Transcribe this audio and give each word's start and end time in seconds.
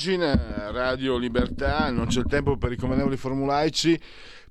Pagina 0.00 0.70
Radio 0.70 1.18
Libertà, 1.18 1.90
non 1.90 2.06
c'è 2.06 2.20
il 2.20 2.26
tempo 2.26 2.56
per 2.56 2.72
i 2.72 2.76
convenevoli 2.78 3.18
formulaici 3.18 4.00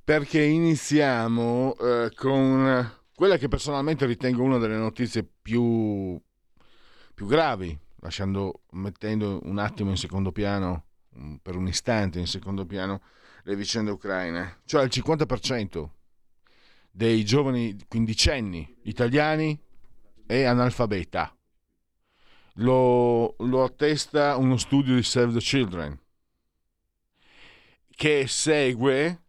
perché 0.04 0.44
iniziamo 0.44 1.76
eh, 1.76 2.12
con 2.14 2.94
quella 3.16 3.36
che 3.38 3.48
personalmente 3.48 4.06
ritengo 4.06 4.44
una 4.44 4.60
delle 4.60 4.78
notizie 4.78 5.28
più, 5.42 6.22
più 7.16 7.26
gravi, 7.26 7.76
lasciando, 8.02 8.62
mettendo 8.74 9.40
un 9.46 9.58
attimo 9.58 9.90
in 9.90 9.98
secondo 9.98 10.32
piano, 10.32 10.86
per 11.42 11.56
un 11.56 11.68
istante 11.68 12.20
in 12.20 12.28
secondo 12.28 12.68
piano, 12.68 13.02
le 13.42 13.56
vicende 13.56 13.90
ucraine. 13.90 14.60
Cioè 14.66 14.84
il 14.84 14.92
50% 14.94 15.90
dei 16.92 17.26
giovani 17.26 17.76
quindicenni 17.88 18.82
italiani 18.84 19.60
è 20.28 20.44
analfabeta 20.44 21.34
lo, 22.60 23.36
lo 23.40 23.64
attesta 23.64 24.38
uno 24.38 24.58
studio 24.58 24.96
di 24.96 25.04
Save 25.04 25.34
the 25.34 25.40
Children 25.40 26.00
che 27.96 28.28
segue 28.28 29.24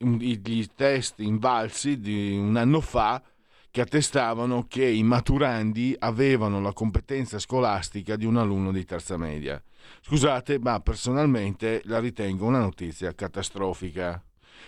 i 0.00 0.70
test 0.74 1.20
invalsi 1.20 1.98
di 1.98 2.36
un 2.36 2.56
anno 2.56 2.80
fa 2.80 3.22
che 3.70 3.80
attestavano 3.80 4.66
che 4.68 4.86
i 4.86 5.02
maturandi 5.02 5.96
avevano 5.98 6.60
la 6.60 6.72
competenza 6.72 7.38
scolastica 7.38 8.16
di 8.16 8.24
un 8.24 8.36
alunno 8.36 8.72
di 8.72 8.84
terza 8.84 9.16
media. 9.16 9.62
Scusate, 10.02 10.58
ma 10.58 10.80
personalmente 10.80 11.80
la 11.84 11.98
ritengo 11.98 12.44
una 12.44 12.60
notizia 12.60 13.14
catastrofica, 13.14 14.22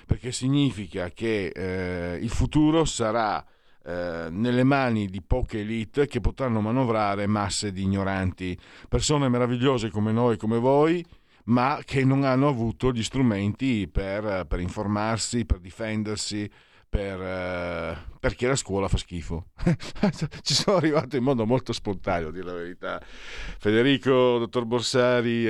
perché 0.06 0.32
significa 0.32 1.10
che 1.10 1.48
eh, 1.48 2.18
il 2.20 2.30
futuro 2.30 2.84
sarà 2.84 3.44
eh, 3.84 4.28
nelle 4.30 4.62
mani 4.62 5.06
di 5.06 5.22
poche 5.22 5.60
elite 5.60 6.06
che 6.06 6.20
potranno 6.20 6.60
manovrare 6.60 7.26
masse 7.26 7.72
di 7.72 7.82
ignoranti, 7.82 8.58
persone 8.88 9.28
meravigliose 9.28 9.90
come 9.90 10.12
noi, 10.12 10.36
come 10.36 10.58
voi, 10.58 11.04
ma 11.44 11.80
che 11.84 12.04
non 12.04 12.24
hanno 12.24 12.48
avuto 12.48 12.92
gli 12.92 13.02
strumenti 13.02 13.88
per, 13.88 14.46
per 14.46 14.60
informarsi, 14.60 15.46
per 15.46 15.58
difendersi, 15.58 16.50
per, 16.88 17.20
eh, 17.22 17.96
perché 18.18 18.48
la 18.48 18.56
scuola 18.56 18.88
fa 18.88 18.98
schifo. 18.98 19.50
Ci 20.42 20.54
sono 20.54 20.76
arrivato 20.76 21.16
in 21.16 21.22
modo 21.22 21.46
molto 21.46 21.72
spontaneo, 21.72 22.28
a 22.28 22.32
dire 22.32 22.44
la 22.44 22.52
verità. 22.52 23.00
Federico, 23.00 24.38
dottor 24.38 24.64
Borsari, 24.64 25.46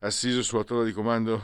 assiso 0.00 0.42
sulla 0.42 0.64
torre 0.64 0.84
di 0.84 0.92
comando 0.92 1.42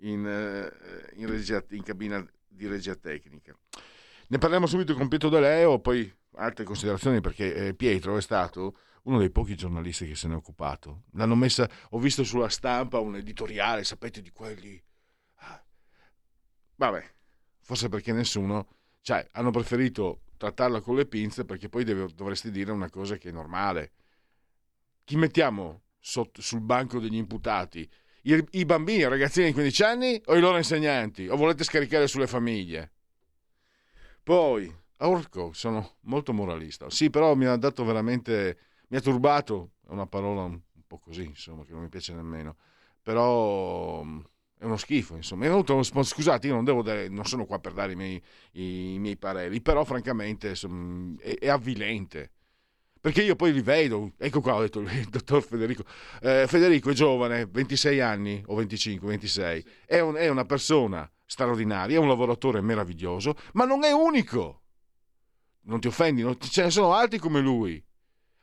in, 0.00 0.26
eh, 0.26 1.20
in, 1.20 1.28
regia, 1.28 1.62
in 1.70 1.82
cabina 1.82 2.24
di 2.46 2.66
regia 2.66 2.94
tecnica. 2.94 3.54
Ne 4.30 4.36
parliamo 4.36 4.66
subito 4.66 4.94
con 4.94 5.08
Pietro 5.08 5.30
De 5.30 5.40
Leo, 5.40 5.80
poi 5.80 6.14
altre 6.34 6.64
considerazioni 6.64 7.22
perché 7.22 7.68
eh, 7.68 7.74
Pietro 7.74 8.18
è 8.18 8.20
stato 8.20 8.76
uno 9.04 9.18
dei 9.18 9.30
pochi 9.30 9.56
giornalisti 9.56 10.06
che 10.06 10.14
se 10.16 10.28
ne 10.28 10.34
è 10.34 10.36
occupato. 10.36 11.04
L'hanno 11.12 11.34
messa, 11.34 11.66
ho 11.90 11.98
visto 11.98 12.24
sulla 12.24 12.50
stampa 12.50 12.98
un 12.98 13.16
editoriale, 13.16 13.84
sapete 13.84 14.20
di 14.20 14.30
quelli. 14.30 14.78
Ah. 15.36 15.64
Vabbè, 16.76 17.10
forse 17.62 17.88
perché 17.88 18.12
nessuno, 18.12 18.68
cioè 19.00 19.26
hanno 19.32 19.50
preferito 19.50 20.24
trattarla 20.36 20.82
con 20.82 20.96
le 20.96 21.06
pinze 21.06 21.46
perché 21.46 21.70
poi 21.70 21.84
deve, 21.84 22.08
dovresti 22.14 22.50
dire 22.50 22.70
una 22.70 22.90
cosa 22.90 23.16
che 23.16 23.30
è 23.30 23.32
normale. 23.32 23.92
Chi 25.04 25.16
mettiamo 25.16 25.84
sotto, 25.98 26.42
sul 26.42 26.60
banco 26.60 27.00
degli 27.00 27.16
imputati? 27.16 27.88
I, 28.24 28.46
I 28.50 28.66
bambini, 28.66 28.98
i 28.98 29.08
ragazzini 29.08 29.46
di 29.46 29.52
15 29.54 29.82
anni 29.84 30.20
o 30.26 30.36
i 30.36 30.40
loro 30.40 30.58
insegnanti? 30.58 31.28
O 31.28 31.36
volete 31.36 31.64
scaricare 31.64 32.06
sulle 32.06 32.26
famiglie? 32.26 32.92
Poi, 34.28 34.70
Orco, 34.98 35.52
sono 35.54 35.94
molto 36.00 36.34
moralista. 36.34 36.90
Sì, 36.90 37.08
però 37.08 37.34
mi 37.34 37.46
ha 37.46 37.56
dato 37.56 37.82
veramente, 37.82 38.58
mi 38.88 38.98
ha 38.98 39.00
turbato, 39.00 39.76
è 39.86 39.92
una 39.92 40.06
parola 40.06 40.42
un, 40.42 40.60
po' 40.86 40.98
così, 40.98 41.24
insomma, 41.24 41.64
che 41.64 41.72
non 41.72 41.80
mi 41.80 41.88
piace 41.88 42.12
nemmeno. 42.12 42.56
Però 43.02 44.02
mm, 44.04 44.20
è 44.58 44.64
uno 44.66 44.76
schifo, 44.76 45.16
insomma. 45.16 45.46
È 45.46 45.48
venuto, 45.48 45.82
scusate, 45.82 46.46
io 46.46 46.52
non, 46.52 46.64
devo 46.64 46.82
dare, 46.82 47.08
non 47.08 47.24
sono 47.24 47.46
qua 47.46 47.58
per 47.58 47.72
dare 47.72 47.92
i 47.92 47.96
miei, 47.96 48.22
i 48.52 48.98
miei 48.98 49.16
pareri, 49.16 49.62
però 49.62 49.82
francamente 49.84 50.48
insomma, 50.48 51.18
è, 51.22 51.38
è, 51.38 51.48
avvilente. 51.48 52.30
Perché 53.00 53.22
io 53.22 53.34
poi 53.34 53.50
li 53.50 53.62
vedo, 53.62 54.12
ecco 54.18 54.42
qua 54.42 54.56
ho 54.56 54.60
detto 54.60 54.80
il 54.80 55.04
dottor 55.08 55.42
Federico, 55.42 55.84
eh, 56.20 56.44
Federico 56.46 56.90
è 56.90 56.92
giovane, 56.92 57.46
26 57.46 58.00
anni 58.00 58.42
o 58.44 58.56
25, 58.56 59.08
26, 59.08 59.64
è, 59.86 60.00
un, 60.00 60.16
è 60.16 60.28
una 60.28 60.44
persona 60.44 61.10
straordinaria, 61.28 61.96
è 61.96 62.00
un 62.00 62.08
lavoratore 62.08 62.62
meraviglioso, 62.62 63.36
ma 63.52 63.64
non 63.66 63.84
è 63.84 63.92
unico. 63.92 64.62
Non 65.64 65.78
ti 65.78 65.86
offendi, 65.86 66.22
non 66.22 66.38
ce 66.40 66.62
ne 66.62 66.70
sono 66.70 66.94
altri 66.94 67.18
come 67.18 67.40
lui. 67.40 67.84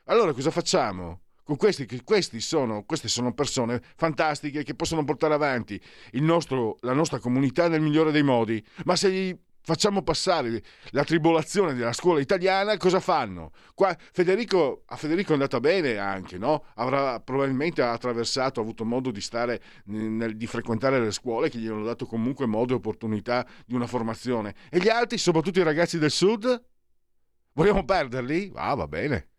Allora 0.04 0.32
cosa 0.32 0.52
facciamo? 0.52 1.22
Con 1.42 1.56
questi, 1.56 1.86
questi 2.04 2.40
sono, 2.40 2.84
queste 2.84 3.08
sono 3.08 3.34
persone 3.34 3.82
fantastiche 3.96 4.62
che 4.62 4.74
possono 4.74 5.04
portare 5.04 5.34
avanti 5.34 5.80
nostro, 6.12 6.76
la 6.80 6.92
nostra 6.92 7.18
comunità 7.18 7.68
nel 7.68 7.80
migliore 7.80 8.12
dei 8.12 8.22
modi, 8.22 8.64
ma 8.84 8.94
se 8.94 9.10
gli 9.10 9.36
facciamo 9.66 10.00
passare 10.02 10.62
la 10.90 11.02
tribolazione 11.02 11.74
della 11.74 11.92
scuola 11.92 12.20
italiana, 12.20 12.76
cosa 12.76 13.00
fanno? 13.00 13.50
Qua, 13.74 13.96
Federico, 14.12 14.84
a 14.86 14.94
Federico 14.94 15.30
è 15.30 15.32
andata 15.32 15.58
bene 15.58 15.98
anche, 15.98 16.38
no? 16.38 16.66
Avrà 16.76 17.18
probabilmente 17.18 17.82
attraversato, 17.82 18.60
avuto 18.60 18.84
modo 18.84 19.10
di 19.10 19.20
stare, 19.20 19.60
nel, 19.86 20.36
di 20.36 20.46
frequentare 20.46 21.00
le 21.00 21.10
scuole 21.10 21.48
che 21.48 21.58
gli 21.58 21.66
hanno 21.66 21.82
dato 21.82 22.06
comunque 22.06 22.46
modo 22.46 22.74
e 22.74 22.76
opportunità 22.76 23.44
di 23.66 23.74
una 23.74 23.88
formazione. 23.88 24.54
E 24.70 24.78
gli 24.78 24.88
altri, 24.88 25.18
soprattutto 25.18 25.58
i 25.58 25.64
ragazzi 25.64 25.98
del 25.98 26.12
sud? 26.12 26.64
Vogliamo 27.54 27.84
perderli? 27.84 28.52
Ah, 28.54 28.74
va 28.74 28.86
bene. 28.86 29.30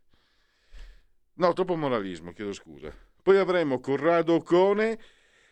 No, 1.35 1.53
troppo 1.53 1.77
moralismo, 1.77 2.33
chiedo 2.33 2.51
scusa. 2.51 2.93
Poi 3.23 3.37
avremo 3.37 3.79
Corrado 3.79 4.41
Cone, 4.41 4.99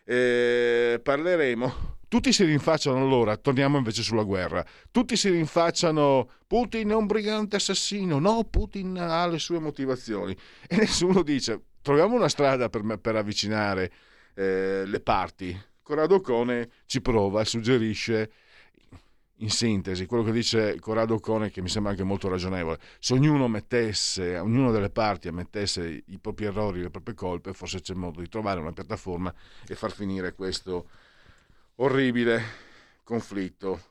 eh, 0.04 1.00
parleremo 1.02 1.95
tutti 2.16 2.32
si 2.32 2.46
rinfacciano 2.46 2.96
allora, 2.96 3.36
torniamo 3.36 3.76
invece 3.76 4.02
sulla 4.02 4.24
guerra, 4.24 4.66
tutti 4.90 5.18
si 5.18 5.30
rinfacciano 5.30 6.30
Putin 6.48 6.92
è 6.92 6.96
un 6.96 7.08
brigante 7.08 7.58
assassino, 7.58 8.20
no, 8.20 8.46
Putin 8.50 8.98
ha 8.98 9.28
le 9.28 9.38
sue 9.38 9.60
motivazioni. 9.60 10.34
E 10.66 10.78
nessuno 10.78 11.24
dice 11.24 11.62
troviamo 11.82 12.16
una 12.16 12.30
strada 12.30 12.70
per, 12.70 13.00
per 13.00 13.18
avvicinare 13.18 13.92
eh, 14.34 14.84
le 14.86 15.00
parti. 15.02 15.62
Corrado 15.82 16.22
Cone 16.22 16.70
ci 16.86 17.02
prova 17.02 17.42
e 17.42 17.46
suggerisce 17.46 18.32
in 19.40 19.50
sintesi, 19.50 20.06
quello 20.06 20.24
che 20.24 20.32
dice 20.32 20.80
Corrado 20.80 21.20
Cone, 21.20 21.52
che 21.52 21.62
mi 21.62 21.68
sembra 21.68 21.92
anche 21.92 22.04
molto 22.04 22.30
ragionevole, 22.30 22.80
se 22.98 23.14
ognuno 23.14 23.50
mettesse, 23.50 24.40
ognuna 24.40 24.72
delle 24.72 24.90
parti 24.90 25.28
ammettesse 25.28 26.04
i 26.06 26.18
propri 26.18 26.46
errori, 26.46 26.82
le 26.82 26.90
proprie 26.90 27.14
colpe, 27.14 27.52
forse 27.52 27.82
c'è 27.82 27.94
modo 27.94 28.22
di 28.22 28.30
trovare 28.30 28.62
una 28.62 28.72
piattaforma 28.72 29.34
e 29.68 29.76
far 29.76 29.92
finire 29.92 30.34
questo 30.34 30.88
orribile 31.76 32.42
conflitto. 33.04 33.82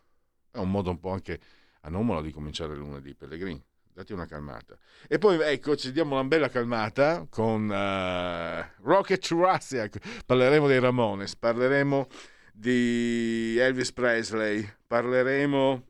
È 0.51 0.59
un 0.59 0.71
modo 0.71 0.91
un 0.91 1.01
po' 1.01 1.11
anche 1.11 1.41
anomalo 1.81 2.21
di 2.21 2.31
cominciare 2.31 2.75
lunedì, 2.75 3.15
Pellegrini. 3.15 3.63
Dati 3.93 4.13
una 4.13 4.27
calmata. 4.27 4.77
E 5.07 5.19
poi 5.19 5.39
ecco, 5.41 5.77
ci 5.77 5.93
diamo 5.93 6.15
una 6.15 6.25
bella 6.25 6.49
calmata 6.49 7.27
con 7.31 7.69
uh, 7.69 8.83
Rocket 8.83 9.21
Jurassic. 9.21 10.25
Parleremo 10.27 10.67
dei 10.67 10.81
Ramones, 10.81 11.37
parleremo 11.37 12.09
di 12.53 13.57
Elvis 13.57 13.93
Presley, 13.93 14.69
parleremo 14.87 15.87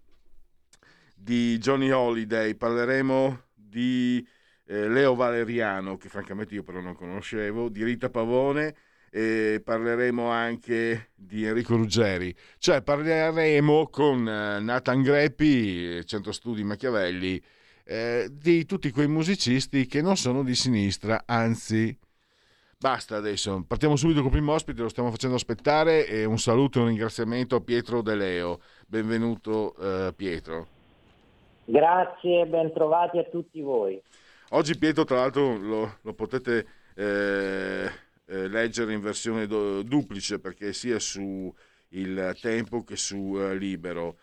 di 1.14 1.56
Johnny 1.56 1.90
Holiday, 1.90 2.54
parleremo 2.54 3.44
di 3.54 4.26
eh, 4.66 4.88
Leo 4.88 5.14
Valeriano, 5.14 5.96
che 5.96 6.10
francamente 6.10 6.54
io 6.54 6.62
però 6.62 6.80
non 6.80 6.94
conoscevo, 6.94 7.70
di 7.70 7.84
Rita 7.84 8.10
Pavone 8.10 8.74
e 9.14 9.62
parleremo 9.62 10.26
anche 10.26 11.10
di 11.14 11.44
Enrico 11.44 11.76
Ruggeri, 11.76 12.34
cioè 12.58 12.82
parleremo 12.82 13.86
con 13.86 14.28
eh, 14.28 14.58
Nathan 14.58 15.02
Greppi, 15.02 16.04
Centro 16.04 16.32
Studi 16.32 16.64
Machiavelli, 16.64 17.40
eh, 17.84 18.26
di 18.28 18.64
tutti 18.64 18.90
quei 18.90 19.06
musicisti 19.06 19.86
che 19.86 20.02
non 20.02 20.16
sono 20.16 20.42
di 20.42 20.56
sinistra, 20.56 21.22
anzi 21.26 21.96
Basta 22.76 23.16
adesso, 23.16 23.64
partiamo 23.66 23.96
subito 23.96 24.18
con 24.18 24.26
il 24.26 24.32
primo 24.32 24.52
ospite, 24.52 24.82
lo 24.82 24.90
stiamo 24.90 25.10
facendo 25.10 25.36
aspettare 25.36 26.06
e 26.06 26.24
un 26.24 26.38
saluto 26.38 26.78
e 26.78 26.82
un 26.82 26.88
ringraziamento 26.88 27.56
a 27.56 27.60
Pietro 27.60 28.02
De 28.02 28.14
Leo. 28.14 28.60
Benvenuto 28.86 29.74
eh, 29.76 30.12
Pietro. 30.14 30.66
Grazie, 31.64 32.44
ben 32.44 32.72
trovati 32.74 33.16
a 33.16 33.24
tutti 33.24 33.62
voi. 33.62 34.02
Oggi 34.50 34.76
Pietro 34.76 35.04
tra 35.04 35.16
l'altro 35.16 35.56
lo, 35.56 35.98
lo 36.02 36.12
potete 36.12 36.66
eh, 36.94 37.90
eh, 38.26 38.48
leggere 38.48 38.92
in 38.92 39.00
versione 39.00 39.46
do, 39.46 39.82
duplice 39.82 40.38
perché 40.38 40.72
sia 40.72 40.98
su 40.98 41.52
il 41.88 42.36
tempo 42.40 42.82
che 42.82 42.96
su 42.96 43.36
eh, 43.38 43.56
libero. 43.56 44.18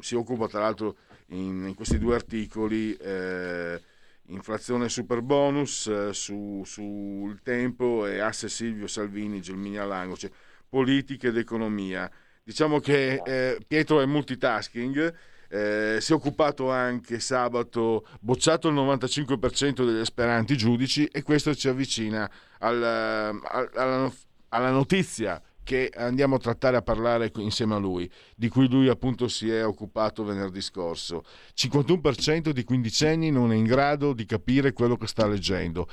si 0.00 0.14
occupa 0.14 0.48
tra 0.48 0.60
l'altro 0.60 0.96
in, 1.28 1.66
in 1.66 1.74
questi 1.74 1.98
due 1.98 2.14
articoli 2.14 2.94
eh, 2.94 3.80
inflazione 4.28 4.88
super 4.88 5.22
bonus 5.22 5.86
eh, 5.86 6.12
su, 6.12 6.62
sul 6.64 7.40
tempo 7.42 8.06
e 8.06 8.18
asse 8.20 8.48
Silvio 8.48 8.86
Salvini, 8.86 9.40
Gelmini 9.40 9.76
Lango, 9.76 10.16
cioè 10.16 10.30
politica 10.68 11.28
ed 11.28 11.36
economia. 11.36 12.10
Diciamo 12.42 12.80
che 12.80 13.20
eh, 13.24 13.58
Pietro 13.66 14.00
è 14.00 14.06
multitasking, 14.06 15.14
eh, 15.48 15.98
si 16.00 16.12
è 16.12 16.14
occupato 16.14 16.70
anche 16.70 17.20
sabato, 17.20 18.06
bocciato 18.20 18.68
il 18.68 18.74
95% 18.74 19.84
degli 19.84 20.00
aspiranti 20.00 20.56
giudici 20.56 21.06
e 21.06 21.22
questo 21.22 21.54
ci 21.54 21.68
avvicina 21.68 22.30
al, 22.58 22.82
alla, 22.82 24.12
alla 24.48 24.70
notizia 24.70 25.40
che 25.66 25.90
andiamo 25.96 26.36
a 26.36 26.38
trattare 26.38 26.76
a 26.76 26.82
parlare 26.82 27.32
insieme 27.38 27.74
a 27.74 27.78
lui, 27.78 28.08
di 28.36 28.48
cui 28.48 28.68
lui 28.68 28.86
appunto 28.86 29.26
si 29.26 29.50
è 29.50 29.66
occupato 29.66 30.22
venerdì 30.22 30.60
scorso. 30.60 31.24
51% 31.56 32.50
di 32.50 32.62
quindicenni 32.62 33.32
non 33.32 33.50
è 33.50 33.56
in 33.56 33.64
grado 33.64 34.12
di 34.12 34.24
capire 34.26 34.72
quello 34.72 34.96
che 34.96 35.08
sta 35.08 35.26
leggendo. 35.26 35.88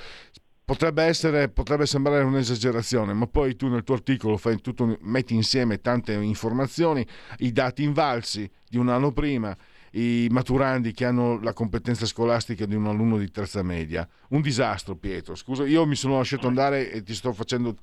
Potrebbe, 0.65 1.03
essere, 1.03 1.49
potrebbe 1.49 1.85
sembrare 1.85 2.23
un'esagerazione, 2.23 3.11
ma 3.13 3.27
poi 3.27 3.57
tu 3.57 3.67
nel 3.67 3.83
tuo 3.83 3.95
articolo 3.95 4.39
tutto, 4.61 4.97
metti 5.01 5.35
insieme 5.35 5.81
tante 5.81 6.13
informazioni, 6.13 7.05
i 7.39 7.51
dati 7.51 7.83
invalsi 7.83 8.49
di 8.69 8.77
un 8.77 8.87
anno 8.87 9.11
prima, 9.11 9.55
i 9.91 10.27
maturandi 10.31 10.93
che 10.93 11.05
hanno 11.05 11.39
la 11.41 11.51
competenza 11.51 12.05
scolastica 12.05 12.65
di 12.65 12.75
un 12.75 12.87
alunno 12.87 13.17
di 13.17 13.29
terza 13.29 13.61
media. 13.61 14.07
Un 14.29 14.41
disastro, 14.41 14.95
Pietro. 14.95 15.35
Scusa, 15.35 15.65
io 15.65 15.85
mi 15.85 15.95
sono 15.95 16.17
lasciato 16.17 16.47
andare 16.47 16.91
e 16.91 17.03
ti 17.03 17.13
sto 17.13 17.33
facendo 17.33 17.75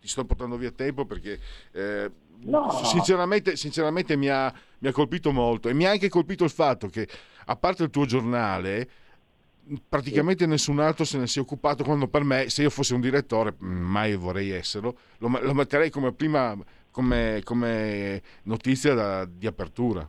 ti 0.00 0.08
sto 0.08 0.24
portando 0.24 0.56
via 0.56 0.70
tempo 0.70 1.04
perché 1.04 1.38
eh, 1.72 2.10
no. 2.44 2.70
sinceramente, 2.84 3.56
sinceramente 3.56 4.16
mi, 4.16 4.28
ha, 4.28 4.52
mi, 4.78 4.88
ha, 4.88 4.92
colpito 4.92 5.30
molto 5.30 5.68
e 5.68 5.74
mi 5.74 5.84
ha 5.84 5.90
anche 5.90 6.08
colpito 6.08 6.42
il 6.44 6.50
fatto 6.50 6.88
che 6.88 7.06
a 7.44 7.56
parte 7.56 7.84
il 7.84 7.90
tuo 7.90 8.06
giornale 8.06 8.88
praticamente 9.88 10.46
nessun 10.46 10.80
altro 10.80 11.04
se 11.04 11.18
ne 11.18 11.26
sia 11.26 11.42
occupato 11.42 11.84
quando 11.84 12.08
per 12.08 12.24
me 12.24 12.48
se 12.48 12.62
io 12.62 12.70
fossi 12.70 12.94
un 12.94 13.00
direttore 13.00 13.54
mai 13.58 14.16
vorrei 14.16 14.50
esserlo 14.50 14.96
lo, 15.18 15.28
lo 15.40 15.54
metterei 15.54 15.90
come 15.90 16.12
prima 16.12 16.56
come, 16.90 17.40
come 17.44 18.22
notizia 18.44 18.94
da, 18.94 19.24
di 19.24 19.46
apertura 19.46 20.08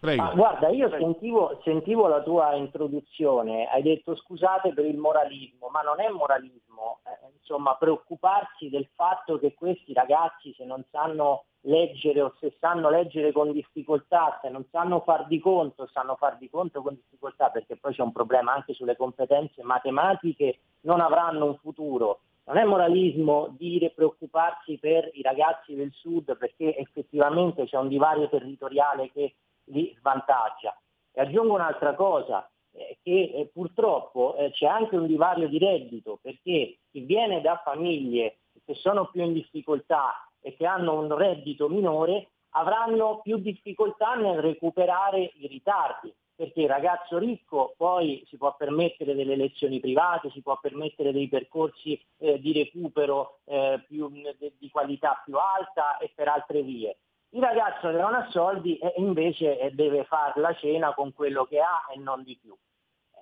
Prego. 0.00 0.30
guarda, 0.34 0.68
io 0.68 0.88
sentivo, 0.90 1.60
sentivo, 1.64 2.06
la 2.06 2.22
tua 2.22 2.54
introduzione, 2.54 3.66
hai 3.66 3.82
detto 3.82 4.14
scusate 4.14 4.72
per 4.72 4.84
il 4.84 4.96
moralismo, 4.96 5.68
ma 5.72 5.80
non 5.80 6.00
è 6.00 6.08
moralismo, 6.08 6.67
eh, 7.04 7.32
insomma 7.38 7.76
preoccuparsi 7.76 8.68
del 8.68 8.88
fatto 8.94 9.38
che 9.38 9.54
questi 9.54 9.92
ragazzi 9.92 10.54
se 10.56 10.64
non 10.64 10.84
sanno 10.90 11.44
leggere 11.62 12.22
o 12.22 12.34
se 12.38 12.56
sanno 12.60 12.88
leggere 12.90 13.32
con 13.32 13.52
difficoltà, 13.52 14.38
se 14.42 14.48
non 14.48 14.64
sanno 14.70 15.00
far 15.00 15.26
di 15.26 15.38
conto, 15.40 15.88
sanno 15.92 16.16
far 16.16 16.36
di 16.38 16.48
conto 16.48 16.82
con 16.82 16.94
difficoltà 16.94 17.50
perché 17.50 17.76
poi 17.76 17.94
c'è 17.94 18.02
un 18.02 18.12
problema 18.12 18.52
anche 18.52 18.74
sulle 18.74 18.96
competenze 18.96 19.62
matematiche, 19.62 20.60
non 20.82 21.00
avranno 21.00 21.46
un 21.46 21.56
futuro. 21.56 22.20
Non 22.44 22.56
è 22.56 22.64
moralismo 22.64 23.54
dire 23.58 23.90
preoccuparsi 23.90 24.78
per 24.78 25.10
i 25.12 25.20
ragazzi 25.20 25.74
del 25.74 25.92
sud 25.92 26.34
perché 26.38 26.74
effettivamente 26.76 27.66
c'è 27.66 27.76
un 27.76 27.88
divario 27.88 28.28
territoriale 28.30 29.10
che 29.12 29.34
li 29.64 29.94
svantaggia. 29.98 30.74
E 31.12 31.20
aggiungo 31.20 31.54
un'altra 31.54 31.94
cosa, 31.94 32.48
che 33.02 33.32
eh, 33.34 33.50
purtroppo 33.52 34.36
eh, 34.36 34.50
c'è 34.50 34.66
anche 34.66 34.96
un 34.96 35.06
divario 35.06 35.48
di 35.48 35.58
reddito, 35.58 36.18
perché 36.20 36.78
chi 36.90 37.00
viene 37.00 37.40
da 37.40 37.60
famiglie 37.64 38.38
che 38.64 38.74
sono 38.74 39.08
più 39.10 39.22
in 39.22 39.32
difficoltà 39.32 40.28
e 40.40 40.54
che 40.56 40.66
hanno 40.66 40.98
un 40.98 41.14
reddito 41.16 41.68
minore 41.68 42.28
avranno 42.50 43.20
più 43.22 43.38
difficoltà 43.38 44.14
nel 44.14 44.40
recuperare 44.40 45.32
i 45.36 45.46
ritardi, 45.46 46.12
perché 46.34 46.62
il 46.62 46.68
ragazzo 46.68 47.18
ricco 47.18 47.74
poi 47.76 48.22
si 48.26 48.36
può 48.36 48.54
permettere 48.56 49.14
delle 49.14 49.36
lezioni 49.36 49.80
private, 49.80 50.30
si 50.30 50.40
può 50.40 50.58
permettere 50.60 51.12
dei 51.12 51.28
percorsi 51.28 52.00
eh, 52.18 52.38
di 52.38 52.52
recupero 52.52 53.40
eh, 53.44 53.82
più, 53.86 54.10
di 54.10 54.70
qualità 54.70 55.20
più 55.24 55.36
alta 55.36 55.98
e 55.98 56.10
per 56.14 56.28
altre 56.28 56.62
vie. 56.62 56.96
Il 57.38 57.44
ragazzo 57.44 57.88
che 57.90 57.96
non 57.96 58.14
ha 58.14 58.26
soldi 58.30 58.78
e 58.78 58.94
invece 58.96 59.60
eh, 59.60 59.70
deve 59.70 60.02
fare 60.02 60.40
la 60.40 60.52
cena 60.54 60.92
con 60.92 61.12
quello 61.12 61.44
che 61.44 61.60
ha 61.60 61.86
e 61.94 61.96
non 61.96 62.24
di 62.24 62.36
più. 62.36 62.52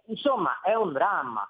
Insomma, 0.07 0.63
è 0.63 0.73
un 0.73 0.95
dramma. 0.95 1.47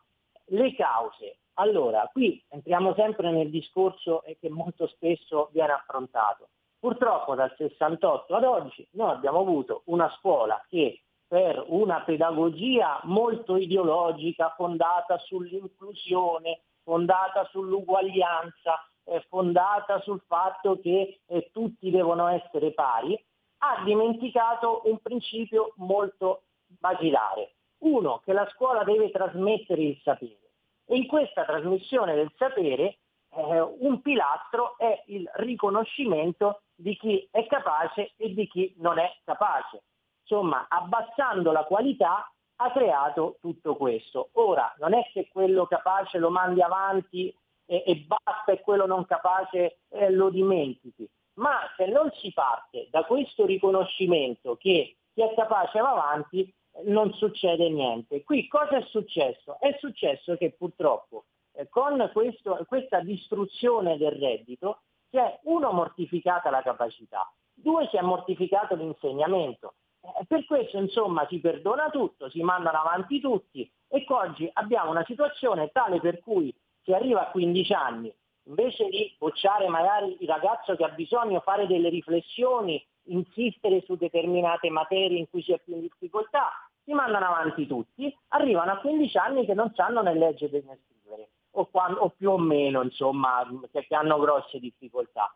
Le 0.46 0.74
cause. 0.74 1.38
Allora, 1.58 2.10
qui 2.12 2.44
entriamo 2.48 2.92
sempre 2.94 3.30
nel 3.30 3.50
discorso 3.50 4.24
che 4.40 4.50
molto 4.50 4.88
spesso 4.88 5.48
viene 5.52 5.74
affrontato. 5.74 6.48
Purtroppo 6.80 7.36
dal 7.36 7.54
68 7.56 8.34
ad 8.34 8.42
oggi 8.42 8.84
noi 8.94 9.12
abbiamo 9.12 9.38
avuto 9.38 9.82
una 9.84 10.12
scuola 10.18 10.60
che 10.68 11.02
per 11.24 11.62
una 11.68 12.00
pedagogia 12.00 12.98
molto 13.04 13.54
ideologica, 13.54 14.54
fondata 14.56 15.18
sull'inclusione, 15.18 16.62
fondata 16.82 17.44
sull'uguaglianza, 17.44 18.74
eh, 18.74 18.95
fondata 19.28 20.00
sul 20.00 20.20
fatto 20.26 20.80
che 20.80 21.20
eh, 21.26 21.50
tutti 21.52 21.90
devono 21.90 22.26
essere 22.28 22.72
pari, 22.72 23.18
ha 23.58 23.82
dimenticato 23.84 24.82
un 24.84 24.98
principio 24.98 25.72
molto 25.76 26.42
basilare. 26.66 27.54
Uno, 27.78 28.20
che 28.24 28.32
la 28.32 28.48
scuola 28.52 28.84
deve 28.84 29.10
trasmettere 29.10 29.82
il 29.82 30.00
sapere. 30.02 30.50
E 30.86 30.96
in 30.96 31.06
questa 31.06 31.44
trasmissione 31.44 32.14
del 32.14 32.32
sapere 32.36 32.98
eh, 33.30 33.60
un 33.60 34.00
pilastro 34.00 34.76
è 34.78 35.02
il 35.06 35.28
riconoscimento 35.34 36.62
di 36.74 36.96
chi 36.96 37.26
è 37.30 37.46
capace 37.46 38.12
e 38.16 38.32
di 38.32 38.46
chi 38.48 38.74
non 38.78 38.98
è 38.98 39.16
capace. 39.24 39.82
Insomma, 40.22 40.66
abbassando 40.68 41.52
la 41.52 41.64
qualità 41.64 42.30
ha 42.56 42.72
creato 42.72 43.36
tutto 43.40 43.76
questo. 43.76 44.30
Ora, 44.32 44.74
non 44.78 44.94
è 44.94 45.08
che 45.12 45.28
quello 45.30 45.66
capace 45.66 46.18
lo 46.18 46.30
mandi 46.30 46.62
avanti 46.62 47.34
e, 47.66 47.82
e 47.86 48.06
basta 48.06 48.52
e 48.52 48.60
quello 48.60 48.86
non 48.86 49.04
capace 49.04 49.80
eh, 49.90 50.10
lo 50.10 50.30
dimentichi. 50.30 51.08
Ma 51.34 51.58
se 51.76 51.86
non 51.86 52.10
si 52.14 52.32
parte 52.32 52.88
da 52.90 53.04
questo 53.04 53.44
riconoscimento 53.44 54.56
che 54.56 54.96
chi 55.12 55.22
è 55.22 55.34
capace 55.34 55.80
va 55.80 55.90
avanti, 55.90 56.52
non 56.84 57.12
succede 57.14 57.68
niente. 57.68 58.22
Qui 58.22 58.46
cosa 58.48 58.76
è 58.76 58.82
successo? 58.82 59.58
È 59.60 59.76
successo 59.78 60.36
che 60.36 60.52
purtroppo 60.52 61.24
eh, 61.52 61.68
con 61.68 62.10
questo, 62.12 62.64
questa 62.66 63.00
distruzione 63.00 63.96
del 63.96 64.12
reddito 64.12 64.82
si 65.10 65.16
è 65.16 65.40
uno 65.44 65.72
mortificata 65.72 66.50
la 66.50 66.62
capacità, 66.62 67.30
due 67.52 67.88
si 67.90 67.96
è 67.96 68.02
mortificato 68.02 68.74
l'insegnamento. 68.74 69.74
Eh, 70.00 70.24
per 70.26 70.44
questo 70.44 70.78
insomma 70.78 71.26
si 71.28 71.40
perdona 71.40 71.90
tutto, 71.90 72.28
si 72.30 72.42
mandano 72.42 72.78
avanti 72.78 73.20
tutti 73.20 73.70
e 73.88 74.04
oggi 74.08 74.48
abbiamo 74.52 74.90
una 74.90 75.04
situazione 75.04 75.70
tale 75.70 76.00
per 76.00 76.20
cui 76.20 76.54
si 76.86 76.92
arriva 76.92 77.26
a 77.26 77.30
15 77.32 77.72
anni, 77.72 78.14
invece 78.44 78.88
di 78.88 79.12
bocciare 79.18 79.66
magari 79.66 80.16
il 80.20 80.28
ragazzo 80.28 80.76
che 80.76 80.84
ha 80.84 80.88
bisogno, 80.88 81.40
fare 81.40 81.66
delle 81.66 81.88
riflessioni, 81.88 82.82
insistere 83.08 83.82
su 83.84 83.96
determinate 83.96 84.70
materie 84.70 85.18
in 85.18 85.28
cui 85.28 85.42
si 85.42 85.52
è 85.52 85.58
più 85.58 85.74
in 85.74 85.80
difficoltà, 85.80 86.48
si 86.84 86.92
mandano 86.92 87.26
avanti 87.26 87.66
tutti, 87.66 88.16
arrivano 88.28 88.70
a 88.70 88.78
15 88.78 89.18
anni 89.18 89.44
che 89.44 89.54
non 89.54 89.72
sanno 89.74 90.00
né 90.00 90.14
leggere 90.14 90.62
né 90.64 90.78
scrivere, 90.84 91.30
o, 91.50 91.66
quando, 91.66 92.02
o 92.02 92.10
più 92.10 92.30
o 92.30 92.38
meno, 92.38 92.82
insomma, 92.82 93.44
che 93.72 93.94
hanno 93.94 94.20
grosse 94.20 94.60
difficoltà. 94.60 95.34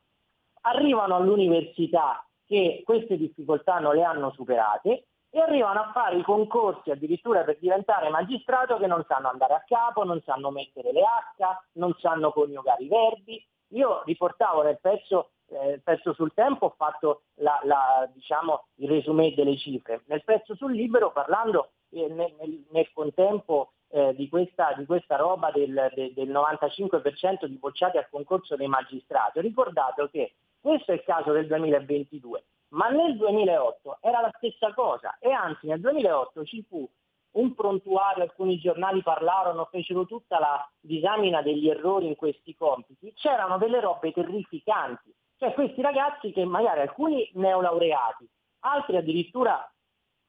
Arrivano 0.62 1.16
all'università 1.16 2.25
che 2.47 2.83
queste 2.85 3.16
difficoltà 3.16 3.80
non 3.80 3.97
le 3.97 4.04
hanno 4.04 4.30
superate 4.33 5.07
e 5.31 5.41
arrivano 5.41 5.81
a 5.81 5.91
fare 5.93 6.17
i 6.17 6.23
concorsi 6.23 6.91
addirittura 6.91 7.43
per 7.45 7.59
diventare 7.59 8.09
magistrato 8.09 8.77
che 8.79 8.87
non 8.87 9.05
sanno 9.07 9.29
andare 9.29 9.55
a 9.55 9.65
capo, 9.67 10.05
non 10.05 10.21
sanno 10.23 10.51
mettere 10.51 10.93
le 10.93 11.03
H, 11.03 11.45
non 11.75 11.95
sanno 11.99 12.33
coniugare 12.33 12.83
i 12.83 12.89
verbi. 12.89 13.47
Io 13.69 14.03
riportavo 14.05 14.63
nel 14.63 14.81
pezzo, 14.81 15.31
eh, 15.49 15.81
pezzo 15.85 16.13
sul 16.15 16.35
tempo, 16.35 16.67
ho 16.67 16.75
fatto 16.77 17.23
la, 17.37 17.61
la, 17.63 18.11
diciamo, 18.13 18.67
il 18.77 18.89
resume 18.89 19.33
delle 19.35 19.57
cifre. 19.57 20.03
Nel 20.07 20.25
pezzo 20.25 20.57
sul 20.57 20.73
libero, 20.73 21.13
parlando 21.13 21.71
eh, 21.91 22.09
nel, 22.09 22.65
nel, 22.69 22.93
contempo 22.93 23.75
eh, 23.91 24.13
di, 24.17 24.29
questa, 24.29 24.75
di, 24.77 24.85
questa, 24.85 25.15
roba 25.15 25.53
del, 25.53 25.93
del, 25.95 26.13
del 26.13 26.29
95% 26.29 27.45
di 27.45 27.57
bocciati 27.57 27.99
al 27.99 28.09
concorso 28.11 28.57
dei 28.57 28.67
magistrati, 28.67 29.39
ho 29.39 29.43
ricordato 29.43 30.09
che 30.09 30.35
questo 30.61 30.91
è 30.91 30.95
il 30.95 31.05
caso 31.05 31.31
del 31.31 31.47
2022 31.47 32.43
ma 32.71 32.89
nel 32.89 33.17
2008 33.17 33.99
era 34.00 34.21
la 34.21 34.33
stessa 34.37 34.73
cosa 34.75 35.17
e 35.19 35.31
anzi 35.31 35.67
nel 35.67 35.81
2008 35.81 36.45
ci 36.45 36.65
fu 36.69 36.89
un 37.33 37.55
prontuario, 37.55 38.25
alcuni 38.25 38.59
giornali 38.59 39.03
parlarono, 39.03 39.69
fecero 39.71 40.05
tutta 40.05 40.39
la 40.39 40.69
disamina 40.81 41.43
degli 41.43 41.69
errori 41.69 42.07
in 42.07 42.17
questi 42.17 42.55
compiti, 42.57 43.12
c'erano 43.15 43.57
delle 43.57 43.81
robe 43.81 44.12
terrificanti. 44.12 45.15
Cioè 45.37 45.55
questi 45.55 45.81
ragazzi 45.81 46.33
che 46.33 46.45
magari 46.45 46.81
alcuni 46.81 47.31
neolaureati, 47.35 48.29
altri 48.61 48.97
addirittura 48.97 49.71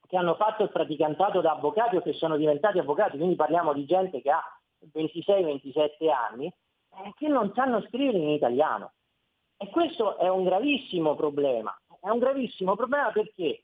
che 0.08 0.18
hanno 0.18 0.36
fatto 0.36 0.64
il 0.64 0.72
praticantato 0.72 1.42
da 1.42 1.52
avvocati 1.52 1.96
o 1.96 2.02
che 2.02 2.14
sono 2.14 2.38
diventati 2.38 2.80
avvocati, 2.80 3.18
quindi 3.18 3.36
parliamo 3.36 3.74
di 3.74 3.86
gente 3.86 4.22
che 4.22 4.30
ha 4.30 4.44
26-27 4.94 6.10
anni, 6.10 6.46
eh, 6.48 7.14
che 7.16 7.28
non 7.28 7.52
sanno 7.56 7.82
scrivere 7.88 8.18
in 8.18 8.30
italiano. 8.30 8.94
E 9.58 9.70
questo 9.70 10.18
è 10.18 10.28
un 10.28 10.44
gravissimo 10.44 11.16
problema. 11.16 11.76
È 12.02 12.10
un 12.10 12.18
gravissimo 12.18 12.76
problema 12.76 13.12
perché 13.12 13.64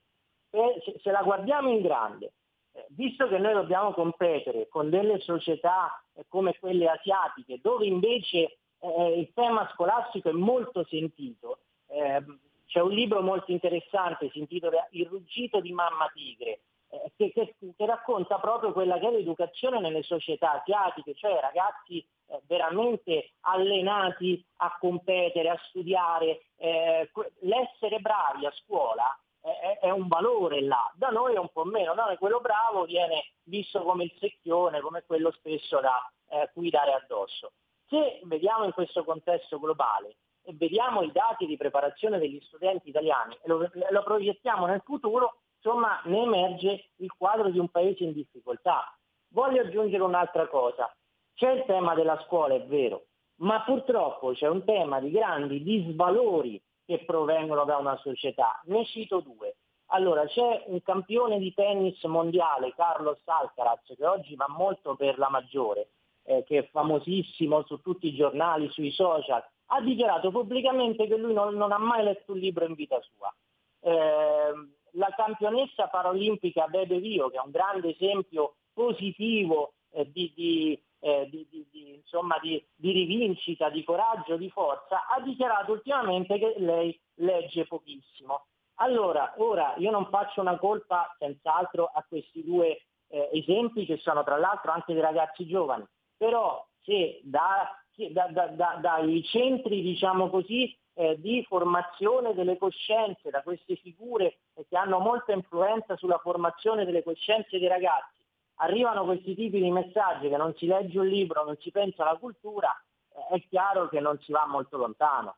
eh, 0.51 0.81
se, 0.85 0.99
se 1.01 1.11
la 1.11 1.23
guardiamo 1.23 1.69
in 1.69 1.81
grande, 1.81 2.33
eh, 2.73 2.85
visto 2.89 3.27
che 3.27 3.39
noi 3.39 3.53
dobbiamo 3.53 3.93
competere 3.93 4.67
con 4.69 4.91
delle 4.91 5.19
società 5.19 6.03
eh, 6.13 6.23
come 6.27 6.55
quelle 6.59 6.87
asiatiche, 6.87 7.59
dove 7.59 7.87
invece 7.87 8.59
eh, 8.79 9.19
il 9.19 9.31
tema 9.33 9.67
scolastico 9.73 10.29
è 10.29 10.33
molto 10.33 10.85
sentito, 10.85 11.61
ehm, 11.87 12.39
c'è 12.67 12.79
un 12.79 12.91
libro 12.91 13.21
molto 13.21 13.51
interessante, 13.51 14.29
si 14.29 14.37
intitola 14.37 14.87
Il 14.91 15.07
ruggito 15.07 15.59
di 15.59 15.71
mamma 15.71 16.07
tigre, 16.13 16.59
eh, 16.89 17.11
che, 17.15 17.31
che, 17.31 17.55
che, 17.75 17.85
racconta 17.85 18.39
proprio 18.39 18.71
quella 18.71 18.97
che 18.99 19.07
è 19.07 19.11
l'educazione 19.11 19.79
nelle 19.79 20.03
società 20.03 20.61
asiatiche, 20.61 21.13
cioè 21.15 21.39
ragazzi 21.39 22.05
eh, 22.27 22.41
veramente 22.45 23.31
allenati 23.41 24.43
a 24.57 24.77
competere, 24.79 25.49
a 25.49 25.59
studiare, 25.67 26.43
eh, 26.57 27.09
l'essere 27.41 27.99
bravi 27.99 28.45
a 28.45 28.51
scuola 28.51 29.17
è, 29.41 29.79
è, 29.81 29.89
un 29.89 30.07
valore 30.07 30.61
là, 30.61 30.91
da 30.95 31.09
noi 31.09 31.35
è 31.35 31.39
un 31.39 31.49
po' 31.49 31.63
meno, 31.63 31.93
da 31.93 32.05
noi 32.05 32.17
quello 32.17 32.39
bravo 32.39 32.85
viene 32.85 33.31
visto 33.43 33.81
come 33.83 34.05
il 34.05 34.13
secchione, 34.19 34.81
come 34.81 35.03
quello 35.05 35.31
spesso 35.31 35.79
da 35.79 36.09
eh, 36.29 36.49
cui 36.53 36.69
dare 36.69 36.93
addosso. 36.93 37.51
Se 37.87 38.19
vediamo 38.23 38.65
in 38.65 38.73
questo 38.73 39.03
contesto 39.03 39.59
globale 39.59 40.17
e 40.43 40.53
vediamo 40.53 41.01
i 41.01 41.11
dati 41.11 41.45
di 41.45 41.57
preparazione 41.57 42.19
degli 42.19 42.39
studenti 42.41 42.89
italiani 42.89 43.35
e 43.35 43.47
lo, 43.47 43.69
lo 43.89 44.03
proiettiamo 44.03 44.65
nel 44.65 44.81
futuro, 44.83 45.37
insomma 45.67 45.99
ne 46.05 46.21
emerge 46.21 46.91
il 46.97 47.11
quadro 47.11 47.49
di 47.49 47.59
un 47.59 47.67
paese 47.67 48.05
in 48.05 48.13
difficoltà. 48.13 48.97
Voglio 49.29 49.61
aggiungere 49.61 50.01
un'altra 50.01 50.47
cosa. 50.47 50.89
C'è 51.33 51.51
il 51.51 51.65
tema 51.65 51.93
della 51.93 52.19
scuola, 52.25 52.55
è 52.55 52.63
vero, 52.63 53.07
ma 53.41 53.61
purtroppo 53.63 54.31
c'è 54.31 54.47
un 54.47 54.63
tema 54.63 54.99
di 55.01 55.11
grandi 55.11 55.61
disvalori 55.61 56.59
che 56.85 57.03
provengono 57.05 57.65
da 57.65 57.77
una 57.77 57.97
società. 57.97 58.61
Ne 58.65 58.85
cito 58.85 59.19
due. 59.19 59.57
Allora, 59.87 60.25
c'è 60.25 60.63
un 60.67 60.81
campione 60.81 61.37
di 61.37 61.53
tennis 61.53 62.01
mondiale, 62.03 62.73
Carlos 62.73 63.19
Alcaraz, 63.25 63.93
che 63.95 64.05
oggi 64.05 64.35
va 64.35 64.47
molto 64.49 64.95
per 64.95 65.17
la 65.17 65.29
maggiore, 65.29 65.89
eh, 66.23 66.43
che 66.43 66.59
è 66.59 66.69
famosissimo 66.71 67.63
su 67.65 67.81
tutti 67.81 68.07
i 68.07 68.15
giornali, 68.15 68.69
sui 68.69 68.91
social, 68.91 69.43
ha 69.67 69.81
dichiarato 69.81 70.31
pubblicamente 70.31 71.07
che 71.07 71.15
lui 71.15 71.33
non, 71.33 71.55
non 71.55 71.71
ha 71.71 71.77
mai 71.77 72.03
letto 72.03 72.33
un 72.33 72.39
libro 72.39 72.65
in 72.65 72.73
vita 72.73 72.99
sua. 73.01 73.33
Eh, 73.79 74.76
la 74.97 75.13
campionessa 75.15 75.87
paralimpica 75.87 76.67
Bebe 76.67 76.99
Vio, 76.99 77.29
che 77.29 77.37
è 77.37 77.41
un 77.43 77.51
grande 77.51 77.95
esempio 77.95 78.55
positivo 78.73 79.73
eh, 79.91 80.09
di, 80.11 80.31
di, 80.35 80.83
eh, 80.99 81.27
di, 81.29 81.95
insomma, 81.95 82.37
di, 82.41 82.63
rivincita, 82.79 83.69
di 83.69 83.83
coraggio, 83.83 84.35
di 84.35 84.49
forza, 84.49 85.07
ha 85.07 85.21
dichiarato 85.21 85.71
ultimamente 85.71 86.37
che 86.37 86.55
lei 86.57 86.99
legge 87.15 87.65
pochissimo. 87.65 88.47
Allora, 88.79 89.33
ora 89.37 89.73
io 89.77 89.89
non 89.91 90.07
faccio 90.09 90.41
una 90.41 90.57
colpa 90.57 91.15
senz'altro 91.17 91.89
a 91.91 92.05
questi 92.07 92.43
due 92.43 92.85
eh, 93.09 93.29
esempi 93.33 93.85
che 93.85 93.97
sono 93.97 94.23
tra 94.23 94.37
l'altro 94.37 94.71
anche 94.71 94.93
dei 94.93 95.01
ragazzi 95.01 95.47
giovani, 95.47 95.83
però 96.15 96.63
se 96.83 97.19
da, 97.23 97.75
da, 98.11 98.47
da, 98.47 98.77
dai 98.79 99.23
centri, 99.23 99.81
diciamo 99.81 100.29
così, 100.29 100.77
eh, 100.97 101.15
di 101.19 101.45
formazione 101.47 102.33
delle 102.33 102.57
coscienze, 102.57 103.29
da 103.29 103.43
queste 103.43 103.75
figure 103.75 104.39
che 104.67 104.75
hanno 104.75 104.97
molta 104.97 105.31
influenza 105.31 105.95
sulla 105.95 106.17
formazione 106.17 106.85
delle 106.85 107.03
coscienze 107.03 107.59
dei 107.59 107.67
ragazzi, 107.67 108.25
arrivano 108.55 109.05
questi 109.05 109.35
tipi 109.35 109.61
di 109.61 109.69
messaggi 109.69 110.27
che 110.27 110.37
non 110.37 110.55
si 110.57 110.65
legge 110.65 110.97
un 110.97 111.05
libro, 111.05 111.45
non 111.45 111.55
si 111.59 111.69
pensa 111.69 112.01
alla 112.01 112.17
cultura, 112.17 112.69
eh, 113.09 113.35
è 113.35 113.47
chiaro 113.47 113.89
che 113.89 113.99
non 113.99 114.19
si 114.21 114.31
va 114.31 114.47
molto 114.47 114.77
lontano. 114.77 115.35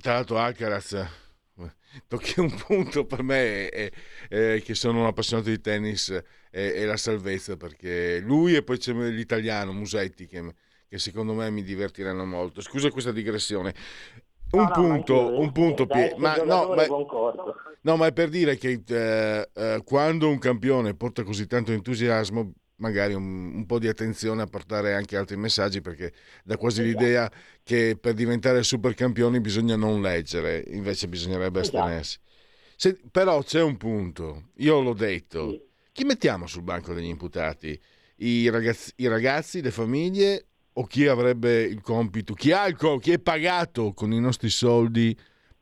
Tra 0.00 0.12
l'altro 0.12 0.38
Alcaraz 0.38 1.24
tocchi 2.06 2.38
un 2.38 2.54
punto 2.54 3.04
per 3.04 3.22
me 3.22 3.68
è, 3.68 3.90
è, 4.28 4.62
che 4.62 4.74
sono 4.74 5.00
un 5.00 5.06
appassionato 5.06 5.48
di 5.48 5.60
tennis 5.60 6.10
è, 6.50 6.72
è, 6.72 6.84
la 6.84 6.96
salvezza 6.96 7.56
perché 7.56 8.20
lui 8.20 8.54
e 8.54 8.62
poi 8.62 8.78
c'è 8.78 8.92
l'italiano 8.92 9.72
Musetti 9.72 10.26
che, 10.26 10.54
che 10.88 10.98
secondo 10.98 11.32
me 11.34 11.50
mi 11.50 11.62
divertiranno 11.62 12.24
molto 12.24 12.60
scusa 12.60 12.90
questa 12.90 13.12
digressione 13.12 13.74
un 14.50 14.62
no, 14.62 14.70
punto, 14.70 15.14
no, 15.14 15.38
un 15.40 15.52
punto, 15.52 15.86
Pie- 15.86 16.14
ma, 16.18 16.36
no, 16.36 16.74
ma, 16.74 16.86
no, 17.80 17.96
ma 17.96 18.06
è 18.06 18.12
per 18.12 18.28
dire 18.28 18.56
che 18.56 18.82
eh, 18.86 19.48
eh, 19.52 19.82
quando 19.84 20.28
un 20.28 20.38
campione 20.38 20.94
porta 20.94 21.24
così 21.24 21.46
tanto 21.46 21.72
entusiasmo, 21.72 22.52
magari 22.76 23.14
un, 23.14 23.54
un, 23.54 23.66
po' 23.66 23.78
di 23.78 23.88
attenzione 23.88 24.42
a 24.42 24.46
portare 24.46 24.94
anche 24.94 25.16
altri 25.16 25.36
messaggi, 25.36 25.80
perché 25.80 26.12
dà 26.44 26.56
quasi 26.56 26.82
esatto. 26.82 26.98
l'idea 26.98 27.30
che 27.62 27.98
per 28.00 28.14
diventare 28.14 28.62
super 28.62 28.94
campioni 28.94 29.40
bisogna 29.40 29.74
non 29.74 30.00
leggere, 30.00 30.62
invece 30.68 31.08
bisognerebbe 31.08 31.60
esatto. 31.60 31.78
astenersi. 31.78 32.18
Se, 32.76 33.00
però 33.10 33.42
c'è 33.42 33.62
un 33.62 33.76
punto, 33.76 34.50
io 34.56 34.80
l'ho 34.80 34.94
detto, 34.94 35.50
sì. 35.50 35.62
chi 35.92 36.04
mettiamo 36.04 36.46
sul 36.46 36.62
banco 36.62 36.94
degli 36.94 37.06
imputati? 37.06 37.78
I 38.18 38.48
ragazzi, 38.48 38.92
I 38.96 39.08
ragazzi, 39.08 39.60
le 39.60 39.70
famiglie 39.70 40.46
o 40.78 40.84
chi 40.84 41.06
avrebbe 41.06 41.62
il 41.62 41.80
compito, 41.80 42.34
chi, 42.34 42.52
ha 42.52 42.66
il, 42.66 42.76
chi 43.00 43.12
è 43.12 43.18
pagato 43.18 43.92
con 43.92 44.12
i 44.12 44.20
nostri 44.20 44.50
soldi 44.50 45.16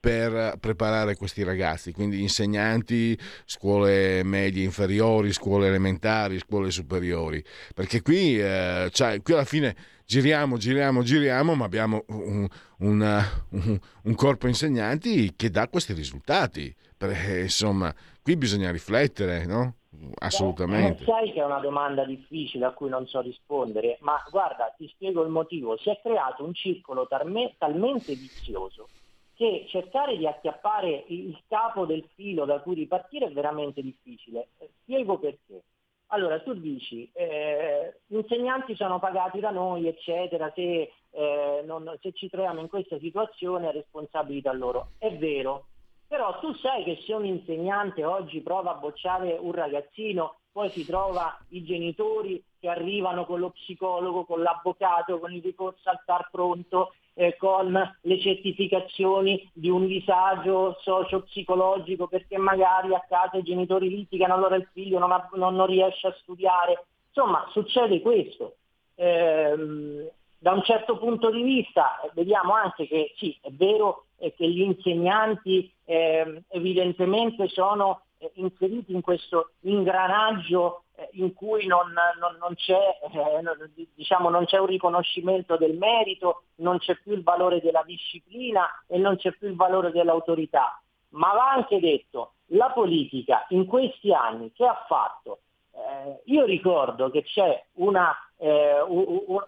per 0.05 0.57
preparare 0.61 1.17
questi 1.17 1.43
ragazzi, 1.43 1.93
quindi 1.93 2.21
insegnanti, 2.21 3.19
scuole 3.47 4.23
medie 4.23 4.63
inferiori, 4.63 5.33
scuole 5.33 5.69
elementari, 5.69 6.39
scuole 6.39 6.71
superiori, 6.71 7.43
perché 7.75 8.03
qui, 8.03 8.39
eh, 8.39 8.91
cioè, 8.93 9.23
qui 9.23 9.33
alla 9.33 9.47
fine 9.47 9.75
giriamo, 10.05 10.59
giriamo, 10.59 11.03
giriamo, 11.03 11.55
ma 11.55 11.65
abbiamo 11.65 12.05
un, 12.09 12.47
un, 12.81 13.25
un, 13.49 13.81
un 14.03 14.15
corpo 14.15 14.47
insegnanti 14.47 15.33
che 15.37 15.49
dà 15.49 15.69
questi 15.69 15.95
risultati, 15.95 16.75
perché, 16.99 17.41
insomma, 17.41 17.95
qui 18.21 18.37
bisogna 18.37 18.71
riflettere, 18.71 19.47
no? 19.47 19.77
Assolutamente. 20.19 21.03
Eh, 21.03 21.07
sai 21.07 21.33
che 21.33 21.41
è 21.41 21.45
una 21.45 21.61
domanda 21.61 22.05
difficile 22.05 22.65
a 22.67 22.73
cui 22.73 22.89
non 22.89 23.07
so 23.07 23.21
rispondere, 23.21 23.99
ma 24.01 24.23
guarda, 24.31 24.73
ti 24.77 24.89
spiego 24.89 25.23
il 25.23 25.31
motivo. 25.31 25.77
Si 25.77 25.91
è 25.91 25.99
creato 26.03 26.45
un 26.45 26.55
circolo 26.55 27.07
talme, 27.07 27.55
talmente 27.59 28.15
vizioso 28.15 28.89
che 29.35 29.67
cercare 29.69 30.17
di 30.17 30.27
acchiappare 30.27 31.05
il 31.09 31.37
capo 31.49 31.87
del 31.87 32.09
filo 32.15 32.45
da 32.45 32.61
cui 32.61 32.75
ripartire 32.75 33.27
è 33.27 33.33
veramente 33.33 33.83
difficile. 33.83 34.49
Eh, 34.59 34.71
spiego 34.83 35.19
perché. 35.19 35.63
Allora, 36.09 36.39
tu 36.41 36.55
dici, 36.55 37.11
eh, 37.13 38.01
gli 38.07 38.17
insegnanti 38.17 38.77
sono 38.77 39.01
pagati 39.01 39.41
da 39.41 39.51
noi, 39.51 39.89
eccetera, 39.89 40.53
se, 40.55 40.93
eh, 41.11 41.63
non, 41.65 41.93
se 42.01 42.13
ci 42.13 42.29
troviamo 42.29 42.61
in 42.61 42.69
questa 42.69 42.99
situazione 42.99 43.69
è 43.69 43.73
responsabilità 43.73 44.53
loro. 44.53 44.91
È 44.99 45.11
vero, 45.17 45.67
però 46.07 46.39
tu 46.39 46.55
sai 46.55 46.85
che 46.85 47.01
se 47.05 47.13
un 47.13 47.25
insegnante 47.25 48.05
oggi 48.05 48.41
prova 48.41 48.73
a 48.73 48.79
bocciare 48.79 49.37
un 49.41 49.53
ragazzino, 49.53 50.37
poi 50.53 50.71
si 50.71 50.87
trova 50.87 51.37
i 51.49 51.65
genitori 51.65 52.43
che 52.61 52.69
arrivano 52.69 53.27
con 53.27 53.41
lo 53.41 53.51
psicologo, 53.51 54.25
con 54.25 54.41
l'avvocato, 54.41 55.19
con 55.19 55.33
il 55.33 55.43
ricorso 55.43 55.91
al 55.91 56.01
TAR 56.05 56.29
pronto, 56.31 56.95
eh, 57.15 57.37
con 57.37 57.97
le 58.01 58.21
certificazioni 58.21 59.51
di 59.53 59.69
un 59.69 59.87
disagio 59.87 60.77
socio-psicologico 60.81 62.07
perché 62.07 62.39
magari 62.39 62.95
a 62.95 63.05
casa 63.09 63.37
i 63.39 63.43
genitori 63.43 63.89
litigano, 63.89 64.35
allora 64.35 64.57
il 64.57 64.69
figlio 64.73 64.99
non, 64.99 65.13
ha, 65.13 65.29
non, 65.35 65.57
non 65.57 65.67
riesce 65.67 66.07
a 66.07 66.17
studiare. 66.21 66.87
Insomma, 67.09 67.47
succede 67.51 68.01
questo. 68.01 68.57
Eh, 68.95 70.13
da 70.45 70.53
un 70.53 70.63
certo 70.63 70.99
punto 70.99 71.31
di 71.31 71.43
vista 71.43 71.99
vediamo 72.13 72.53
anche 72.53 72.87
che 72.87 73.15
sì, 73.17 73.35
è 73.41 73.49
vero 73.51 74.05
eh, 74.19 74.35
che 74.35 74.47
gli 74.47 74.61
insegnanti 74.61 75.73
eh, 75.87 76.43
evidentemente 76.49 77.49
sono 77.49 78.03
eh, 78.19 78.31
inseriti 78.35 78.93
in 78.93 79.01
questo 79.01 79.53
ingranaggio 79.61 80.83
eh, 80.97 81.09
in 81.13 81.33
cui 81.33 81.65
non, 81.65 81.95
non, 82.21 82.37
non, 82.39 82.55
c'è, 82.57 82.79
eh, 83.11 83.87
diciamo, 83.95 84.29
non, 84.29 84.45
c'è, 84.45 84.59
un 84.59 84.67
riconoscimento 84.67 85.57
del 85.57 85.79
merito, 85.79 86.43
non 86.57 86.77
c'è 86.77 86.95
più 86.97 87.15
il 87.15 87.23
valore 87.23 87.63
della 87.63 87.83
disciplina 87.83 88.69
e 88.87 88.99
non 88.99 89.17
c'è 89.17 89.33
più 89.33 89.49
il 89.49 89.57
valore 89.57 89.93
dell'autorità. 89.93 90.79
Ma 91.13 91.33
va 91.33 91.53
anche 91.53 91.81
detto, 91.81 92.35
la 92.49 92.69
politica 92.69 93.47
in 93.49 93.65
questi 93.65 94.13
anni 94.13 94.53
che 94.53 94.67
ha 94.67 94.85
fatto? 94.87 95.39
Eh, 95.77 96.21
io 96.27 96.45
ricordo 96.45 97.11
che 97.11 97.25
c'è 97.25 97.65
una, 97.75 98.17
eh, 98.37 98.81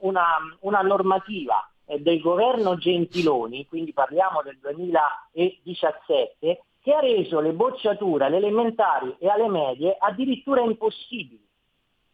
una, 0.01 0.39
una 0.61 0.81
normativa 0.81 1.69
eh, 1.87 2.01
del 2.01 2.21
governo 2.21 2.77
Gentiloni, 2.77 3.67
quindi 3.67 3.93
parliamo 3.93 4.43
del 4.43 4.59
2017, 4.61 6.63
che 6.83 6.93
ha 6.93 7.01
reso 7.01 7.41
le 7.41 7.53
bocciature 7.53 8.27
alle 8.27 8.37
elementari 8.39 9.15
e 9.19 9.29
alle 9.29 9.49
medie 9.49 9.97
addirittura 9.99 10.63
impossibili. 10.63 11.45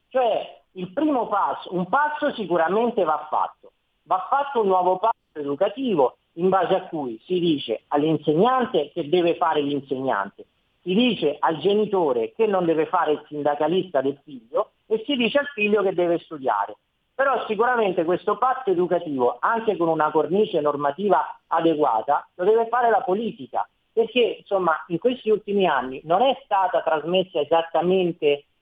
Cioè 0.09 0.61
il 0.73 0.91
primo 0.93 1.29
passo, 1.29 1.75
un 1.75 1.89
passo 1.89 2.33
sicuramente 2.35 3.05
va 3.05 3.27
fatto, 3.31 3.73
va 4.05 4.27
fatto 4.29 4.61
un 4.61 4.67
nuovo 4.69 4.99
passo 4.99 5.15
educativo 5.33 6.19
in 6.35 6.49
base 6.49 6.75
a 6.75 6.87
cui 6.87 7.21
si 7.25 7.39
dice 7.39 7.83
all'insegnante 7.89 8.91
che 8.93 9.09
deve 9.09 9.37
fare 9.37 9.61
l'insegnante, 9.61 10.47
si 10.83 10.95
dice 10.95 11.37
al 11.39 11.59
genitore 11.59 12.33
che 12.33 12.47
non 12.47 12.65
deve 12.65 12.87
fare 12.87 13.13
il 13.13 13.25
sindacalista 13.29 14.01
del 14.01 14.19
figlio 14.25 14.73
e 14.87 15.03
si 15.07 15.15
dice 15.17 15.39
al 15.39 15.47
figlio 15.55 15.83
che 15.83 15.95
deve 15.95 16.19
studiare. 16.19 16.77
Però 17.15 17.45
sicuramente 17.47 18.05
questo 18.05 18.37
patto 18.37 18.71
educativo, 18.71 19.37
anche 19.39 19.77
con 19.77 19.89
una 19.89 20.11
cornice 20.11 20.61
normativa 20.61 21.41
adeguata, 21.47 22.27
lo 22.35 22.45
deve 22.45 22.67
fare 22.69 22.91
la 22.91 23.03
politica, 23.03 23.69
perché 23.93 24.39
insomma 24.41 24.83
in 24.89 24.99
questi 24.99 25.31
ultimi 25.31 25.67
anni 25.67 26.01
non 26.05 26.23
è 26.23 26.37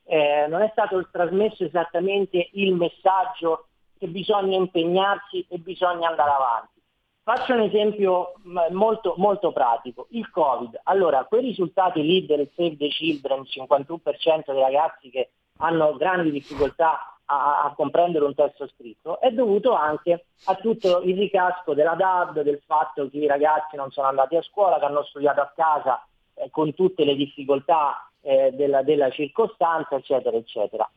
eh, 0.04 0.46
non 0.48 0.60
è 0.60 0.68
stato 0.72 1.06
trasmesso 1.10 1.64
esattamente 1.64 2.48
il 2.54 2.74
messaggio 2.74 3.66
che 3.96 4.08
bisogna 4.08 4.56
impegnarsi 4.56 5.46
e 5.48 5.58
bisogna 5.58 6.08
andare 6.08 6.30
avanti. 6.30 6.79
Faccio 7.22 7.52
un 7.52 7.60
esempio 7.60 8.32
molto, 8.70 9.14
molto 9.18 9.52
pratico, 9.52 10.06
il 10.10 10.30
Covid. 10.30 10.80
Allora, 10.84 11.24
quei 11.24 11.42
risultati 11.42 12.02
lì 12.02 12.26
del 12.26 12.50
Save 12.56 12.76
the 12.76 12.88
Children, 12.88 13.42
51% 13.42 14.52
dei 14.52 14.60
ragazzi 14.60 15.10
che 15.10 15.30
hanno 15.58 15.96
grandi 15.96 16.30
difficoltà 16.30 17.18
a, 17.26 17.62
a, 17.62 17.74
comprendere 17.74 18.24
un 18.24 18.34
testo 18.34 18.66
scritto, 18.68 19.20
è 19.20 19.30
dovuto 19.30 19.72
anche 19.72 20.24
a 20.46 20.54
tutto 20.56 21.02
il 21.02 21.16
ricasco 21.16 21.74
della 21.74 21.94
DAD, 21.94 22.42
del 22.42 22.60
fatto 22.66 23.08
che 23.08 23.18
i 23.18 23.26
ragazzi 23.26 23.76
non 23.76 23.90
sono 23.90 24.08
andati 24.08 24.36
a 24.36 24.42
scuola, 24.42 24.78
che 24.78 24.86
hanno 24.86 25.04
studiato 25.04 25.40
a 25.40 25.52
casa 25.54 26.04
eh, 26.34 26.50
con 26.50 26.74
tutte 26.74 27.04
le 27.04 27.14
difficoltà 27.14 28.10
eh, 28.22 28.50
della, 28.52 28.82
della 28.82 29.10
circostanza, 29.10 29.96
eccetera, 29.96 30.36
eccetera. 30.36 30.90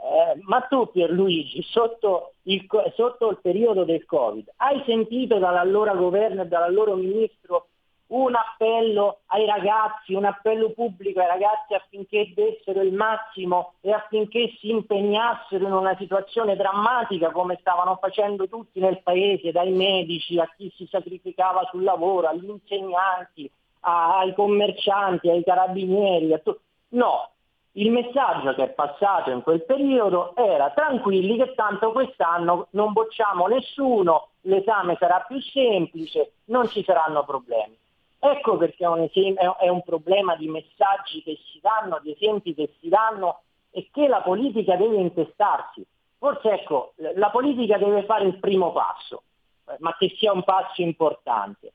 Eh, 0.00 0.40
ma 0.42 0.60
tu 0.62 0.90
Pierluigi, 0.92 1.60
sotto 1.62 2.34
il, 2.42 2.66
sotto 2.94 3.30
il 3.30 3.38
periodo 3.42 3.84
del 3.84 4.04
Covid, 4.04 4.52
hai 4.56 4.82
sentito 4.86 5.38
dall'allora 5.38 5.94
governo 5.94 6.42
e 6.42 6.46
dall'allora 6.46 6.94
ministro 6.94 7.66
un 8.08 8.34
appello 8.34 9.20
ai 9.26 9.44
ragazzi, 9.44 10.14
un 10.14 10.24
appello 10.24 10.70
pubblico 10.70 11.20
ai 11.20 11.26
ragazzi 11.26 11.74
affinché 11.74 12.32
dessero 12.34 12.80
il 12.80 12.92
massimo 12.92 13.74
e 13.80 13.92
affinché 13.92 14.54
si 14.60 14.70
impegnassero 14.70 15.66
in 15.66 15.72
una 15.72 15.96
situazione 15.96 16.56
drammatica 16.56 17.30
come 17.32 17.58
stavano 17.60 17.98
facendo 18.00 18.48
tutti 18.48 18.80
nel 18.80 19.02
paese, 19.02 19.52
dai 19.52 19.72
medici 19.72 20.38
a 20.38 20.48
chi 20.56 20.72
si 20.76 20.86
sacrificava 20.88 21.68
sul 21.70 21.82
lavoro, 21.82 22.28
agli 22.28 22.48
insegnanti, 22.48 23.50
ai 23.80 24.32
commercianti, 24.32 25.28
ai 25.28 25.42
carabinieri. 25.42 26.32
A 26.32 26.38
tu- 26.38 26.58
no, 26.90 27.30
il 27.72 27.90
messaggio 27.90 28.54
che 28.54 28.64
è 28.64 28.68
passato 28.70 29.30
in 29.30 29.42
quel 29.42 29.64
periodo 29.64 30.34
era 30.36 30.70
tranquilli 30.70 31.36
che 31.36 31.54
tanto 31.54 31.92
quest'anno 31.92 32.68
non 32.70 32.92
bocciamo 32.92 33.46
nessuno, 33.46 34.28
l'esame 34.42 34.96
sarà 34.98 35.24
più 35.26 35.40
semplice, 35.40 36.32
non 36.46 36.68
ci 36.68 36.82
saranno 36.82 37.24
problemi. 37.24 37.76
Ecco 38.20 38.56
perché 38.56 38.84
è 38.84 38.88
un, 38.88 39.02
esempio, 39.02 39.56
è 39.58 39.68
un 39.68 39.82
problema 39.82 40.34
di 40.34 40.48
messaggi 40.48 41.22
che 41.22 41.38
si 41.52 41.60
danno, 41.60 42.00
di 42.02 42.12
esempi 42.12 42.52
che 42.52 42.72
si 42.80 42.88
danno 42.88 43.42
e 43.70 43.88
che 43.92 44.08
la 44.08 44.22
politica 44.22 44.74
deve 44.74 44.96
intestarsi. 44.96 45.86
Forse 46.18 46.50
ecco, 46.50 46.94
la 46.96 47.30
politica 47.30 47.78
deve 47.78 48.04
fare 48.04 48.24
il 48.24 48.38
primo 48.40 48.72
passo, 48.72 49.22
eh, 49.68 49.76
ma 49.78 49.94
che 49.96 50.12
sia 50.18 50.32
un 50.32 50.42
passo 50.42 50.82
importante. 50.82 51.72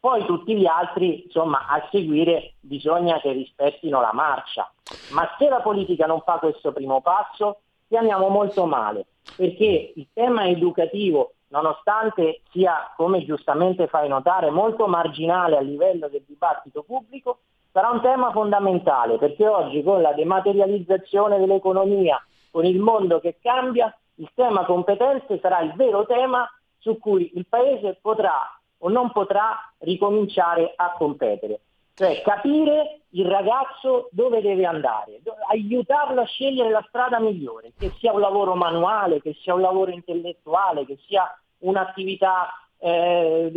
Poi 0.00 0.24
tutti 0.26 0.56
gli 0.56 0.66
altri, 0.66 1.24
insomma, 1.24 1.66
a 1.68 1.86
seguire 1.90 2.54
bisogna 2.60 3.18
che 3.20 3.32
rispettino 3.32 4.00
la 4.00 4.12
marcia. 4.12 4.70
Ma 5.10 5.28
se 5.38 5.48
la 5.48 5.60
politica 5.60 6.06
non 6.06 6.20
fa 6.20 6.38
questo 6.38 6.72
primo 6.72 7.00
passo, 7.00 7.60
stiamo 7.86 8.28
molto 8.28 8.64
male, 8.66 9.06
perché 9.36 9.92
il 9.94 10.06
tema 10.12 10.46
educativo 10.46 11.32
nonostante 11.48 12.42
sia, 12.50 12.92
come 12.96 13.24
giustamente 13.24 13.86
fai 13.86 14.08
notare, 14.08 14.50
molto 14.50 14.86
marginale 14.86 15.56
a 15.56 15.60
livello 15.60 16.08
del 16.08 16.24
dibattito 16.26 16.82
pubblico, 16.82 17.40
sarà 17.72 17.90
un 17.90 18.00
tema 18.00 18.30
fondamentale 18.32 19.18
perché 19.18 19.46
oggi 19.46 19.82
con 19.82 20.02
la 20.02 20.12
dematerializzazione 20.12 21.38
dell'economia, 21.38 22.22
con 22.50 22.64
il 22.64 22.78
mondo 22.78 23.20
che 23.20 23.38
cambia, 23.40 23.94
il 24.16 24.30
tema 24.34 24.64
competenze 24.64 25.38
sarà 25.40 25.60
il 25.60 25.72
vero 25.74 26.04
tema 26.06 26.48
su 26.78 26.98
cui 26.98 27.32
il 27.34 27.46
Paese 27.46 27.98
potrà 28.00 28.57
o 28.78 28.88
non 28.88 29.10
potrà 29.12 29.56
ricominciare 29.78 30.72
a 30.76 30.94
competere. 30.96 31.60
Cioè 31.94 32.22
capire 32.22 33.00
il 33.10 33.26
ragazzo 33.26 34.08
dove 34.12 34.40
deve 34.40 34.64
andare, 34.64 35.20
aiutarlo 35.50 36.20
a 36.20 36.26
scegliere 36.26 36.70
la 36.70 36.84
strada 36.86 37.18
migliore, 37.18 37.72
che 37.76 37.90
sia 37.98 38.12
un 38.12 38.20
lavoro 38.20 38.54
manuale, 38.54 39.20
che 39.20 39.34
sia 39.42 39.54
un 39.54 39.62
lavoro 39.62 39.90
intellettuale, 39.90 40.86
che 40.86 40.96
sia 41.08 41.28
un'attività 41.58 42.52
eh, 42.78 43.50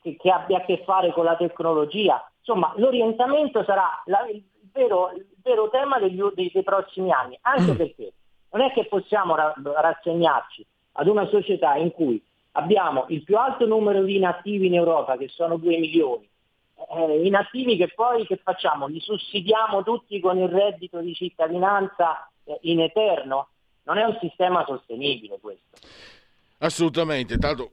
che 0.00 0.30
abbia 0.30 0.58
a 0.58 0.64
che 0.64 0.82
fare 0.84 1.12
con 1.12 1.24
la 1.24 1.36
tecnologia. 1.36 2.26
Insomma, 2.38 2.72
l'orientamento 2.76 3.62
sarà 3.64 4.02
la, 4.06 4.26
il, 4.28 4.42
vero, 4.72 5.12
il, 5.14 5.26
vero, 5.42 5.68
tema 5.68 5.98
degli, 5.98 6.22
dei, 6.34 6.50
dei, 6.52 6.62
prossimi 6.62 7.12
anni, 7.12 7.38
anche 7.42 7.72
mm. 7.72 7.76
perché 7.76 8.12
non 8.52 8.62
è 8.62 8.72
che 8.72 8.86
possiamo 8.86 9.34
ra- 9.34 9.54
rassegnarci 9.62 10.66
ad 10.92 11.06
una 11.06 11.26
società 11.26 11.76
in 11.76 11.92
cui 11.92 12.22
abbiamo 12.52 13.06
il 13.08 13.22
più 13.22 13.36
alto 13.36 13.66
numero 13.66 14.02
di 14.02 14.16
inattivi 14.16 14.66
in 14.66 14.74
Europa, 14.74 15.16
che 15.16 15.28
sono 15.28 15.56
2 15.56 15.78
milioni, 15.78 16.28
eh, 16.96 17.26
inattivi 17.26 17.76
che 17.76 17.92
poi 17.94 18.26
che 18.26 18.40
facciamo? 18.42 18.86
Li 18.86 19.00
sussidiamo 19.00 19.82
tutti 19.82 20.18
con 20.20 20.38
il 20.38 20.48
reddito 20.48 21.00
di 21.00 21.14
cittadinanza 21.14 22.30
eh, 22.44 22.58
in 22.62 22.80
eterno? 22.80 23.48
Non 23.84 23.98
è 23.98 24.04
un 24.04 24.16
sistema 24.20 24.64
sostenibile 24.66 25.38
questo. 25.40 25.78
Assolutamente, 26.58 27.38
tanto 27.38 27.72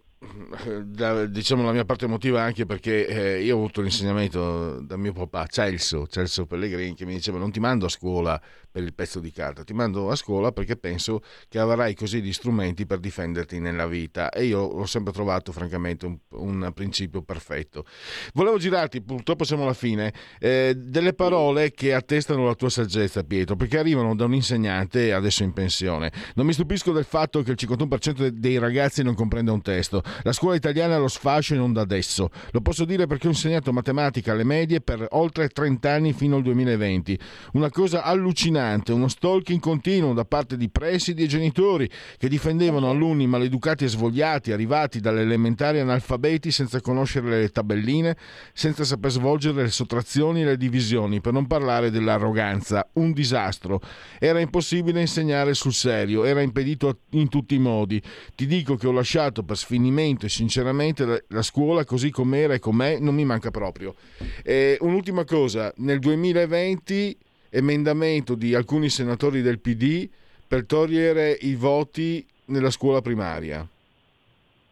da, 0.83 1.25
diciamo 1.25 1.63
la 1.63 1.71
mia 1.71 1.85
parte 1.85 2.05
emotiva 2.05 2.41
anche 2.41 2.65
perché 2.65 3.07
eh, 3.07 3.41
io 3.41 3.55
ho 3.55 3.59
avuto 3.59 3.81
l'insegnamento 3.81 4.81
da 4.81 4.97
mio 4.97 5.13
papà 5.13 5.45
Celso, 5.47 6.07
Celso 6.07 6.45
Pellegrini 6.45 6.93
che 6.93 7.05
mi 7.05 7.13
diceva 7.13 7.37
non 7.37 7.51
ti 7.51 7.59
mando 7.61 7.85
a 7.85 7.89
scuola 7.89 8.39
per 8.79 8.83
il 8.83 8.93
pezzo 8.93 9.19
di 9.19 9.31
carta, 9.31 9.63
ti 9.63 9.73
mando 9.73 10.09
a 10.09 10.15
scuola 10.15 10.51
perché 10.51 10.77
penso 10.77 11.21
che 11.47 11.59
avrai 11.59 11.93
così 11.93 12.21
gli 12.21 12.31
strumenti 12.31 12.85
per 12.85 12.99
difenderti 12.99 13.59
nella 13.59 13.87
vita 13.87 14.29
e 14.29 14.45
io 14.45 14.71
l'ho 14.71 14.85
sempre 14.85 15.11
trovato 15.11 15.51
francamente 15.51 16.05
un, 16.05 16.17
un 16.29 16.71
principio 16.73 17.21
perfetto. 17.21 17.85
Volevo 18.33 18.57
girarti, 18.57 19.01
purtroppo 19.01 19.43
siamo 19.43 19.63
alla 19.63 19.73
fine, 19.73 20.13
eh, 20.39 20.73
delle 20.75 21.13
parole 21.13 21.71
che 21.71 21.93
attestano 21.93 22.45
la 22.45 22.55
tua 22.55 22.69
saggezza 22.69 23.23
Pietro, 23.23 23.55
perché 23.55 23.77
arrivano 23.77 24.15
da 24.15 24.25
un 24.25 24.33
insegnante 24.33 25.11
adesso 25.11 25.43
in 25.43 25.51
pensione. 25.51 26.11
Non 26.35 26.45
mi 26.45 26.53
stupisco 26.53 26.91
del 26.91 27.05
fatto 27.05 27.41
che 27.41 27.51
il 27.51 27.57
51% 27.59 28.27
dei 28.27 28.57
ragazzi 28.57 29.03
non 29.03 29.13
comprenda 29.13 29.51
un 29.51 29.61
testo. 29.61 30.01
La 30.23 30.31
scuola 30.31 30.55
italiana 30.55 30.97
lo 30.97 31.07
sfascio 31.07 31.53
e 31.53 31.57
non 31.57 31.73
da 31.73 31.81
adesso. 31.81 32.29
Lo 32.51 32.61
posso 32.61 32.85
dire 32.85 33.07
perché 33.07 33.27
ho 33.27 33.31
insegnato 33.31 33.73
matematica 33.73 34.31
alle 34.31 34.43
medie 34.43 34.79
per 34.79 35.05
oltre 35.11 35.49
30 35.49 35.91
anni 35.91 36.13
fino 36.13 36.37
al 36.37 36.43
2020. 36.43 37.19
Una 37.53 37.69
cosa 37.69 38.03
allucinante, 38.03 38.68
uno 38.93 39.07
stalking 39.07 39.59
continuo 39.59 40.13
da 40.13 40.25
parte 40.25 40.57
di 40.57 40.69
presidi 40.69 41.23
e 41.23 41.27
genitori 41.27 41.89
che 42.17 42.29
difendevano 42.29 42.89
alunni 42.89 43.27
maleducati 43.27 43.83
e 43.83 43.87
svogliati 43.87 44.51
arrivati 44.51 44.99
dalle 44.99 45.21
elementari 45.21 45.79
analfabeti 45.79 46.51
senza 46.51 46.81
conoscere 46.81 47.39
le 47.39 47.49
tabelline, 47.49 48.15
senza 48.53 48.83
saper 48.83 49.11
svolgere 49.11 49.63
le 49.63 49.69
sottrazioni 49.69 50.41
e 50.41 50.45
le 50.45 50.57
divisioni, 50.57 51.21
per 51.21 51.33
non 51.33 51.47
parlare 51.47 51.89
dell'arroganza. 51.91 52.87
Un 52.93 53.11
disastro. 53.11 53.81
Era 54.19 54.39
impossibile 54.39 55.01
insegnare 55.01 55.53
sul 55.53 55.73
serio, 55.73 56.23
era 56.23 56.41
impedito 56.41 56.99
in 57.11 57.29
tutti 57.29 57.55
i 57.55 57.59
modi. 57.59 58.01
Ti 58.35 58.45
dico 58.45 58.75
che 58.75 58.87
ho 58.87 58.91
lasciato 58.91 59.43
per 59.43 59.57
sfinimento 59.57 60.25
e 60.25 60.29
sinceramente 60.29 61.05
la, 61.05 61.19
la 61.29 61.41
scuola 61.41 61.85
così 61.85 62.09
com'era 62.09 62.53
e 62.53 62.59
com'è 62.59 62.99
non 62.99 63.15
mi 63.15 63.25
manca 63.25 63.51
proprio. 63.51 63.95
E 64.43 64.77
un'ultima 64.81 65.23
cosa, 65.25 65.73
nel 65.77 65.99
2020 65.99 67.17
emendamento 67.49 68.35
di 68.35 68.53
alcuni 68.55 68.89
senatori 68.89 69.41
del 69.41 69.59
PD 69.59 70.09
per 70.47 70.65
togliere 70.65 71.31
i 71.31 71.55
voti 71.55 72.25
nella 72.45 72.69
scuola 72.69 73.01
primaria. 73.01 73.65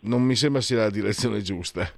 Non 0.01 0.21
mi 0.21 0.35
sembra 0.35 0.61
sia 0.61 0.77
la 0.77 0.89
direzione 0.89 1.41
giusta. 1.41 1.89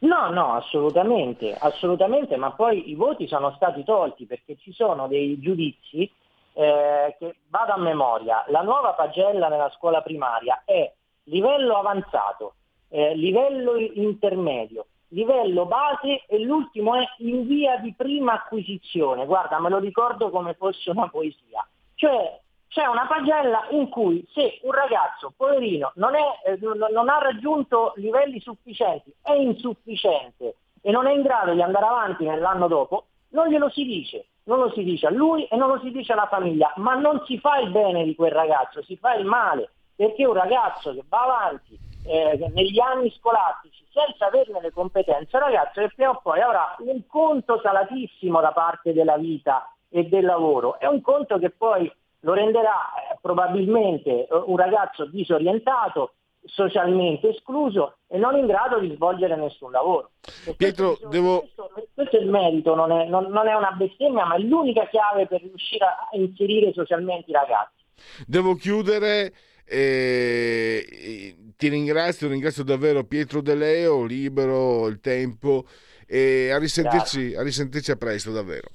No, 0.00 0.30
no, 0.30 0.54
assolutamente, 0.54 1.54
assolutamente, 1.56 2.36
ma 2.36 2.50
poi 2.52 2.90
i 2.90 2.94
voti 2.94 3.28
sono 3.28 3.52
stati 3.54 3.84
tolti 3.84 4.26
perché 4.26 4.56
ci 4.58 4.72
sono 4.72 5.06
dei 5.06 5.38
giudizi 5.38 6.10
eh, 6.54 7.16
che 7.18 7.36
vado 7.48 7.72
a 7.72 7.78
memoria. 7.78 8.44
La 8.48 8.62
nuova 8.62 8.94
pagella 8.94 9.48
nella 9.48 9.70
scuola 9.76 10.02
primaria 10.02 10.62
è 10.64 10.92
livello 11.24 11.76
avanzato, 11.76 12.54
eh, 12.88 13.14
livello 13.14 13.76
intermedio, 13.76 14.86
livello 15.12 15.66
base 15.66 16.24
e 16.26 16.38
l'ultimo 16.40 16.94
è 16.94 17.04
in 17.18 17.46
via 17.46 17.76
di 17.78 17.94
prima 17.94 18.34
acquisizione. 18.34 19.24
Guarda, 19.26 19.60
me 19.60 19.68
lo 19.68 19.78
ricordo 19.78 20.30
come 20.30 20.54
fosse 20.54 20.90
una 20.90 21.08
poesia. 21.08 21.66
Cioè 21.94 22.40
c'è 22.68 22.86
una 22.86 23.06
pagella 23.06 23.66
in 23.70 23.88
cui 23.88 24.26
se 24.32 24.58
un 24.62 24.72
ragazzo, 24.72 25.32
poverino, 25.36 25.92
non, 25.96 26.14
è, 26.14 26.50
eh, 26.50 26.58
non 26.60 27.08
ha 27.08 27.18
raggiunto 27.18 27.92
livelli 27.96 28.40
sufficienti, 28.40 29.12
è 29.22 29.32
insufficiente 29.32 30.56
e 30.80 30.90
non 30.90 31.06
è 31.06 31.12
in 31.12 31.22
grado 31.22 31.52
di 31.52 31.60
andare 31.60 31.84
avanti 31.84 32.24
nell'anno 32.24 32.68
dopo, 32.68 33.06
non 33.30 33.48
glielo 33.48 33.68
si 33.70 33.84
dice, 33.84 34.26
non 34.44 34.58
lo 34.58 34.70
si 34.70 34.82
dice 34.82 35.06
a 35.06 35.10
lui 35.10 35.44
e 35.44 35.56
non 35.56 35.68
lo 35.68 35.80
si 35.80 35.90
dice 35.90 36.12
alla 36.12 36.26
famiglia, 36.26 36.72
ma 36.76 36.94
non 36.94 37.22
si 37.26 37.38
fa 37.38 37.58
il 37.58 37.70
bene 37.70 38.04
di 38.04 38.14
quel 38.14 38.32
ragazzo, 38.32 38.82
si 38.82 38.96
fa 38.96 39.14
il 39.14 39.26
male, 39.26 39.70
perché 39.94 40.26
un 40.26 40.34
ragazzo 40.34 40.94
che 40.94 41.04
va 41.08 41.22
avanti 41.24 41.78
eh, 42.04 42.50
negli 42.54 42.80
anni 42.80 43.12
scolastici 43.18 43.84
senza 43.92 44.26
averne 44.26 44.60
le 44.60 44.72
competenze, 44.72 45.36
un 45.36 45.42
ragazzo 45.42 45.80
che 45.80 45.92
prima 45.94 46.10
o 46.10 46.20
poi 46.22 46.40
avrà 46.40 46.74
un 46.78 47.06
conto 47.06 47.60
salatissimo 47.62 48.40
da 48.40 48.52
parte 48.52 48.92
della 48.92 49.18
vita 49.18 49.70
e 49.88 50.04
del 50.04 50.24
lavoro, 50.24 50.78
è 50.78 50.86
un 50.86 51.00
conto 51.02 51.38
che 51.38 51.50
poi 51.50 51.90
lo 52.20 52.34
renderà 52.34 52.92
eh, 53.10 53.18
probabilmente 53.20 54.26
eh, 54.26 54.28
un 54.30 54.56
ragazzo 54.56 55.06
disorientato, 55.06 56.14
socialmente 56.44 57.28
escluso 57.28 57.98
e 58.08 58.18
non 58.18 58.36
in 58.36 58.46
grado 58.46 58.78
di 58.78 58.92
svolgere 58.94 59.36
nessun 59.36 59.70
lavoro. 59.70 60.10
Pietro, 60.56 60.88
questo, 60.88 61.08
devo... 61.08 61.38
questo, 61.40 61.70
questo, 61.94 62.16
è 62.16 62.20
il 62.20 62.30
merito, 62.30 62.74
non 62.74 62.90
è, 62.90 63.06
non, 63.06 63.26
non 63.26 63.46
è 63.46 63.54
una 63.54 63.72
bestemmia, 63.72 64.24
ma 64.24 64.36
è 64.36 64.38
l'unica 64.40 64.86
chiave 64.86 65.26
per 65.26 65.40
riuscire 65.40 65.84
a 65.84 66.08
inserire 66.12 66.72
socialmente 66.72 67.30
i 67.30 67.34
ragazzi. 67.34 67.84
Devo 68.26 68.54
chiudere. 68.54 69.32
Eh, 69.64 71.34
ti 71.56 71.68
ringrazio, 71.68 72.28
ringrazio 72.28 72.64
davvero 72.64 73.04
Pietro 73.04 73.40
De 73.40 73.54
Leo, 73.54 74.04
libero 74.04 74.88
il 74.88 75.00
tempo 75.00 75.64
e 76.06 76.50
a 76.50 76.58
risentirci, 76.58 77.34
a 77.34 77.42
risentirci 77.42 77.90
a 77.90 77.96
presto 77.96 78.32
davvero. 78.32 78.68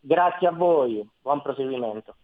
Grazie 0.00 0.48
a 0.48 0.52
voi, 0.52 1.08
buon 1.22 1.40
proseguimento. 1.42 2.14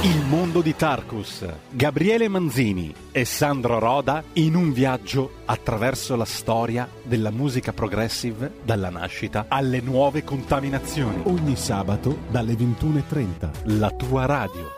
Il 0.00 0.24
mondo 0.24 0.62
di 0.62 0.74
Tarkus, 0.74 1.46
Gabriele 1.70 2.28
Manzini 2.28 2.94
e 3.12 3.24
Sandro 3.24 3.78
Roda 3.78 4.22
in 4.34 4.54
un 4.54 4.72
viaggio 4.72 5.42
attraverso 5.44 6.16
la 6.16 6.24
storia 6.24 6.88
della 7.02 7.30
musica 7.30 7.72
progressive 7.72 8.52
dalla 8.62 8.90
nascita 8.90 9.46
alle 9.48 9.80
nuove 9.80 10.24
contaminazioni. 10.24 11.22
Ogni 11.24 11.56
sabato 11.56 12.16
dalle 12.30 12.54
21.30. 12.54 13.78
La 13.78 13.90
tua 13.90 14.24
radio. 14.24 14.77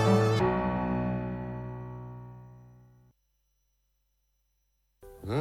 Io, 5.23 5.35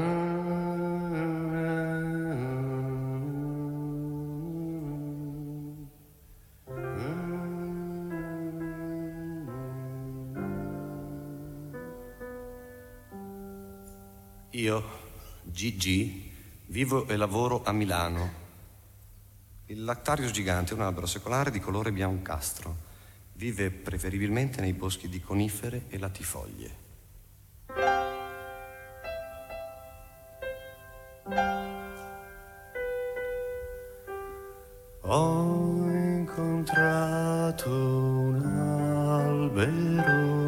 Gigi, 15.45 16.31
vivo 16.67 17.09
e 17.09 17.17
lavoro 17.17 17.63
a 17.65 17.73
Milano. 17.73 18.33
Il 19.67 19.85
Lactarius 19.85 20.33
gigante 20.33 20.73
è 20.73 20.75
un 20.75 20.83
albero 20.83 21.07
secolare 21.07 21.51
di 21.51 21.59
colore 21.59 21.91
biancastro. 21.91 22.77
Vive 23.33 23.71
preferibilmente 23.71 24.61
nei 24.61 24.75
boschi 24.75 25.09
di 25.09 25.23
conifere 25.23 25.85
e 25.89 25.97
latifoglie. 25.97 26.80
Ho 35.03 35.87
incontrato 35.89 37.69
un 37.71 38.45
albero 39.15 40.41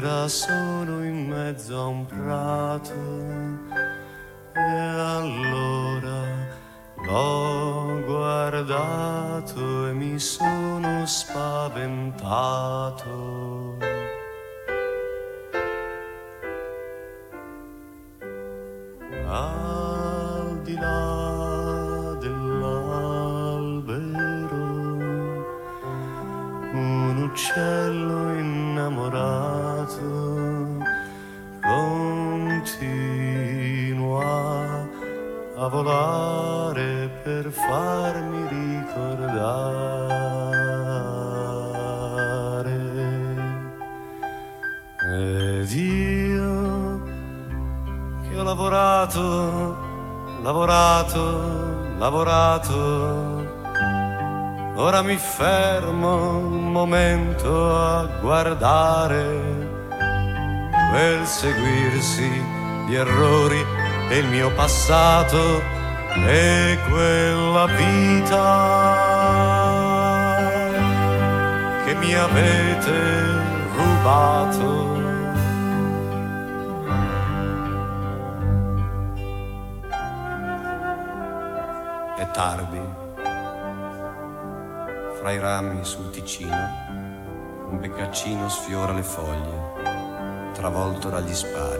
era 0.00 0.28
solo 0.28 1.02
in 1.02 1.26
mezzo 1.28 1.78
a 1.78 1.86
un 1.86 2.06
prato 2.06 2.94
e 4.54 4.60
allora 4.60 6.24
l'ho 7.04 8.02
guardato 8.06 9.88
e 9.88 9.92
mi 9.92 10.18
sono 10.18 11.04
spaventato. 11.04 12.48
Al 19.32 20.60
di 20.64 20.74
là 20.74 22.16
dell'albero 22.18 24.18
un 26.72 27.28
uccello 27.30 28.34
innamorato 28.34 29.98
continua 32.40 33.28
a 35.58 35.68
volare 35.68 37.08
per 37.22 37.52
farmi 37.52 38.48
ricordare. 38.48 40.49
Lavorato, 48.60 49.76
lavorato, 50.42 51.22
lavorato 51.96 53.48
Ora 54.76 55.00
mi 55.02 55.16
fermo 55.16 56.36
un 56.36 56.70
momento 56.70 57.74
a 57.74 58.06
guardare 58.20 59.68
quel 60.90 61.26
seguirsi 61.26 62.30
di 62.86 62.94
errori 62.94 63.64
il 64.10 64.26
mio 64.26 64.50
passato 64.52 65.62
e 66.26 66.78
quella 66.88 67.66
vita 67.66 68.48
che 71.84 71.94
mi 71.94 72.14
avete 72.14 72.98
rubato. 73.76 74.99
Tardi 82.32 82.80
fra 85.18 85.32
i 85.32 85.38
rami 85.38 85.84
sul 85.84 86.10
Ticino, 86.10 86.68
un 87.68 87.78
beccaccino 87.80 88.48
sfiora 88.48 88.92
le 88.92 89.02
foglie, 89.02 90.52
travolto 90.54 91.08
dagli 91.08 91.34
spari. 91.34 91.79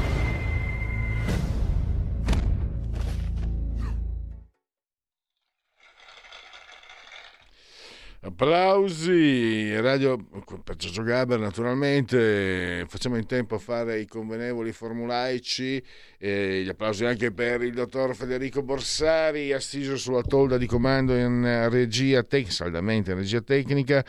Applausi, 8.41 9.79
radio 9.81 10.17
per 10.63 10.75
Giorgio 10.75 11.03
Gaber 11.03 11.37
naturalmente, 11.37 12.83
facciamo 12.87 13.15
in 13.15 13.27
tempo 13.27 13.53
a 13.53 13.59
fare 13.59 13.99
i 13.99 14.07
convenevoli 14.07 14.71
formulaici, 14.71 15.79
e 16.17 16.63
gli 16.63 16.67
applausi 16.67 17.05
anche 17.05 17.31
per 17.31 17.61
il 17.61 17.75
dottor 17.75 18.15
Federico 18.15 18.63
Borsari, 18.63 19.53
assiso 19.53 19.95
sulla 19.95 20.23
tolda 20.23 20.57
di 20.57 20.65
comando 20.65 21.15
in 21.15 21.67
regia 21.69 22.23
tecnica, 22.23 22.51
saldamente 22.51 23.11
in 23.11 23.17
regia 23.17 23.41
tecnica. 23.41 24.03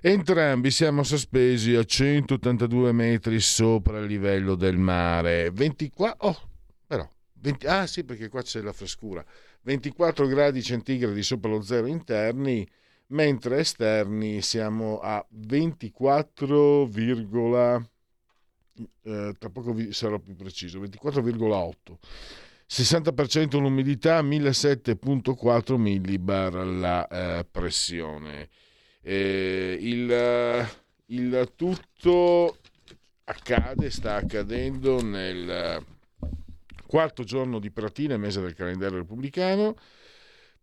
Entrambi 0.00 0.70
siamo 0.70 1.02
sospesi 1.02 1.74
a 1.74 1.82
182 1.82 2.92
metri 2.92 3.40
sopra 3.40 3.98
il 3.98 4.06
livello 4.06 4.54
del 4.54 4.78
mare. 4.78 5.50
24, 5.50 6.28
oh, 6.28 6.48
però, 6.86 7.04
20, 7.32 7.66
ah 7.66 7.88
sì 7.88 8.04
perché 8.04 8.28
qua 8.28 8.42
c'è 8.42 8.60
la 8.60 8.72
frescura. 8.72 9.24
24 9.62 10.28
gradi 10.28 10.62
centigradi 10.62 11.20
sopra 11.24 11.50
lo 11.50 11.62
zero 11.62 11.86
interni, 11.86 12.64
mentre 13.08 13.58
esterni 13.58 14.42
siamo 14.42 14.98
a 14.98 15.24
24, 15.28 16.88
eh, 19.02 19.34
tra 19.38 19.50
poco 19.50 19.72
vi 19.72 19.92
sarò 19.92 20.18
più 20.18 20.34
preciso, 20.34 20.80
24,8. 20.80 21.98
60% 22.68 23.60
l'umidità, 23.60 24.20
1007.4 24.22 25.76
millibar 25.76 26.54
la 26.54 27.06
eh, 27.06 27.46
pressione. 27.48 28.48
Eh, 29.02 29.78
il, 29.80 30.68
il, 31.06 31.52
tutto 31.54 32.56
accade, 33.24 33.90
sta 33.90 34.16
accadendo 34.16 35.00
nel 35.00 35.84
quarto 36.88 37.22
giorno 37.22 37.60
di 37.60 37.70
Pratina, 37.70 38.16
mese 38.16 38.40
del 38.40 38.54
calendario 38.54 38.98
repubblicano 38.98 39.76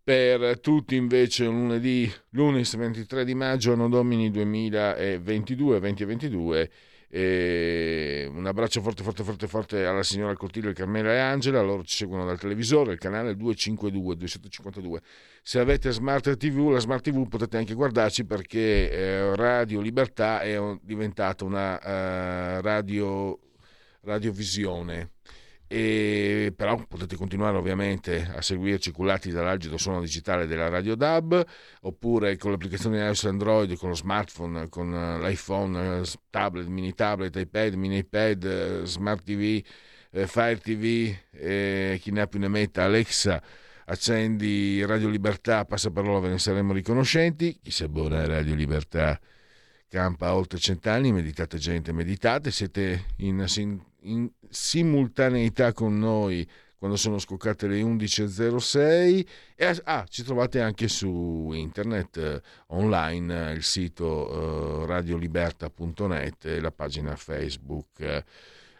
per 0.03 0.59
tutti 0.59 0.95
invece 0.95 1.45
lunedì, 1.45 2.11
lunedì 2.31 2.69
23 2.75 3.23
di 3.23 3.33
maggio, 3.33 3.71
anno 3.73 3.87
domini 3.87 4.29
2022, 4.31 5.79
2022. 5.79 6.71
E 7.15 8.27
un 8.33 8.45
abbraccio 8.47 8.81
forte, 8.81 9.03
forte, 9.03 9.23
forte, 9.23 9.47
forte 9.47 9.85
alla 9.85 10.01
signora 10.01 10.35
Cottilio, 10.35 10.73
Carmela 10.73 11.13
e 11.13 11.19
Angela. 11.19 11.61
Loro 11.61 11.83
ci 11.83 11.95
seguono 11.95 12.25
dal 12.25 12.39
televisore, 12.39 12.93
il 12.93 12.97
canale 12.97 13.35
252, 13.35 14.15
252. 14.17 15.01
Se 15.43 15.59
avete 15.59 15.91
Smart 15.91 16.35
TV, 16.37 16.71
la 16.71 16.79
Smart 16.79 17.03
TV 17.03 17.27
potete 17.27 17.57
anche 17.57 17.75
guardarci 17.75 18.25
perché 18.25 18.91
eh, 18.91 19.35
Radio 19.35 19.79
Libertà 19.79 20.41
è 20.41 20.59
diventata 20.81 21.45
una 21.45 21.75
uh, 21.75 22.61
radio, 22.61 23.39
radiovisione 24.01 25.12
e 25.67 26.53
però 26.55 26.83
potete 26.87 27.15
continuare 27.15 27.57
ovviamente 27.57 28.29
a 28.35 28.41
seguirci 28.41 28.91
cullati 28.91 29.31
dall'algido 29.31 29.77
suono 29.77 30.01
digitale 30.01 30.45
della 30.45 30.69
Radio 30.69 30.95
DAB 30.95 31.43
oppure 31.81 32.37
con 32.37 32.51
l'applicazione 32.51 32.99
iOS 32.99 33.25
Android 33.25 33.75
con 33.77 33.89
lo 33.89 33.95
smartphone, 33.95 34.69
con 34.69 34.91
l'iPhone, 35.21 36.03
tablet, 36.29 36.67
mini 36.67 36.93
tablet, 36.93 37.35
iPad, 37.35 37.73
mini 37.73 37.97
iPad, 37.97 38.83
Smart 38.83 39.23
TV, 39.23 39.63
eh, 40.11 40.27
Fire 40.27 40.57
TV, 40.57 41.15
eh, 41.31 41.97
chi 42.01 42.11
ne 42.11 42.21
ha 42.21 42.27
più 42.27 42.39
ne 42.39 42.47
metta, 42.47 42.83
Alexa 42.83 43.41
accendi 43.85 44.83
Radio 44.85 45.09
Libertà, 45.09 45.65
passa 45.65 45.91
parola, 45.91 46.19
ve 46.19 46.29
ne 46.29 46.39
saremo 46.39 46.73
riconoscenti, 46.73 47.59
chi 47.61 47.71
si 47.71 47.83
abbona 47.83 48.21
a 48.21 48.27
Radio 48.27 48.55
Libertà 48.55 49.19
campa 49.93 50.33
oltre 50.33 50.57
cent'anni, 50.57 51.11
meditate 51.11 51.57
gente, 51.57 51.91
meditate, 51.91 52.49
siete 52.49 53.05
in, 53.17 53.45
in 54.03 54.29
simultaneità 54.49 55.73
con 55.73 55.97
noi 55.97 56.47
quando 56.83 56.99
sono 56.99 57.17
scoccate 57.17 57.67
le 57.67 57.81
11.06 57.81 59.25
e 59.55 59.81
ah, 59.85 60.05
ci 60.09 60.21
trovate 60.21 60.59
anche 60.59 60.89
su 60.89 61.51
internet 61.53 62.17
eh, 62.17 62.41
online 62.67 63.53
il 63.53 63.63
sito 63.63 64.83
eh, 64.83 64.85
radioliberta.net 64.85 66.43
e 66.43 66.59
la 66.59 66.71
pagina 66.71 67.15
Facebook. 67.15 68.23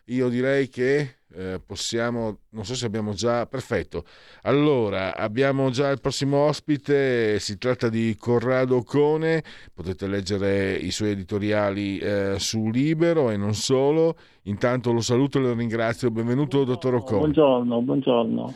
Io 0.08 0.28
direi 0.28 0.68
che 0.68 1.20
eh, 1.36 1.60
possiamo, 1.66 2.40
non 2.50 2.66
so 2.66 2.76
se 2.76 2.86
abbiamo 2.86 3.14
già, 3.14 3.46
perfetto. 3.46 4.04
Allora, 4.44 5.16
abbiamo 5.16 5.70
già 5.70 5.90
il 5.90 6.00
prossimo 6.00 6.38
ospite, 6.46 7.40
si 7.40 7.58
tratta 7.58 7.90
di 7.90 8.16
Corrado 8.18 8.84
Cone, 8.84 9.44
potete 9.74 10.08
leggere 10.08 10.74
i 10.74 10.92
suoi 10.92 11.12
editoriali 11.12 11.98
eh, 11.98 12.36
su 12.38 12.70
Libero 12.70 13.30
e 13.30 13.38
non 13.38 13.54
solo. 13.54 14.16
Intanto 14.44 14.92
lo 14.92 15.02
saluto 15.02 15.38
e 15.38 15.42
lo 15.42 15.54
ringrazio. 15.54 16.12
Benvenuto, 16.12 16.64
dottor 16.64 16.96
Ocone. 16.96 17.20
Buongiorno, 17.20 17.82
buongiorno. 17.82 18.56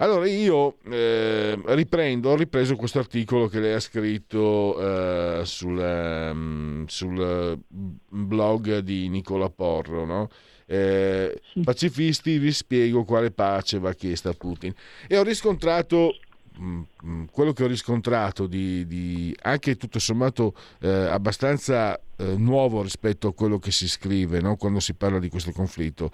Allora 0.00 0.28
io 0.28 0.76
eh, 0.88 1.58
riprendo, 1.66 2.30
ho 2.30 2.36
ripreso 2.36 2.76
questo 2.76 3.00
articolo 3.00 3.48
che 3.48 3.58
lei 3.58 3.72
ha 3.72 3.80
scritto 3.80 4.78
eh, 4.78 5.40
sul, 5.44 5.76
um, 5.76 6.86
sul, 6.86 7.58
blog 7.68 8.78
di 8.78 9.08
Nicola 9.08 9.50
Porro, 9.50 10.04
no? 10.04 10.28
Eh, 10.68 11.40
pacifisti 11.64 12.38
vi 12.38 12.52
spiego 12.52 13.04
quale 13.04 13.30
pace 13.30 13.78
va 13.78 13.94
chiesta 13.94 14.28
a 14.28 14.34
Putin. 14.34 14.72
E 15.06 15.16
ho 15.16 15.22
riscontrato 15.22 16.14
mm, 16.60 16.82
mm, 17.06 17.24
quello 17.32 17.54
che 17.54 17.64
ho 17.64 17.66
riscontrato 17.66 18.46
di, 18.46 18.86
di 18.86 19.34
anche 19.42 19.76
tutto 19.76 19.98
sommato 19.98 20.54
eh, 20.80 20.88
abbastanza 20.88 21.98
eh, 22.16 22.36
nuovo 22.36 22.82
rispetto 22.82 23.28
a 23.28 23.34
quello 23.34 23.58
che 23.58 23.70
si 23.70 23.88
scrive 23.88 24.40
no? 24.40 24.56
quando 24.56 24.78
si 24.78 24.92
parla 24.92 25.18
di 25.18 25.28
questo 25.30 25.52
conflitto 25.52 26.10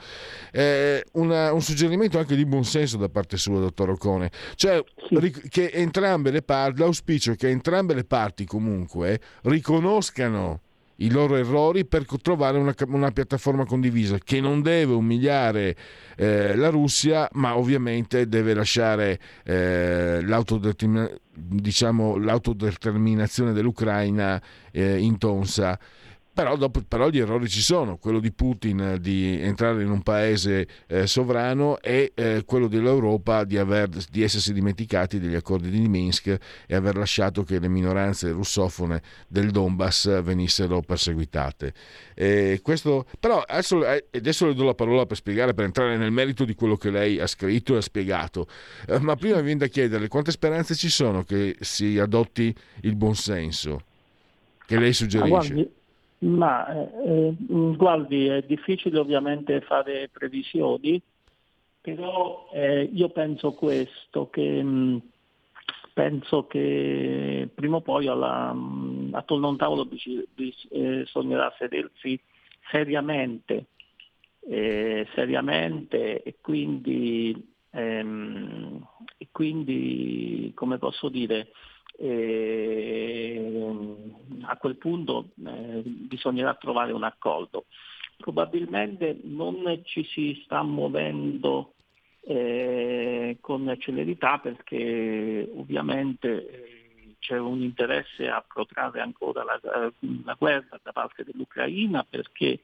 eh, 0.53 1.03
una, 1.13 1.53
un 1.53 1.63
suggerimento 1.63 2.19
anche 2.19 2.37
di 2.37 2.45
buonsenso 2.45 2.99
da 2.99 3.09
parte 3.09 3.39
sua 3.39 3.59
dottor 3.59 3.91
Ocone 3.91 4.31
cioè 4.55 4.85
che 5.49 5.71
entrambe 5.71 6.31
le 6.31 6.43
parti 6.43 6.81
l'auspicio 6.81 7.35
che 7.37 7.49
entrambe 7.49 7.95
le 7.95 8.05
parti 8.05 8.45
comunque 8.45 9.19
riconoscano 9.45 10.61
i 10.97 11.11
loro 11.11 11.37
errori 11.37 11.85
per 11.85 12.05
trovare 12.23 12.59
una, 12.59 12.75
una 12.89 13.11
piattaforma 13.11 13.65
condivisa 13.65 14.19
che 14.19 14.41
non 14.41 14.63
deve 14.63 14.95
umiliare 14.95 15.77
eh, 16.17 16.55
la 16.55 16.69
Russia, 16.69 17.29
ma 17.33 17.57
ovviamente 17.57 18.29
deve 18.29 18.55
lasciare 18.55 19.19
eh, 19.45 20.21
l'autodetermin- 20.23 21.21
diciamo, 21.33 22.17
l'autodeterminazione 22.17 23.53
dell'Ucraina 23.53 24.41
eh, 24.71 24.99
intonsa. 24.99 25.79
Però, 26.35 26.57
dopo, 26.57 26.83
però, 26.83 27.11
gli 27.11 27.21
errori 27.21 27.49
ci 27.49 27.61
sono, 27.61 27.97
quello 27.97 28.19
di 28.19 28.33
Putin 28.33 28.99
di 29.01 29.41
entrare 29.41 29.85
in 29.85 29.91
un 29.91 30.03
paese 30.03 30.67
eh, 30.89 31.07
sovrano 31.07 31.79
e 31.81 32.11
eh, 32.13 32.43
quello 32.45 32.67
dell'Europa 32.67 33.45
di, 33.45 33.57
aver, 33.57 33.89
di, 33.89 34.21
essersi 34.21 34.53
dimenticati 34.53 35.21
degli 35.21 35.37
accordi 35.37 35.71
di 35.71 35.87
Minsk 35.87 36.37
e 36.67 36.75
aver 36.75 36.97
lasciato 36.97 37.45
che 37.45 37.61
le 37.61 37.69
minoranze 37.69 38.31
russofone 38.33 39.01
del 39.29 39.53
Donbass 39.53 40.23
venissero 40.23 40.81
perseguitate. 40.81 41.73
E 42.15 42.59
questo, 42.65 43.07
però 43.21 43.41
adesso, 43.41 43.87
eh, 43.87 44.07
adesso, 44.11 44.49
le 44.49 44.55
do 44.55 44.65
la 44.65 44.75
parola 44.75 45.07
per 45.07 45.17
spiegare, 45.17 45.55
per 45.55 45.67
entrare 45.67 45.97
nel 45.97 46.11
merito 46.11 46.45
di 46.45 46.57
quello 46.57 46.77
che 46.77 46.91
lei 46.91 47.21
ha 47.21 47.29
scritto 47.29 47.75
e 47.75 47.77
ha 47.77 47.81
spiegato, 47.81 48.49
eh, 48.89 48.99
ma 48.99 49.15
prima 49.15 49.41
viene 49.41 49.61
da 49.61 49.67
chiederle 49.69 50.09
quante 50.09 50.33
speranze 50.33 50.75
ci 50.75 50.89
sono 50.89 51.23
che 51.23 51.55
si 51.61 51.97
adotti 51.97 52.53
il 52.81 52.97
buonsenso 52.97 53.83
che 54.67 54.79
lei 54.81 54.93
suggerisce. 54.93 55.83
Ma 56.25 56.67
eh, 57.03 57.35
mm, 57.53 57.75
guardi, 57.75 58.27
è 58.27 58.43
difficile 58.43 58.99
ovviamente 58.99 59.61
fare 59.61 60.09
previsioni, 60.11 61.01
però 61.81 62.49
eh, 62.53 62.89
io 62.93 63.11
penso 63.11 63.53
questo, 63.53 64.31
che 64.31 64.63
mh, 64.63 64.69
mm, 64.69 64.97
penso 65.93 66.47
che 66.47 67.49
prima 67.55 67.77
o 67.77 67.81
poi 67.83 68.07
alla, 68.07 68.55
mh, 68.55 69.09
mm, 69.09 69.15
attorno 69.15 69.49
a 69.49 69.51
un 69.51 69.57
tavolo 69.59 69.85
bisognerà 69.85 71.51
eh, 71.53 71.55
sedersi 71.59 72.19
seriamente, 72.71 73.67
eh, 74.49 75.07
seriamente 75.15 76.23
e 76.23 76.37
quindi, 76.41 77.55
ehm, 77.71 78.83
e 79.19 79.29
quindi, 79.31 80.53
come 80.55 80.79
posso 80.79 81.11
dire, 81.11 81.49
a 84.47 84.57
quel 84.57 84.77
punto 84.77 85.31
eh, 85.45 85.83
bisognerà 85.85 86.55
trovare 86.55 86.93
un 86.93 87.05
accordo. 87.05 87.67
Probabilmente 88.17 89.19
non 89.23 89.81
ci 89.85 90.05
si 90.05 90.41
sta 90.45 90.63
muovendo 90.63 91.75
eh, 92.23 93.37
con 93.41 93.75
celerità 93.79 94.39
perché 94.39 95.49
ovviamente 95.55 96.49
eh, 96.49 97.17
c'è 97.19 97.39
un 97.39 97.63
interesse 97.63 98.29
a 98.29 98.45
protrarre 98.47 99.01
ancora 99.01 99.45
la, 99.45 99.61
la 100.25 100.37
guerra 100.39 100.79
da 100.83 100.93
parte 100.93 101.25
dell'Ucraina 101.25 102.05
perché 102.09 102.61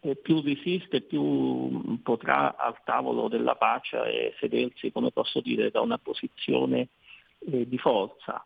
eh, 0.00 0.16
più 0.16 0.40
resiste 0.40 1.02
più 1.02 2.00
potrà 2.02 2.56
al 2.56 2.76
tavolo 2.84 3.28
della 3.28 3.54
pace 3.54 4.34
sedersi, 4.38 4.92
come 4.92 5.10
posso 5.10 5.40
dire, 5.40 5.70
da 5.70 5.80
una 5.80 5.98
posizione 5.98 6.88
eh, 7.50 7.68
di 7.68 7.78
forza 7.78 8.44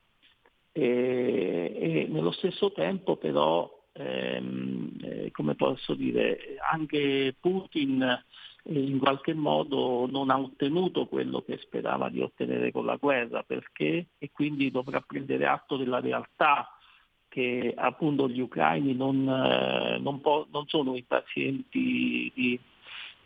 e, 0.73 1.73
e 1.77 2.07
nello 2.09 2.31
stesso 2.33 2.73
tempo 2.73 3.17
però, 3.17 3.69
ehm, 3.93 4.99
eh, 5.03 5.31
come 5.33 5.55
posso 5.55 5.95
dire, 5.95 6.57
anche 6.71 7.35
Putin 7.41 8.03
eh, 8.03 8.79
in 8.79 8.99
qualche 8.99 9.35
modo 9.35 10.07
non 10.11 10.31
ha 10.31 10.39
ottenuto 10.39 11.07
quello 11.07 11.43
che 11.43 11.59
sperava 11.59 12.09
di 12.09 12.21
ottenere 12.21 12.71
con 12.73 12.85
la 12.85 12.97
guerra 12.97 13.43
perché? 13.43 14.09
E 14.19 14.31
quindi 14.33 14.71
dovrà 14.71 15.01
prendere 15.01 15.47
atto 15.47 15.77
della 15.77 16.01
realtà 16.01 16.75
che 17.29 17.73
appunto 17.77 18.29
gli 18.29 18.41
ucraini 18.41 18.95
non, 18.95 19.29
eh, 19.29 19.99
non, 19.99 20.21
po- 20.21 20.49
non 20.51 20.67
sono 20.67 20.97
impazienti 20.97 22.31
di 22.35 22.59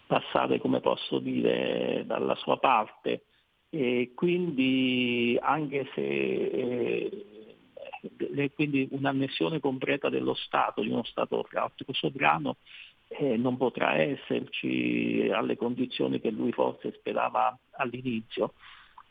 passare, 0.06 0.60
come 0.60 0.80
posso 0.80 1.18
dire, 1.18 2.04
dalla 2.06 2.34
sua 2.36 2.58
parte. 2.58 3.24
E 3.70 4.12
quindi 4.14 5.36
anche 5.40 5.88
se 5.94 6.00
eh, 6.02 7.26
quindi 8.54 8.88
un'annessione 8.90 9.60
completa 9.60 10.08
dello 10.08 10.34
Stato, 10.34 10.82
di 10.82 10.88
uno 10.88 11.04
Stato 11.04 11.46
sovrano, 11.92 12.56
eh, 13.08 13.36
non 13.36 13.56
potrà 13.56 13.94
esserci 13.94 15.30
alle 15.32 15.56
condizioni 15.56 16.20
che 16.20 16.30
lui 16.30 16.52
forse 16.52 16.92
sperava 16.98 17.56
all'inizio. 17.72 18.54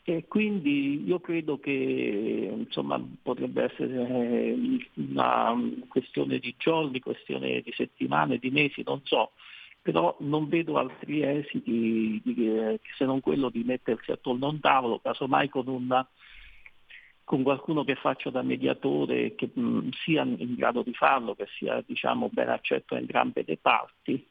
E 0.06 0.26
quindi 0.28 1.02
io 1.06 1.18
credo 1.18 1.58
che 1.58 2.52
insomma, 2.54 3.02
potrebbe 3.22 3.62
essere 3.64 4.06
eh, 4.06 4.88
una 4.96 5.54
questione 5.88 6.38
di 6.38 6.54
giorni, 6.58 7.00
questione 7.00 7.62
di 7.62 7.72
settimane, 7.72 8.36
di 8.36 8.50
mesi, 8.50 8.82
non 8.84 9.00
so, 9.04 9.32
però 9.80 10.14
non 10.20 10.48
vedo 10.48 10.76
altri 10.76 11.22
esiti 11.22 12.20
di, 12.22 12.78
se 12.98 13.04
non 13.06 13.20
quello 13.20 13.48
di 13.48 13.64
mettersi 13.64 14.10
attorno 14.10 14.46
a 14.46 14.50
un 14.50 14.60
tavolo, 14.60 14.98
casomai 14.98 15.48
con, 15.48 15.68
una, 15.68 16.06
con 17.24 17.42
qualcuno 17.42 17.84
che 17.84 17.94
faccia 17.94 18.30
da 18.30 18.42
mediatore, 18.42 19.34
che 19.34 19.50
mh, 19.52 19.88
sia 20.04 20.22
in 20.22 20.54
grado 20.54 20.82
di 20.82 20.92
farlo, 20.92 21.34
che 21.34 21.46
sia 21.56 21.82
diciamo, 21.84 22.28
ben 22.30 22.50
accetto 22.50 22.94
a 22.94 22.98
entrambe 22.98 23.42
le 23.46 23.56
parti 23.56 24.24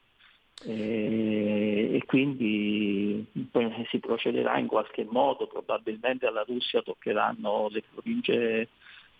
e, 0.62 1.90
e 1.94 2.04
quindi 2.06 3.26
poi 3.50 3.70
si 3.88 3.98
procederà 3.98 4.58
in 4.58 4.66
qualche 4.66 5.04
modo, 5.08 5.46
probabilmente 5.46 6.26
alla 6.26 6.44
Russia 6.46 6.82
toccheranno 6.82 7.68
le 7.70 7.82
province, 7.92 8.68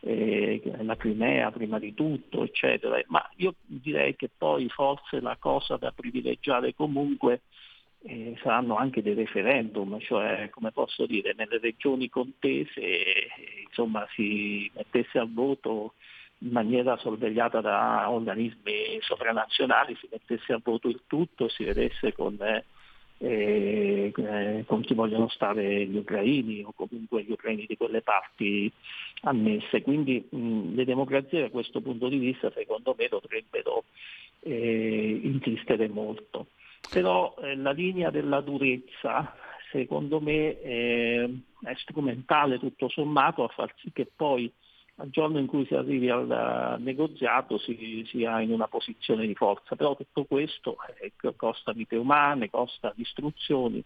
eh, 0.01 0.63
la 0.83 0.97
Crimea 0.97 1.51
prima 1.51 1.79
di 1.79 1.93
tutto, 1.95 2.45
eccetera. 2.45 3.03
Ma 3.09 3.29
io 3.37 3.55
direi 3.65 4.15
che 4.17 4.31
poi 4.37 4.69
forse 4.69 5.21
la 5.21 5.37
cosa 5.39 5.77
da 5.77 5.91
privilegiare 5.91 6.75
comunque 6.75 7.43
eh, 8.07 8.37
saranno 8.43 8.77
anche 8.77 9.03
dei 9.03 9.15
referendum, 9.15 9.99
cioè 10.01 10.49
come 10.51 10.73
posso 10.73 11.07
dire, 11.07 11.35
nelle 11.37 11.59
regioni 11.59 12.09
contese 12.09 13.29
insomma, 13.67 14.07
si 14.15 14.71
mettesse 14.75 15.19
al 15.19 15.33
voto 15.33 15.95
in 16.39 16.51
maniera 16.51 16.97
sorvegliata 16.99 17.61
da 17.61 18.11
organismi 18.11 18.99
sovranazionali 19.01 19.97
si 19.97 20.09
mettesse 20.11 20.53
a 20.53 20.61
voto 20.63 20.89
il 20.89 21.01
tutto 21.07 21.49
si 21.49 21.65
vedesse 21.65 22.13
con, 22.13 22.37
eh, 22.41 22.65
eh, 23.19 24.65
con 24.67 24.83
chi 24.83 24.93
vogliono 24.93 25.29
stare 25.29 25.87
gli 25.87 25.97
ucraini 25.97 26.63
o 26.63 26.73
comunque 26.75 27.23
gli 27.23 27.33
ucraini 27.33 27.65
di 27.67 27.77
quelle 27.77 28.03
parti 28.03 28.71
annesse. 29.23 29.81
Quindi 29.81 30.27
mh, 30.29 30.75
le 30.75 30.85
democrazie 30.85 31.41
da 31.41 31.51
questo 31.51 31.81
punto 31.81 32.09
di 32.09 32.19
vista 32.19 32.51
secondo 32.55 32.95
me 32.99 33.09
dovrebbero 33.09 33.85
eh, 34.41 35.21
insistere 35.23 35.89
molto. 35.89 36.49
Però 36.91 37.35
eh, 37.41 37.57
la 37.57 37.73
linea 37.73 38.11
della 38.11 38.41
durezza 38.41 39.35
secondo 39.71 40.21
me 40.21 40.61
è 40.61 41.29
strumentale 41.77 42.61
tutto 42.61 42.89
sommato 42.89 43.43
a 43.43 43.49
far 43.49 43.75
sì 43.79 43.91
che 43.93 44.09
poi 44.15 44.53
al 44.97 45.11
giorno 45.11 45.41
in 45.41 45.47
cui 45.47 45.67
si 45.67 45.75
arrivi 45.75 46.09
al 46.09 46.77
negoziato 46.79 47.59
si 47.59 48.05
sia 48.09 48.41
in 48.41 48.53
una 48.53 48.69
posizione 48.69 49.27
di 49.27 49.35
forza, 49.35 49.75
però 49.75 49.97
tutto 49.97 50.25
questo 50.25 50.77
eh, 51.01 51.13
costa 51.35 51.73
vite 51.73 51.97
umane, 51.97 52.51
costa 52.51 52.93
distruzioni 52.95 53.83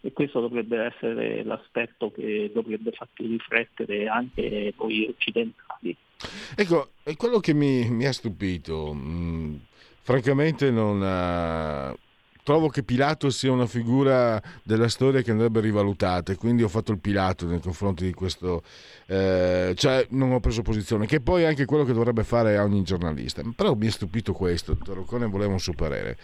e 0.00 0.12
questo 0.12 0.40
dovrebbe 0.40 0.84
essere 0.84 1.42
l'aspetto 1.42 2.12
che 2.12 2.50
dovrebbe 2.54 2.92
farci 2.92 3.26
riflettere 3.26 4.06
anche 4.06 4.72
noi 4.78 5.06
occidentali. 5.08 5.96
Ecco, 6.54 6.90
è 7.02 7.16
quello 7.16 7.40
che 7.40 7.54
mi, 7.54 7.88
mi 7.90 8.06
ha 8.06 8.12
stupito. 8.12 8.92
Mm, 8.94 9.56
francamente 10.02 10.70
non, 10.70 11.00
uh, 11.00 11.96
trovo 12.44 12.68
che 12.68 12.84
Pilato 12.84 13.30
sia 13.30 13.50
una 13.50 13.66
figura 13.66 14.40
della 14.62 14.88
storia 14.88 15.22
che 15.22 15.30
andrebbe 15.30 15.60
rivalutata 15.60 16.30
e 16.30 16.36
quindi 16.36 16.62
ho 16.62 16.68
fatto 16.68 16.92
il 16.92 17.00
Pilato 17.00 17.46
nei 17.46 17.58
confronti 17.58 18.04
di 18.04 18.12
questo, 18.12 18.62
eh, 19.06 19.72
cioè 19.76 20.06
non 20.10 20.30
ho 20.30 20.40
preso 20.40 20.62
posizione, 20.62 21.06
che 21.06 21.20
poi 21.20 21.42
è 21.42 21.46
anche 21.46 21.64
quello 21.64 21.84
che 21.84 21.94
dovrebbe 21.94 22.22
fare 22.22 22.56
ogni 22.58 22.82
giornalista. 22.82 23.42
Però 23.56 23.74
mi 23.74 23.86
è 23.86 23.90
stupito 23.90 24.34
questo, 24.34 24.76
Roccone 24.84 25.26
voleva 25.26 25.52
un 25.52 25.58
supererede. 25.58 26.18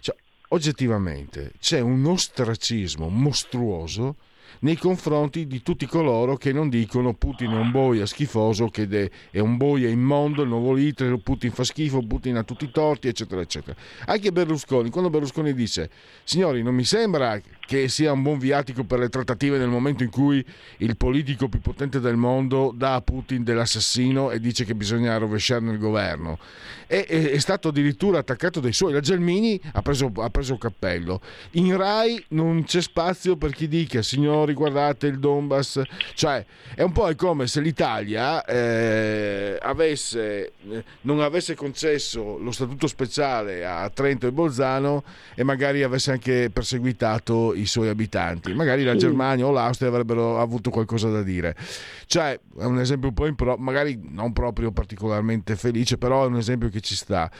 Cioè, 0.00 0.16
oggettivamente 0.48 1.52
c'è 1.60 1.78
un 1.78 2.04
ostracismo 2.04 3.08
mostruoso 3.08 4.16
nei 4.60 4.76
confronti 4.76 5.46
di 5.46 5.62
tutti 5.62 5.86
coloro 5.86 6.36
che 6.36 6.52
non 6.52 6.68
dicono 6.68 7.14
Putin 7.14 7.52
è 7.52 7.56
un 7.56 7.70
boia 7.70 8.06
schifoso, 8.06 8.68
che 8.68 9.10
è 9.30 9.38
un 9.38 9.56
boia 9.56 9.88
immondo, 9.88 10.42
il 10.42 10.48
nuovo 10.48 10.76
Hitler, 10.76 11.16
Putin 11.18 11.50
fa 11.50 11.64
schifo, 11.64 12.04
Putin 12.06 12.36
ha 12.36 12.42
tutti 12.42 12.64
i 12.64 12.70
torti, 12.70 13.08
eccetera, 13.08 13.40
eccetera. 13.40 13.76
Anche 14.06 14.32
Berlusconi, 14.32 14.90
quando 14.90 15.10
Berlusconi 15.10 15.54
dice, 15.54 15.90
signori, 16.24 16.62
non 16.62 16.74
mi 16.74 16.84
sembra 16.84 17.40
che 17.66 17.88
sia 17.88 18.12
un 18.12 18.22
buon 18.22 18.38
viatico 18.38 18.84
per 18.84 18.98
le 18.98 19.08
trattative 19.08 19.56
nel 19.56 19.68
momento 19.68 20.02
in 20.02 20.10
cui 20.10 20.44
il 20.78 20.96
politico 20.96 21.48
più 21.48 21.60
potente 21.60 22.00
del 22.00 22.16
mondo 22.16 22.72
dà 22.74 22.94
a 22.96 23.00
Putin 23.00 23.44
dell'assassino 23.44 24.30
e 24.30 24.40
dice 24.40 24.64
che 24.64 24.74
bisogna 24.74 25.16
rovesciarne 25.16 25.72
il 25.72 25.78
governo. 25.78 26.38
E, 26.86 27.06
è, 27.06 27.30
è 27.30 27.38
stato 27.38 27.68
addirittura 27.68 28.18
attaccato 28.18 28.60
dai 28.60 28.72
suoi. 28.72 28.92
La 28.92 29.00
Gelmini 29.00 29.58
ha 29.72 29.80
preso, 29.80 30.12
ha 30.16 30.28
preso 30.28 30.58
cappello. 30.58 31.20
In 31.52 31.74
Rai 31.76 32.22
non 32.28 32.64
c'è 32.64 32.82
spazio 32.82 33.36
per 33.36 33.52
chi 33.52 33.68
dica, 33.68 34.02
signori, 34.02 34.41
guardate 34.50 35.06
il 35.06 35.18
Donbass. 35.18 35.82
Cioè, 36.14 36.44
è 36.74 36.82
un 36.82 36.92
po' 36.92 37.10
come 37.16 37.46
se 37.46 37.60
l'Italia 37.60 38.44
eh, 38.44 39.58
avesse, 39.60 40.52
non 41.02 41.20
avesse 41.20 41.54
concesso 41.54 42.38
lo 42.38 42.50
statuto 42.50 42.86
speciale 42.86 43.64
a 43.64 43.88
Trento 43.90 44.26
e 44.26 44.32
Bolzano 44.32 45.04
e 45.34 45.44
magari 45.44 45.82
avesse 45.82 46.10
anche 46.10 46.50
perseguitato 46.52 47.54
i 47.54 47.66
suoi 47.66 47.88
abitanti. 47.88 48.52
Magari 48.52 48.84
la 48.84 48.96
Germania 48.96 49.46
o 49.46 49.52
l'Austria 49.52 49.88
avrebbero 49.88 50.40
avuto 50.40 50.70
qualcosa 50.70 51.08
da 51.08 51.22
dire. 51.22 51.54
Cioè, 52.06 52.38
è 52.58 52.64
un 52.64 52.78
esempio 52.78 53.08
un 53.08 53.14
po' 53.14 53.26
impro- 53.26 53.56
magari 53.56 54.00
non 54.02 54.32
proprio 54.32 54.72
particolarmente 54.72 55.56
felice, 55.56 55.98
però 55.98 56.24
è 56.24 56.26
un 56.26 56.36
esempio 56.36 56.68
che 56.68 56.80
ci 56.80 56.94
sta. 56.94 57.30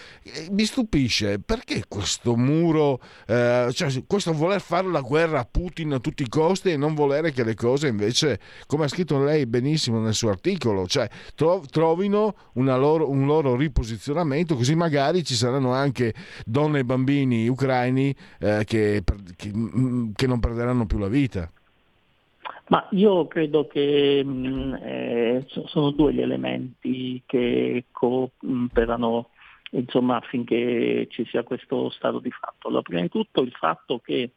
Mi 0.51 0.65
stupisce 0.65 1.39
perché 1.39 1.85
questo 1.89 2.37
muro, 2.37 3.01
eh, 3.27 3.69
cioè 3.73 3.91
questo 4.07 4.33
voler 4.33 4.61
fare 4.61 4.89
la 4.89 5.01
guerra 5.01 5.41
a 5.41 5.49
Putin 5.51 5.93
a 5.93 5.99
tutti 5.99 6.23
i 6.23 6.29
costi 6.29 6.71
e 6.71 6.77
non 6.77 6.92
volere 6.95 7.33
che 7.33 7.45
le 7.45 7.55
cose 7.55 7.89
invece, 7.89 8.39
come 8.67 8.85
ha 8.85 8.89
scritto 8.89 9.23
lei 9.23 9.47
benissimo 9.47 10.01
nel 10.01 10.15
suo 10.15 10.31
articolo, 10.31 10.87
cioè 10.87 11.09
tro- 11.35 11.63
trovino 11.71 12.35
loro, 12.55 13.11
un 13.11 13.27
loro 13.27 13.57
riposizionamento, 13.57 14.55
così 14.55 14.75
magari 14.75 15.25
ci 15.25 15.35
saranno 15.35 15.73
anche 15.73 16.15
donne 16.45 16.81
e 16.81 16.85
bambini 16.85 17.49
ucraini 17.49 18.15
eh, 18.41 18.65
che, 18.65 19.03
che, 19.37 19.51
mm, 19.55 20.11
che 20.15 20.27
non 20.27 20.41
perderanno 20.41 20.87
più 20.87 20.99
la 20.99 21.09
vita. 21.09 21.51
Ma 22.69 22.87
io 22.93 23.27
credo 23.27 23.67
che 23.67 24.23
mh, 24.25 24.31
mm, 24.31 24.75
eh, 24.75 25.47
sono 25.67 25.91
due 25.91 26.15
gli 26.15 26.21
elementi 26.21 27.23
che 27.27 27.85
cooperano 27.91 29.29
insomma, 29.73 30.17
affinché 30.17 31.07
ci 31.11 31.25
sia 31.27 31.43
questo 31.43 31.91
stato 31.91 32.19
di 32.19 32.31
fatto. 32.31 32.69
Allora, 32.69 32.83
prima 32.83 33.03
di 33.03 33.09
tutto 33.09 33.43
il 33.43 33.53
fatto 33.53 33.99
che 33.99 34.31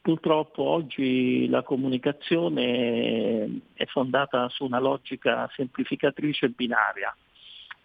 purtroppo 0.00 0.62
oggi 0.62 1.48
la 1.48 1.62
comunicazione 1.62 3.60
è 3.74 3.84
fondata 3.86 4.48
su 4.48 4.64
una 4.64 4.78
logica 4.80 5.50
semplificatrice 5.54 6.48
binaria. 6.50 7.14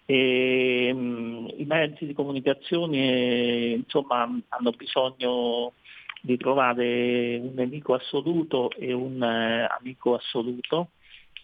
E, 0.04 0.92
mh, 0.92 0.98
mm, 0.98 1.46
I 1.56 1.64
mezzi 1.64 2.06
di 2.06 2.14
comunicazione 2.14 3.72
insomma, 3.84 4.22
hanno 4.48 4.70
bisogno 4.70 5.72
di 6.20 6.36
trovare 6.36 7.36
un 7.36 7.52
nemico 7.54 7.94
assoluto 7.94 8.70
e 8.70 8.92
un 8.92 9.22
eh, 9.22 9.66
amico 9.78 10.14
assoluto 10.14 10.90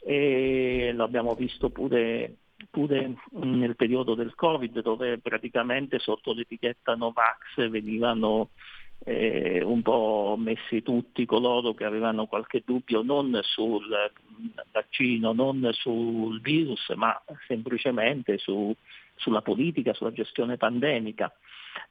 e 0.04 0.92
lo 0.94 1.04
abbiamo 1.04 1.34
visto 1.34 1.70
pure, 1.70 2.36
pure, 2.70 3.14
nel 3.32 3.76
periodo 3.76 4.14
del 4.14 4.34
Covid 4.34 4.80
dove 4.80 5.18
praticamente 5.18 5.98
sotto 5.98 6.32
l'etichetta 6.32 6.94
Novax 6.94 7.68
venivano 7.68 8.50
eh, 9.04 9.62
un 9.62 9.82
po' 9.82 10.36
messi 10.38 10.82
tutti 10.82 11.24
coloro 11.26 11.74
che 11.74 11.84
avevano 11.84 12.26
qualche 12.26 12.62
dubbio 12.64 13.02
non 13.02 13.38
sul 13.42 13.88
vaccino, 14.70 15.32
non 15.32 15.68
sul 15.72 16.40
virus, 16.40 16.88
ma 16.96 17.20
semplicemente 17.46 18.38
su, 18.38 18.74
sulla 19.16 19.42
politica, 19.42 19.92
sulla 19.94 20.12
gestione 20.12 20.56
pandemica. 20.56 21.32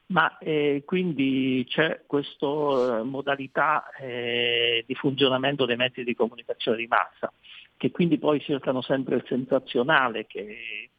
Ma 0.08 0.38
eh, 0.38 0.84
quindi 0.86 1.66
c'è 1.68 2.02
questa 2.06 3.00
eh, 3.00 3.04
modalità 3.04 3.90
eh, 4.00 4.84
di 4.86 4.94
funzionamento 4.96 5.66
dei 5.66 5.78
mezzi 5.78 6.04
di 6.04 6.16
comunicazione 6.16 6.78
di 6.78 6.88
massa, 6.88 7.32
che 7.78 7.92
quindi 7.92 8.18
poi 8.20 8.40
cercano 8.42 8.82
sempre 8.82 9.16
il 9.16 9.24
sensazionale, 9.26 10.28
che, 10.28 10.90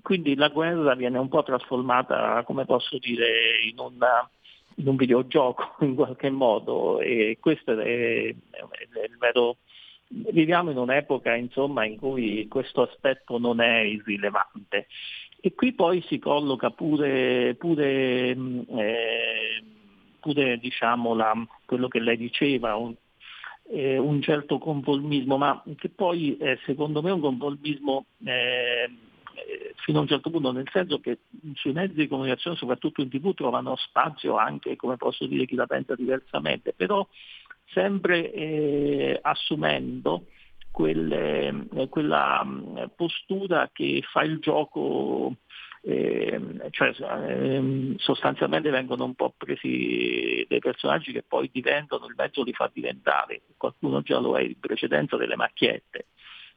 quindi 0.00 0.34
la 0.34 0.48
guerra 0.48 0.94
viene 0.94 1.18
un 1.18 1.28
po' 1.28 1.42
trasformata, 1.42 2.42
come 2.44 2.64
posso 2.64 2.98
dire, 2.98 3.60
in, 3.64 3.78
una, 3.78 4.28
in 4.76 4.88
un 4.88 4.96
videogioco 4.96 5.76
in 5.84 5.94
qualche 5.94 6.30
modo 6.30 7.00
e 7.00 7.38
questo 7.40 7.72
è, 7.72 7.84
è, 7.84 8.28
è 8.28 9.04
il 9.04 9.16
vero... 9.18 9.56
Viviamo 10.14 10.70
in 10.70 10.76
un'epoca 10.76 11.34
insomma, 11.34 11.86
in 11.86 11.96
cui 11.96 12.46
questo 12.46 12.82
aspetto 12.82 13.38
non 13.38 13.62
è 13.62 13.78
irrilevante. 13.78 14.86
E 15.40 15.54
qui 15.54 15.72
poi 15.72 16.02
si 16.02 16.18
colloca 16.18 16.70
pure, 16.70 17.54
pure, 17.58 18.36
mm, 18.36 18.60
eh, 18.78 19.64
pure 20.20 20.58
diciamo, 20.58 21.14
la, 21.14 21.32
quello 21.64 21.88
che 21.88 21.98
lei 21.98 22.18
diceva, 22.18 22.76
un, 22.76 22.94
eh, 23.70 23.96
un, 23.98 24.20
certo 24.20 24.58
conformismo, 24.58 25.38
ma 25.38 25.60
che 25.76 25.88
poi 25.88 26.36
eh, 26.36 26.58
secondo 26.66 27.00
me 27.00 27.08
è 27.08 27.14
un 27.14 27.20
conformismo 27.22 28.04
eh, 28.24 28.90
fino 29.76 29.98
a 29.98 30.02
un 30.02 30.08
certo 30.08 30.30
punto, 30.30 30.52
nel 30.52 30.68
senso 30.72 31.00
che 31.00 31.18
sui 31.54 31.72
mezzi 31.72 31.94
di 31.94 32.08
comunicazione, 32.08 32.56
soprattutto 32.56 33.00
in 33.00 33.08
tv, 33.08 33.34
trovano 33.34 33.76
spazio 33.76 34.36
anche, 34.36 34.76
come 34.76 34.96
posso 34.96 35.26
dire, 35.26 35.46
chi 35.46 35.54
la 35.54 35.66
pensa 35.66 35.94
diversamente, 35.94 36.72
però 36.72 37.06
sempre 37.72 38.32
eh, 38.32 39.18
assumendo 39.22 40.26
quelle, 40.70 41.66
eh, 41.74 41.88
quella 41.88 42.42
mm, 42.44 42.76
postura 42.96 43.70
che 43.72 44.02
fa 44.10 44.22
il 44.22 44.38
gioco 44.38 45.36
eh, 45.84 46.40
cioè, 46.70 46.94
eh, 47.00 47.94
sostanzialmente 47.98 48.70
vengono 48.70 49.04
un 49.04 49.14
po' 49.14 49.34
presi 49.36 50.44
dei 50.48 50.60
personaggi 50.60 51.12
che 51.12 51.22
poi 51.22 51.50
diventano 51.52 52.06
il 52.06 52.14
mezzo 52.16 52.44
di 52.44 52.52
far 52.52 52.70
diventare, 52.72 53.42
qualcuno 53.56 54.00
già 54.00 54.18
lo 54.18 54.38
è 54.38 54.42
in 54.42 54.60
precedenza 54.60 55.16
delle 55.16 55.36
macchiette 55.36 56.06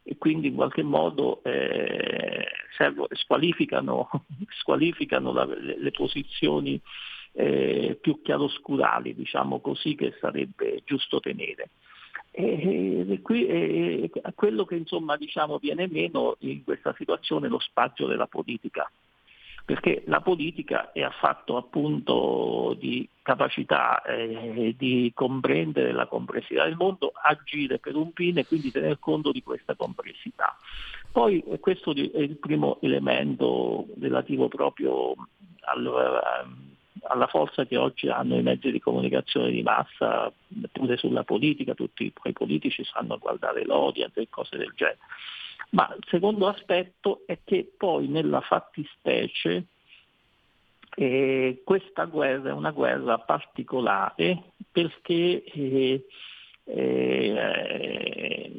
e 0.08 0.18
quindi 0.20 0.50
in 0.50 0.56
qualche 0.56 0.84
modo 0.84 1.44
eh, 1.44 2.46
squalificano, 3.10 4.08
squalificano 4.60 5.34
la, 5.34 5.46
le, 5.46 5.80
le, 5.80 5.92
posizioni 5.92 6.80
eh, 7.32 7.98
più 8.00 8.22
chiaroscurali, 8.22 9.16
diciamo 9.16 9.60
così, 9.60 9.96
che 9.96 10.14
sarebbe 10.20 10.84
giusto 10.86 11.20
tenere. 11.20 11.70
E, 12.30 13.04
e 13.10 13.22
qui 13.24 13.46
è, 13.46 14.10
quello 14.36 14.66
che 14.66 14.76
insomma 14.76 15.18
diciamo, 15.18 15.58
viene 15.58 15.88
meno 15.88 16.36
in 16.40 16.64
questa 16.64 16.94
situazione 16.96 17.48
lo 17.48 17.60
spazio 17.60 18.06
della 18.06 18.28
politica 18.28 18.88
perché 19.66 20.04
la 20.06 20.22
politica 20.22 20.92
è 20.92 21.02
affatto 21.02 21.58
appunto 21.58 22.76
di 22.80 23.10
capacità 23.24 24.04
eh, 24.04 24.76
di 24.78 25.12
comprendere 25.16 25.92
la 25.92 26.06
complessità 26.06 26.66
del 26.66 26.76
mondo, 26.76 27.12
agire 27.20 27.80
per 27.80 27.96
un 27.96 28.12
fine 28.14 28.42
e 28.42 28.46
quindi 28.46 28.70
tener 28.70 29.00
conto 29.00 29.32
di 29.32 29.42
questa 29.42 29.74
complessità. 29.74 30.56
Poi 31.12 31.40
eh, 31.40 31.60
questo 31.60 31.92
è 31.94 32.20
il 32.20 32.38
primo 32.38 32.78
elemento 32.82 33.88
relativo 34.00 34.48
proprio 34.50 35.16
al, 35.62 36.54
alla 37.08 37.28
forza 37.28 37.66
che 37.66 37.78
oggi 37.78 38.08
hanno 38.08 38.38
i 38.38 38.44
mezzi 38.44 38.70
di 38.70 38.80
comunicazione 38.80 39.50
di 39.50 39.64
massa, 39.64 40.32
pure 40.72 40.98
sulla 40.98 41.24
politica, 41.24 41.74
tutti 41.74 42.12
i 42.24 42.34
politici 42.34 42.84
sanno 42.84 43.18
guardare 43.18 43.66
l'audience 43.66 44.22
e 44.22 44.28
cose 44.30 44.58
del 44.58 44.74
genere. 44.76 45.00
Ma 45.72 45.94
il 45.96 46.04
secondo 46.08 46.48
aspetto 46.48 47.24
è 47.26 47.40
che 47.44 47.72
poi 47.78 48.08
nella 48.08 48.42
fattispecie 48.42 49.66
eh, 50.96 51.62
questa 51.64 52.06
guerra 52.06 52.50
è 52.50 52.54
una 52.54 52.72
guerra 52.72 53.20
particolare 53.20 54.52
perché 54.72 55.44
eh, 55.44 56.06
eh, 56.64 58.52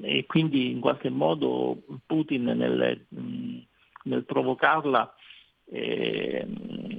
e 0.00 0.26
quindi 0.26 0.70
in 0.70 0.80
qualche 0.80 1.10
modo 1.10 1.82
Putin 2.06 2.44
nel, 2.44 3.04
nel 4.04 4.24
provocarla 4.24 5.14
eh, 5.70 6.46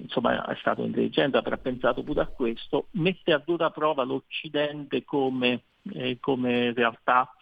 insomma 0.02 0.46
è 0.46 0.56
stato 0.60 0.84
intelligente, 0.84 1.38
avrà 1.38 1.58
pensato 1.58 2.04
pure 2.04 2.22
a 2.22 2.28
questo, 2.28 2.88
mette 2.92 3.34
a 3.34 3.42
dura 3.44 3.72
prova 3.72 4.04
l'Occidente 4.04 5.04
come, 5.04 5.64
eh, 5.94 6.18
come 6.20 6.74
realtà 6.74 7.34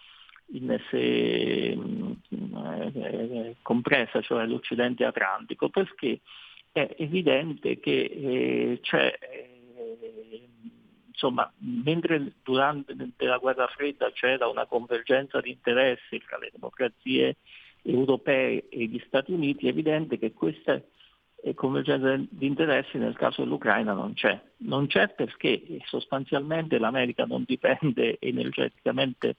in 0.52 0.78
sé 0.90 1.76
eh, 1.76 3.56
compresa, 3.62 4.20
cioè 4.20 4.46
l'Occidente 4.46 5.04
atlantico, 5.04 5.68
perché 5.68 6.20
è 6.72 6.94
evidente 6.98 7.78
che 7.80 8.02
eh, 8.04 8.78
c'è, 8.82 9.18
eh, 9.20 10.48
insomma, 11.08 11.50
mentre 11.58 12.32
durante 12.42 12.94
la 13.18 13.38
guerra 13.38 13.66
fredda 13.68 14.10
c'era 14.12 14.48
una 14.48 14.66
convergenza 14.66 15.40
di 15.40 15.50
interessi 15.50 16.22
tra 16.26 16.38
le 16.38 16.50
democrazie 16.52 17.36
europee 17.82 18.68
e 18.68 18.84
gli 18.86 19.02
Stati 19.06 19.32
Uniti, 19.32 19.66
è 19.66 19.70
evidente 19.70 20.18
che 20.18 20.32
questa 20.32 20.80
eh, 21.42 21.54
convergenza 21.54 22.16
di 22.28 22.46
interessi 22.46 22.98
nel 22.98 23.16
caso 23.16 23.42
dell'Ucraina 23.42 23.92
non 23.92 24.14
c'è. 24.14 24.40
Non 24.58 24.86
c'è 24.86 25.08
perché 25.08 25.62
sostanzialmente 25.84 26.78
l'America 26.78 27.24
non 27.24 27.44
dipende 27.46 28.18
energeticamente 28.20 29.36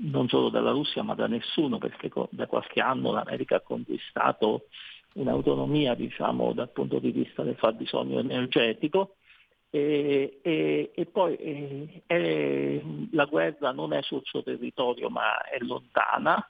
non 0.00 0.28
solo 0.28 0.48
dalla 0.48 0.70
Russia 0.70 1.02
ma 1.02 1.14
da 1.14 1.26
nessuno, 1.26 1.78
perché 1.78 2.10
da 2.30 2.46
qualche 2.46 2.80
anno 2.80 3.12
l'America 3.12 3.56
ha 3.56 3.60
conquistato 3.60 4.66
un'autonomia 5.14 5.94
diciamo, 5.94 6.52
dal 6.52 6.70
punto 6.70 6.98
di 6.98 7.10
vista 7.10 7.42
del 7.42 7.56
fabbisogno 7.56 8.18
energetico. 8.18 9.14
E, 9.70 10.38
e, 10.40 10.92
e 10.94 11.06
poi 11.06 11.36
eh, 11.36 12.02
è, 12.06 12.80
la 13.12 13.26
guerra 13.26 13.70
non 13.72 13.92
è 13.92 14.00
sul 14.00 14.22
suo 14.24 14.42
territorio 14.42 15.10
ma 15.10 15.42
è 15.44 15.58
lontana. 15.60 16.48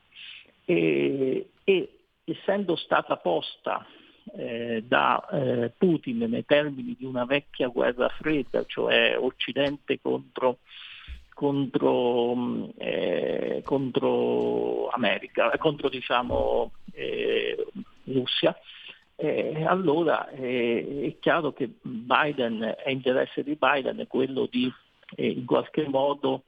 E, 0.65 1.49
e 1.65 1.93
essendo 2.25 2.77
stata 2.77 3.17
posta 3.17 3.87
eh, 4.37 4.85
da 4.87 5.27
eh, 5.31 5.73
Putin 5.77 6.19
nei 6.29 6.45
termini 6.45 6.95
di 6.99 7.05
una 7.05 7.25
vecchia 7.25 7.69
guerra 7.69 8.09
fredda, 8.09 8.65
cioè 8.67 9.17
Occidente 9.19 9.99
contro 10.01 10.59
contro, 11.39 12.69
eh, 12.79 13.63
contro 13.65 14.89
America, 14.89 15.57
contro 15.57 15.89
diciamo, 15.89 16.73
eh, 16.91 17.65
Russia, 18.07 18.59
eh, 19.15 19.65
allora 19.65 20.29
eh, 20.31 21.15
è 21.15 21.21
chiaro 21.21 21.53
che 21.53 21.71
Biden, 21.81 22.75
è 22.85 22.91
interesse 22.91 23.45
di 23.45 23.57
Biden 23.57 24.05
quello 24.09 24.49
di 24.51 24.69
eh, 25.15 25.29
in 25.29 25.45
qualche 25.45 25.87
modo 25.87 26.43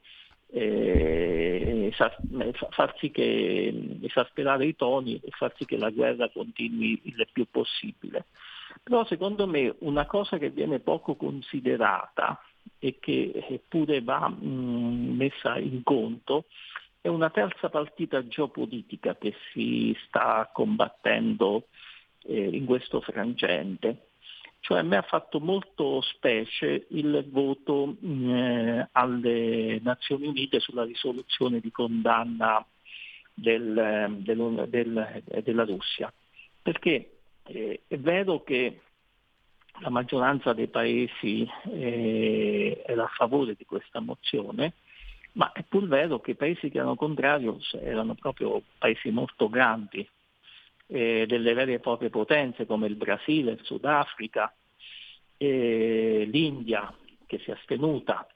eh, 0.51 1.89
far 1.93 2.93
sì 2.97 3.11
che 3.11 3.97
esasperare 4.01 4.65
i 4.65 4.75
toni 4.75 5.21
e 5.23 5.29
far 5.29 5.53
sì 5.55 5.63
che 5.63 5.77
la 5.77 5.89
guerra 5.89 6.29
continui 6.29 6.99
il 7.03 7.25
più 7.31 7.47
possibile. 7.49 8.25
Però 8.83 9.05
secondo 9.05 9.47
me 9.47 9.73
una 9.79 10.05
cosa 10.05 10.37
che 10.37 10.49
viene 10.49 10.79
poco 10.79 11.15
considerata 11.15 12.37
e 12.83 12.97
che 12.99 13.61
pure 13.67 14.01
va 14.01 14.27
mh, 14.27 15.15
messa 15.15 15.59
in 15.59 15.83
conto 15.83 16.45
è 16.99 17.07
una 17.07 17.29
terza 17.29 17.69
partita 17.69 18.27
geopolitica 18.27 19.15
che 19.15 19.35
si 19.51 19.95
sta 20.05 20.49
combattendo 20.51 21.67
eh, 22.23 22.43
in 22.43 22.65
questo 22.65 23.01
frangente. 23.01 24.07
Cioè 24.61 24.79
a 24.79 24.83
me 24.83 24.97
ha 24.97 25.03
fatto 25.03 25.39
molto 25.39 26.01
specie 26.01 26.87
il 26.89 27.23
voto 27.29 27.95
eh, 28.03 28.87
alle 28.91 29.79
Nazioni 29.81 30.27
Unite 30.27 30.59
sulla 30.59 30.83
risoluzione 30.83 31.59
di 31.59 31.71
condanna 31.71 32.65
del, 33.33 34.17
del, 34.19 34.65
del, 34.69 35.23
della 35.43 35.65
Russia, 35.65 36.11
perché 36.61 37.17
eh, 37.45 37.81
è 37.87 37.97
vero 37.97 38.43
che 38.43 38.81
la 39.79 39.89
maggioranza 39.89 40.53
dei 40.53 40.67
paesi 40.67 41.49
eh, 41.71 42.83
era 42.85 43.03
a 43.03 43.11
favore 43.13 43.55
di 43.55 43.65
questa 43.65 43.99
mozione, 43.99 44.73
ma 45.33 45.51
è 45.51 45.63
pur 45.63 45.87
vero 45.87 46.19
che 46.19 46.31
i 46.31 46.35
paesi 46.35 46.69
che 46.69 46.77
erano 46.77 46.95
contrari 46.95 47.49
erano 47.81 48.15
proprio 48.15 48.61
paesi 48.77 49.09
molto 49.09 49.49
grandi, 49.49 50.07
eh, 50.87 51.25
delle 51.25 51.53
vere 51.53 51.73
e 51.73 51.79
proprie 51.79 52.09
potenze 52.09 52.65
come 52.65 52.87
il 52.87 52.95
Brasile, 52.95 53.51
il 53.51 53.63
Sudafrica, 53.63 54.53
eh, 55.37 56.27
l'India 56.29 56.93
che 57.25 57.39
si 57.39 57.49
è 57.49 57.53
astenuta, 57.53 58.27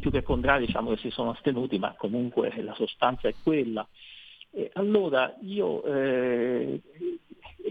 più 0.00 0.10
che 0.10 0.22
contrari 0.22 0.66
diciamo 0.66 0.90
che 0.90 0.96
si 0.96 1.10
sono 1.10 1.30
astenuti, 1.30 1.78
ma 1.78 1.94
comunque 1.96 2.52
la 2.62 2.74
sostanza 2.74 3.28
è 3.28 3.34
quella. 3.42 3.86
Allora 4.74 5.34
io 5.40 5.82
eh, 5.84 6.80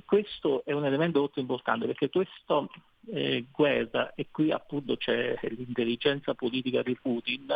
questo 0.06 0.64
è 0.66 0.72
un 0.72 0.86
elemento 0.86 1.20
molto 1.20 1.40
importante 1.40 1.86
perché 1.86 2.10
questa 2.10 2.68
eh, 3.08 3.46
guerra, 3.52 4.14
e 4.16 4.28
qui 4.32 4.52
appunto 4.52 4.98
c'è 4.98 5.38
l'intelligenza 5.42 6.34
politica 6.34 6.82
di 6.82 6.98
Putin, 7.00 7.48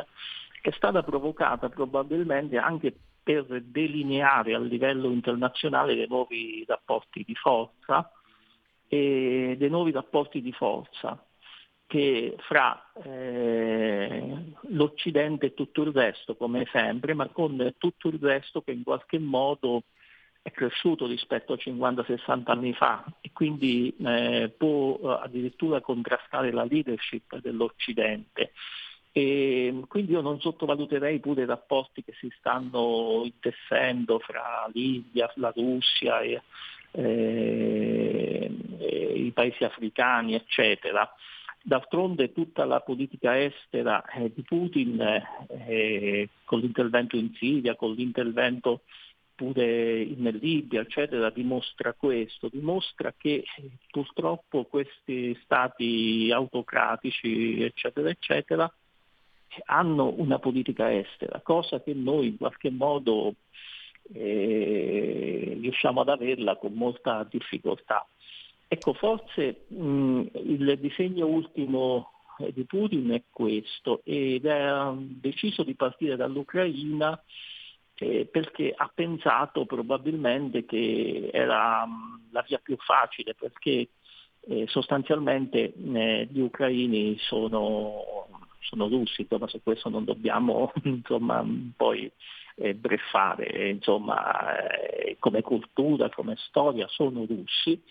è 0.61 0.71
stata 0.71 1.03
provocata 1.03 1.69
probabilmente 1.69 2.57
anche 2.57 2.93
per 3.23 3.61
delineare 3.63 4.53
a 4.53 4.59
livello 4.59 5.09
internazionale 5.09 5.95
dei 5.95 6.07
nuovi 6.07 6.63
rapporti 6.67 7.23
di 7.25 7.33
forza, 7.35 8.11
e 8.87 9.55
dei 9.57 9.69
nuovi 9.69 9.91
rapporti 9.91 10.41
di 10.41 10.51
forza 10.51 11.19
che 11.87 12.35
fra 12.39 12.91
eh, 13.03 14.37
l'Occidente 14.69 15.47
e 15.47 15.53
tutto 15.53 15.83
il 15.83 15.93
resto, 15.93 16.35
come 16.35 16.67
sempre, 16.71 17.13
ma 17.13 17.27
con 17.27 17.75
tutto 17.77 18.07
il 18.07 18.19
resto 18.19 18.61
che 18.61 18.71
in 18.71 18.83
qualche 18.83 19.19
modo 19.19 19.83
è 20.41 20.51
cresciuto 20.51 21.07
rispetto 21.07 21.53
a 21.53 21.57
50-60 21.57 22.43
anni 22.45 22.73
fa 22.73 23.03
e 23.19 23.31
quindi 23.33 23.95
eh, 23.99 24.53
può 24.55 24.99
eh, 25.01 25.23
addirittura 25.23 25.81
contrastare 25.81 26.51
la 26.51 26.65
leadership 26.65 27.39
dell'Occidente. 27.39 28.51
E 29.11 29.73
quindi 29.87 30.11
io 30.11 30.21
non 30.21 30.41
sottovaluterei 30.41 31.19
pure 31.19 31.43
i 31.43 31.45
rapporti 31.45 32.03
che 32.03 32.13
si 32.19 32.29
stanno 32.37 33.21
intessendo 33.23 34.19
fra 34.19 34.69
l'India, 34.73 35.31
la 35.35 35.53
Russia 35.55 36.19
e 36.19 36.41
eh, 36.91 38.51
i 39.15 39.31
paesi 39.31 39.63
africani, 39.63 40.35
eccetera. 40.35 41.09
D'altronde 41.67 42.31
tutta 42.31 42.63
la 42.63 42.79
politica 42.81 43.41
estera 43.41 44.05
eh, 44.05 44.31
di 44.31 44.43
Putin, 44.43 45.01
eh, 45.49 46.29
con 46.43 46.59
l'intervento 46.59 47.15
in 47.15 47.33
Siria, 47.33 47.75
con 47.75 47.93
l'intervento 47.93 48.81
pure 49.33 49.99
in 49.99 50.29
Libia, 50.39 50.81
eccetera, 50.81 51.31
dimostra 51.31 51.93
questo, 51.93 52.49
dimostra 52.49 53.15
che 53.17 53.43
purtroppo 53.89 54.65
questi 54.65 55.35
stati 55.43 56.29
autocratici, 56.31 57.63
eccetera, 57.63 58.09
eccetera, 58.09 58.71
hanno 59.65 60.13
una 60.17 60.37
politica 60.37 60.93
estera, 60.93 61.41
cosa 61.41 61.81
che 61.81 61.95
noi 61.95 62.27
in 62.27 62.37
qualche 62.37 62.69
modo 62.69 63.33
eh, 64.13 65.57
riusciamo 65.59 66.01
ad 66.01 66.09
averla 66.09 66.57
con 66.57 66.73
molta 66.73 67.27
difficoltà. 67.27 68.05
Ecco, 68.67 68.93
forse 68.93 69.65
mh, 69.67 70.21
il 70.33 70.77
disegno 70.79 71.27
ultimo 71.27 72.11
di 72.51 72.65
Putin 72.65 73.11
è 73.11 73.23
questo 73.29 74.01
ed 74.03 74.45
ha 74.45 74.93
deciso 74.97 75.63
di 75.63 75.75
partire 75.75 76.15
dall'Ucraina 76.15 77.21
eh, 77.97 78.25
perché 78.25 78.73
ha 78.75 78.91
pensato 78.93 79.65
probabilmente 79.65 80.65
che 80.65 81.29
era 81.31 81.85
mh, 81.85 82.29
la 82.31 82.43
via 82.45 82.59
più 82.61 82.75
facile 82.77 83.35
perché 83.35 83.87
eh, 84.47 84.65
sostanzialmente 84.67 85.73
eh, 85.73 86.27
gli 86.29 86.39
ucraini 86.39 87.17
sono, 87.19 88.27
sono 88.59 88.87
russi, 88.87 89.25
ma 89.29 89.47
su 89.47 89.61
questo 89.63 89.89
non 89.89 90.03
dobbiamo 90.03 90.71
insomma, 90.83 91.43
poi 91.75 92.11
eh, 92.55 92.73
breffare, 92.75 93.69
insomma, 93.69 94.69
eh, 94.69 95.17
come 95.19 95.41
cultura, 95.41 96.09
come 96.09 96.35
storia 96.37 96.87
sono 96.87 97.25
russi. 97.25 97.81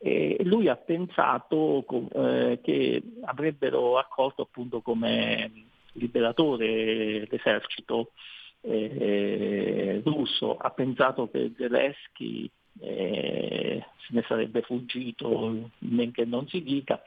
E 0.00 0.36
lui 0.44 0.68
ha 0.68 0.76
pensato 0.76 1.84
eh, 2.14 2.60
che 2.62 3.02
avrebbero 3.24 3.98
accolto 3.98 4.42
appunto 4.42 4.80
come 4.80 5.50
liberatore 5.92 7.26
l'esercito 7.28 8.12
eh, 8.60 10.00
russo, 10.04 10.56
ha 10.56 10.70
pensato 10.70 11.28
che 11.30 11.52
Zelensky 11.56 12.48
eh, 12.80 13.84
se 13.96 14.06
ne 14.10 14.24
sarebbe 14.26 14.62
fuggito, 14.62 15.70
men 15.78 16.12
che 16.12 16.24
non 16.24 16.46
si 16.48 16.62
dica. 16.62 17.02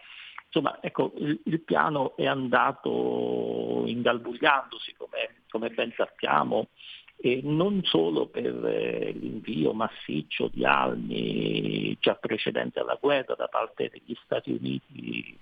Insomma, 0.46 0.80
ecco, 0.82 1.14
il, 1.18 1.40
il 1.46 1.62
piano 1.62 2.16
è 2.18 2.26
andato 2.26 3.84
ingalbugliandosi, 3.86 4.96
come, 4.98 5.44
come 5.50 5.70
ben 5.70 5.94
sappiamo, 5.96 6.68
e 7.24 7.42
non 7.44 7.84
solo 7.84 8.26
per 8.28 8.66
eh, 8.66 9.12
l'invio 9.12 9.74
massiccio 9.74 10.50
di 10.52 10.66
armi 10.66 11.96
già 12.00 12.16
precedente 12.16 12.80
alla 12.80 12.98
guerra 13.00 13.36
da 13.36 13.48
parte 13.48 13.92
degli 13.94 14.18
Stati 14.24 14.52
Uniti 14.52 15.38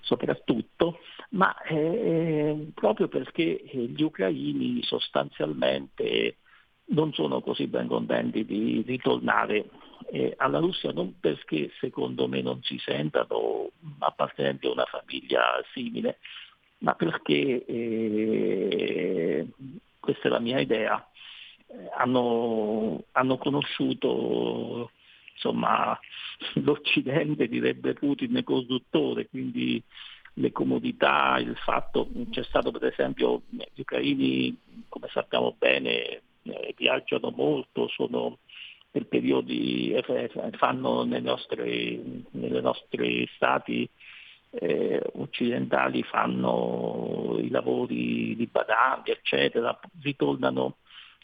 soprattutto, 0.00 0.98
ma 1.30 1.56
eh, 1.62 2.72
proprio 2.74 3.06
perché 3.06 3.62
gli 3.64 4.02
ucraini 4.02 4.82
sostanzialmente 4.82 6.38
non 6.86 7.12
sono 7.12 7.40
così 7.40 7.68
ben 7.68 7.86
contenti 7.86 8.44
di 8.44 8.82
ritornare 8.84 9.68
eh, 10.10 10.34
alla 10.36 10.58
Russia, 10.58 10.90
non 10.90 11.18
perché 11.20 11.70
secondo 11.78 12.26
me 12.26 12.42
non 12.42 12.60
si 12.62 12.76
sentano 12.84 13.70
appartenenti 14.00 14.66
a 14.66 14.72
una 14.72 14.86
famiglia 14.86 15.62
simile, 15.72 16.18
ma 16.78 16.94
perché, 16.94 17.64
eh, 17.64 19.46
questa 20.00 20.26
è 20.26 20.30
la 20.30 20.40
mia 20.40 20.58
idea, 20.58 20.98
eh, 20.98 21.09
hanno, 21.96 23.04
hanno 23.12 23.38
conosciuto 23.38 24.90
insomma, 25.34 25.98
l'Occidente, 26.62 27.48
direbbe 27.48 27.94
Putin, 27.94 28.42
costruttore, 28.44 29.28
quindi 29.28 29.82
le 30.34 30.52
comodità, 30.52 31.38
il 31.38 31.56
fatto, 31.56 32.08
c'è 32.30 32.44
stato 32.44 32.70
per 32.70 32.84
esempio, 32.84 33.42
gli 33.48 33.80
ucraini, 33.80 34.56
come 34.88 35.08
sappiamo 35.12 35.54
bene, 35.58 36.22
eh, 36.42 36.74
viaggiano 36.76 37.30
molto, 37.30 37.88
sono 37.88 38.38
per 38.90 39.06
periodi, 39.06 39.92
eh, 39.92 40.30
fanno 40.56 41.04
nei 41.04 41.22
nostri, 41.22 42.24
nei 42.30 42.60
nostri 42.60 43.28
stati 43.34 43.88
eh, 44.50 45.00
occidentali, 45.14 46.02
fanno 46.02 47.36
i 47.40 47.48
lavori 47.48 48.34
di 48.36 48.48
badanti, 48.50 49.10
eccetera, 49.10 49.78
ritornano 50.02 50.76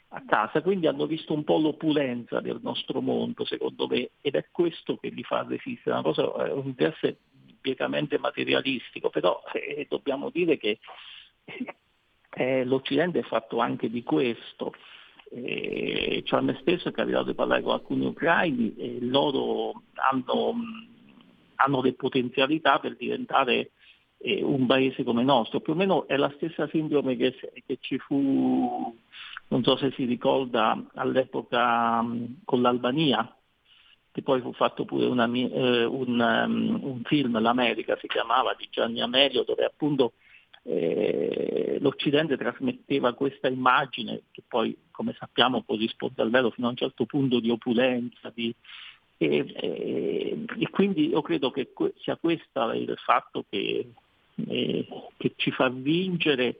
a 0.08 0.22
casa, 0.24 0.62
quindi 0.62 0.86
hanno 0.86 1.06
visto 1.06 1.32
un 1.32 1.44
po' 1.44 1.58
l'opulenza 1.58 2.40
del 2.40 2.60
nostro 2.62 3.00
mondo, 3.00 3.44
secondo 3.44 3.86
me, 3.88 4.10
ed 4.20 4.34
è 4.34 4.46
questo 4.50 4.96
che 4.98 5.08
li 5.08 5.22
fa 5.22 5.44
resistere, 5.46 5.96
una 5.96 6.02
cosa, 6.02 6.24
un 6.52 6.66
interesse 6.66 7.18
pienamente 7.60 8.18
materialistico, 8.18 9.10
però 9.10 9.42
eh, 9.52 9.86
dobbiamo 9.88 10.30
dire 10.30 10.56
che 10.56 10.78
eh, 12.30 12.64
l'Occidente 12.64 13.20
è 13.20 13.22
fatto 13.22 13.58
anche 13.58 13.90
di 13.90 14.02
questo. 14.02 14.72
Eh, 15.28 16.22
cioè 16.24 16.38
a 16.38 16.42
me 16.42 16.56
stesso 16.60 16.88
è 16.88 16.92
capitato 16.92 17.24
di 17.24 17.34
parlare 17.34 17.62
con 17.62 17.72
alcuni 17.72 18.06
ucraini 18.06 18.76
e 18.76 18.98
loro 19.00 19.82
hanno, 19.94 20.54
hanno 21.56 21.82
le 21.82 21.94
potenzialità 21.94 22.78
per 22.78 22.94
diventare 22.94 23.72
eh, 24.18 24.42
un 24.42 24.66
paese 24.66 25.02
come 25.02 25.20
il 25.20 25.26
nostro. 25.26 25.60
Più 25.60 25.72
o 25.72 25.76
meno 25.76 26.06
è 26.06 26.16
la 26.16 26.32
stessa 26.36 26.68
sindrome 26.68 27.16
che, 27.16 27.34
che 27.66 27.78
ci 27.80 27.98
fu, 27.98 28.96
non 29.48 29.62
so 29.62 29.76
se 29.76 29.92
si 29.92 30.04
ricorda, 30.04 30.80
all'epoca 30.94 32.02
mh, 32.02 32.42
con 32.44 32.62
l'Albania, 32.62 33.36
che 34.10 34.22
poi 34.22 34.40
fu 34.40 34.52
fatto 34.54 34.84
pure 34.84 35.06
una, 35.06 35.26
eh, 35.26 35.84
un, 35.84 36.18
um, 36.18 36.78
un, 36.82 37.02
film, 37.04 37.38
l'America 37.38 37.98
si 38.00 38.06
chiamava, 38.06 38.54
di 38.56 38.66
Gianni 38.70 39.02
Amelio, 39.02 39.44
dove 39.44 39.64
appunto 39.64 40.14
eh, 40.62 41.76
l'Occidente 41.80 42.36
trasmetteva 42.36 43.12
questa 43.12 43.48
immagine 43.48 44.22
che 44.30 44.42
poi, 44.46 44.76
come 44.90 45.14
sappiamo, 45.18 45.62
corrisponde 45.62 46.22
al 46.22 46.30
vero 46.30 46.50
fino 46.50 46.66
a 46.66 46.70
un 46.70 46.76
certo 46.76 47.04
punto 47.04 47.40
di 47.40 47.50
opulenza, 47.50 48.32
di, 48.34 48.54
e, 49.18 49.52
e, 49.54 50.44
e, 50.58 50.70
quindi 50.70 51.08
io 51.08 51.22
credo 51.22 51.50
che 51.50 51.72
sia 51.98 52.16
questo 52.16 52.72
il 52.72 52.94
fatto 53.04 53.44
che, 53.48 53.92
eh, 54.48 54.88
che 55.16 55.32
ci 55.36 55.50
fa 55.50 55.68
vincere 55.68 56.56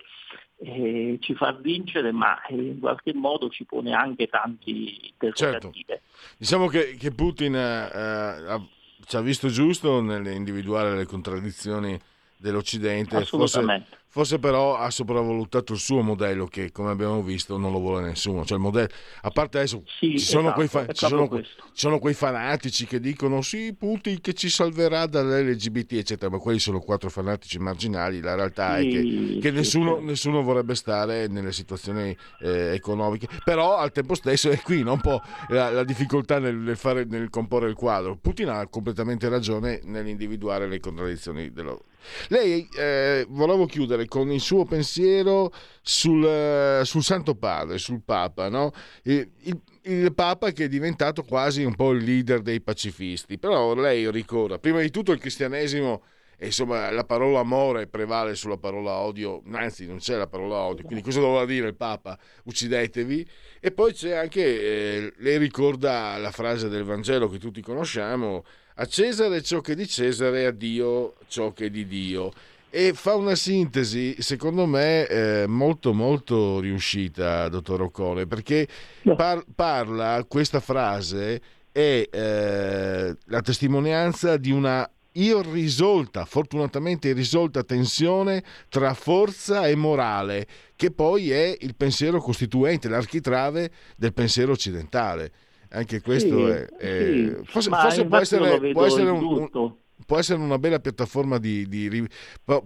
eh, 0.59 1.19
ci 1.21 1.35
fa 1.35 1.53
vincere, 1.53 2.13
ma 2.13 2.41
in 2.49 2.79
qualche 2.81 3.13
modo 3.13 3.49
ci 3.49 3.65
pone 3.65 3.93
anche 3.93 4.27
tanti 4.27 5.09
interrogativi. 5.09 5.85
Certo. 5.87 6.05
Diciamo 6.39 6.67
che, 6.69 6.97
che 6.97 7.11
Putin 7.11 7.55
eh, 7.55 7.61
ha, 7.61 8.67
ci 9.05 9.17
ha 9.17 9.21
visto 9.21 9.49
giusto 9.49 10.01
nell'individuare 10.01 10.97
le 10.97 11.05
contraddizioni 11.05 11.99
dell'Occidente, 12.39 13.25
forse, 13.25 13.85
forse, 14.17 14.39
però 14.39 14.79
ha 14.79 14.91
sopravvalutato 14.91 15.75
il 15.75 15.79
suo 15.79 16.01
modello 16.01 16.47
che 16.47 16.73
come 16.73 16.91
abbiamo 16.91 17.23
visto 17.23 17.59
non 17.59 17.71
lo 17.71 17.81
vuole 17.81 18.07
nessuno. 18.07 18.47
Cioè, 18.47 18.57
modello, 18.57 18.89
a 19.21 19.29
parte 19.29 19.59
adesso 19.59 19.83
sì, 19.85 20.13
ci, 20.13 20.25
sono 20.25 20.57
esatto, 20.57 20.67
fa- 20.69 20.87
ci, 20.87 21.07
sono, 21.07 21.29
ci, 21.43 21.51
sono 21.75 21.99
quei 21.99 22.15
fanatici 22.15 22.87
che 22.87 22.99
dicono 22.99 23.43
sì 23.43 23.75
Putin 23.79 24.23
che 24.23 24.33
ci 24.33 24.49
salverà 24.49 25.05
dall'LGBT 25.05 25.93
eccetera, 25.93 26.31
ma 26.31 26.39
quelli 26.39 26.59
sono 26.59 26.81
quattro 26.81 27.11
fanatici 27.11 27.59
marginali, 27.59 28.21
la 28.21 28.37
realtà 28.37 28.79
sì, 28.79 28.89
è 28.89 28.91
che, 28.91 29.39
che 29.39 29.49
sì, 29.51 29.55
nessuno, 29.55 29.99
nessuno, 30.01 30.43
vorrebbe 30.43 30.75
stare 30.75 31.27
nelle 31.27 31.53
situazioni 31.53 32.17
eh, 32.41 32.73
economiche, 32.73 33.29
però 33.45 33.77
al 33.77 33.93
tempo 33.93 34.15
stesso 34.15 34.49
è 34.49 34.63
qui 34.63 34.81
un 34.81 34.99
po' 34.99 35.21
la, 35.49 35.69
la 35.69 35.85
difficoltà 35.85 36.39
nel, 36.39 36.57
nel, 36.57 36.79
fare, 36.79 37.05
nel 37.05 37.29
comporre 37.29 37.69
il 37.69 37.75
quadro. 37.75 38.17
Putin 38.17 38.49
ha 38.49 38.67
completamente 38.67 39.29
ragione 39.29 39.81
nell'individuare 39.85 40.67
le 40.67 40.81
contraddizioni 40.81 41.53
dello 41.53 41.85
lei 42.29 42.69
eh, 42.77 43.27
volevo 43.29 43.67
chiudere 43.67 44.06
con 44.07 44.31
il 44.31 44.41
suo 44.41 44.65
pensiero 44.65 45.53
sul, 45.83 46.25
eh, 46.25 46.81
sul 46.85 47.03
Santo 47.03 47.35
Padre, 47.35 47.79
sul 47.79 48.03
Papa, 48.05 48.49
no? 48.49 48.73
il, 49.05 49.29
il, 49.43 49.61
il, 49.83 50.15
Papa 50.15 50.51
che 50.53 50.65
è 50.65 50.69
diventato 50.69 51.23
quasi 51.23 51.63
un 51.65 51.75
po' 51.75 51.93
il 51.93 52.05
leader 52.05 52.43
dei 52.43 52.61
pacifisti, 52.61 53.39
però 53.39 53.75
lei 53.75 54.11
ricorda, 54.11 54.59
prima 54.59 54.81
di 54.81 54.91
tutto 54.91 55.13
il 55.13 55.19
cristianesimo 55.19 56.03
insomma 56.39 56.91
la 56.91 57.05
parola 57.05 57.41
amore 57.41 57.87
prevale 57.87 58.35
sulla 58.35 58.59
parola 58.59 58.99
odio, 58.99 59.43
anzi 59.53 59.87
non 59.87 59.99
c'è 59.99 60.17
la 60.17 60.27
parola 60.27 60.57
odio, 60.57 60.85
quindi 60.85 61.03
cosa 61.03 61.21
doveva 61.21 61.47
dire 61.47 61.69
il 61.69 61.75
Papa? 61.75 62.19
Uccidetevi. 62.45 63.29
E 63.61 63.73
poi 63.73 63.93
c'è 63.93 64.13
anche, 64.13 64.43
eh, 64.43 65.13
lei 65.19 65.39
ricorda 65.39 66.17
la 66.19 66.31
frase 66.31 66.69
del 66.69 66.85
Vangelo 66.85 67.29
che 67.29 67.39
tutti 67.39 67.63
conosciamo, 67.63 68.45
a 68.79 68.87
Cesare 68.87 69.43
ciò 69.43 69.61
che 69.61 69.73
è 69.73 69.75
di 69.75 69.89
Cesare, 69.89 70.47
a 70.47 70.51
Dio 70.51 71.15
ciò 71.29 71.53
che 71.53 71.67
è 71.67 71.71
di 71.71 71.87
Dio. 71.87 72.33
E 72.77 72.93
fa 72.93 73.15
una 73.15 73.35
sintesi, 73.35 74.17
secondo 74.19 74.67
me, 74.67 75.07
eh, 75.07 75.47
molto 75.47 75.95
molto 75.95 76.61
riuscita, 76.61 77.49
dottor 77.49 77.81
Ocone, 77.81 78.27
perché 78.27 78.69
par- 79.17 79.47
parla, 79.55 80.23
questa 80.29 80.61
frase 80.61 81.41
è 81.73 82.07
eh, 82.11 83.17
la 83.25 83.41
testimonianza 83.41 84.37
di 84.37 84.51
una 84.51 84.87
irrisolta, 85.13 86.27
fortunatamente 86.27 87.09
irrisolta 87.09 87.65
tensione 87.65 88.45
tra 88.69 88.93
forza 88.93 89.67
e 89.69 89.75
morale, 89.75 90.47
che 90.77 90.91
poi 90.91 91.31
è 91.31 91.57
il 91.59 91.77
pensiero 91.77 92.21
costituente, 92.21 92.91
l'architrave 92.91 93.71
del 93.97 94.13
pensiero 94.13 94.53
occidentale. 94.53 95.33
Anche 95.71 96.03
questo 96.03 96.45
sì, 96.45 96.53
è, 96.53 96.67
è... 96.77 97.07
Sì, 97.07 97.37
forse, 97.45 97.71
forse 97.71 98.05
può 98.05 98.19
essere, 98.19 98.73
può 98.73 98.85
essere 98.85 99.09
un, 99.09 99.25
un, 99.25 99.77
può 100.05 100.19
essere 100.19 100.41
una 100.41 100.59
bella 100.59 100.79
piattaforma 100.79 101.39
di, 101.39 101.67
di, 101.69 102.07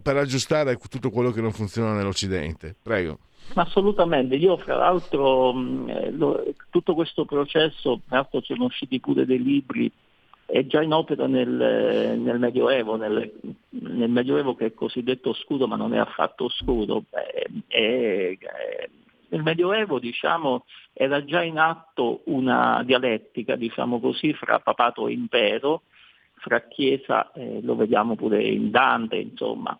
per 0.03 0.16
aggiustare 0.16 0.76
tutto 0.76 1.11
quello 1.11 1.31
che 1.31 1.41
non 1.41 1.53
funziona 1.53 1.93
nell'Occidente. 1.93 2.74
Prego. 2.83 3.18
Assolutamente, 3.55 4.37
io 4.37 4.57
fra 4.59 4.76
l'altro 4.76 5.53
eh, 5.87 6.14
tutto 6.70 6.95
questo 6.95 7.24
processo, 7.24 8.01
tra 8.07 8.18
l'altro 8.18 8.41
sono 8.43 8.64
usciti 8.64 9.01
pure 9.01 9.26
dei 9.26 9.43
libri, 9.43 9.91
è 10.47 10.66
già 10.66 10.83
in 10.83 10.93
opera 10.93 11.26
nel, 11.26 11.49
nel 12.18 12.39
Medioevo, 12.39 12.97
nel, 12.97 13.33
nel, 13.70 14.11
Medioevo 14.11 14.55
che 14.55 14.66
è 14.66 14.74
cosiddetto 14.74 15.33
scudo 15.33 15.66
ma 15.66 15.76
non 15.76 15.95
è 15.95 15.99
affatto 15.99 16.49
scudo. 16.49 17.05
Beh, 17.09 17.47
è, 17.66 18.39
nel 19.28 19.43
Medioevo 19.43 19.99
diciamo, 19.99 20.64
era 20.93 21.24
già 21.24 21.43
in 21.43 21.59
atto 21.59 22.22
una 22.26 22.83
dialettica 22.85 23.57
diciamo 23.57 24.01
così, 24.01 24.33
fra 24.35 24.59
papato 24.59 25.09
e 25.09 25.12
impero, 25.12 25.83
fra 26.41 26.66
Chiesa, 26.66 27.30
eh, 27.32 27.61
lo 27.62 27.76
vediamo 27.76 28.16
pure 28.16 28.43
in 28.43 28.70
Dante, 28.70 29.16
insomma. 29.16 29.78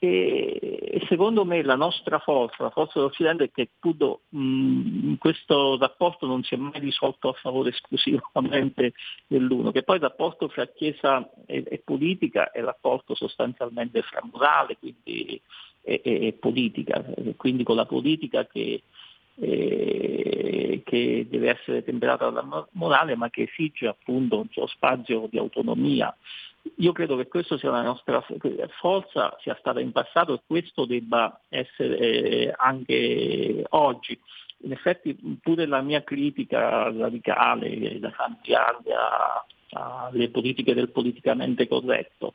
E, 0.00 0.58
e, 0.60 1.04
secondo 1.08 1.44
me 1.44 1.60
la 1.62 1.74
nostra 1.74 2.20
forza, 2.20 2.62
la 2.62 2.70
forza 2.70 3.00
dell'Occidente 3.00 3.44
è 3.44 3.50
che 3.50 3.70
tutto, 3.80 4.22
mh, 4.28 5.14
questo 5.14 5.76
rapporto 5.76 6.24
non 6.26 6.44
si 6.44 6.54
è 6.54 6.56
mai 6.56 6.78
risolto 6.78 7.28
a 7.28 7.32
favore 7.32 7.70
esclusivamente 7.70 8.92
dell'uno, 9.26 9.72
che 9.72 9.82
poi 9.82 9.96
il 9.96 10.02
rapporto 10.02 10.48
fra 10.48 10.68
Chiesa 10.68 11.28
e, 11.46 11.64
e 11.68 11.82
politica 11.84 12.52
è 12.52 12.60
il 12.60 12.66
rapporto 12.66 13.16
sostanzialmente 13.16 14.02
fra 14.02 14.20
morale 14.30 14.78
quindi, 14.78 15.40
e, 15.82 16.00
e, 16.04 16.32
politica, 16.38 17.04
quindi 17.36 17.64
con 17.64 17.74
la 17.74 17.86
politica 17.86 18.46
che 18.46 18.82
eh, 19.40 20.82
che 20.84 21.26
deve 21.28 21.50
essere 21.50 21.84
temperata 21.84 22.30
dalla 22.30 22.66
morale 22.72 23.16
ma 23.16 23.30
che 23.30 23.42
esige 23.42 23.86
appunto 23.86 24.38
un 24.38 24.48
suo 24.50 24.66
spazio 24.66 25.28
di 25.30 25.38
autonomia. 25.38 26.14
Io 26.76 26.92
credo 26.92 27.16
che 27.16 27.28
questa 27.28 27.56
sia 27.56 27.70
la 27.70 27.82
nostra 27.82 28.24
forza, 28.80 29.36
sia 29.40 29.56
stata 29.58 29.80
in 29.80 29.92
passato 29.92 30.34
e 30.34 30.40
questo 30.46 30.84
debba 30.84 31.40
essere 31.48 31.98
eh, 31.98 32.54
anche 32.56 33.64
oggi. 33.70 34.18
In 34.62 34.72
effetti 34.72 35.16
pure 35.40 35.66
la 35.66 35.80
mia 35.80 36.02
critica 36.02 36.90
radicale 36.90 37.98
da 38.00 38.10
tanti 38.10 38.54
anni 38.54 38.90
alle 39.70 40.30
politiche 40.30 40.74
del 40.74 40.90
politicamente 40.90 41.68
corretto 41.68 42.34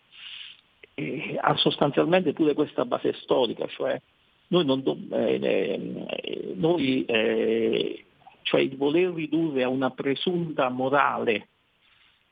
eh, 0.95 1.37
ha 1.39 1.55
sostanzialmente 1.55 2.33
pure 2.33 2.53
questa 2.53 2.85
base 2.85 3.13
storica, 3.13 3.67
cioè 3.67 3.99
noi, 4.53 4.65
non 4.65 4.83
do, 4.83 4.97
eh, 5.11 5.39
eh, 5.41 6.53
noi 6.55 7.05
eh, 7.05 8.05
cioè 8.43 8.61
il 8.61 8.77
voler 8.77 9.11
ridurre 9.11 9.63
a 9.63 9.67
una 9.67 9.89
presunta 9.89 10.69
morale 10.69 11.47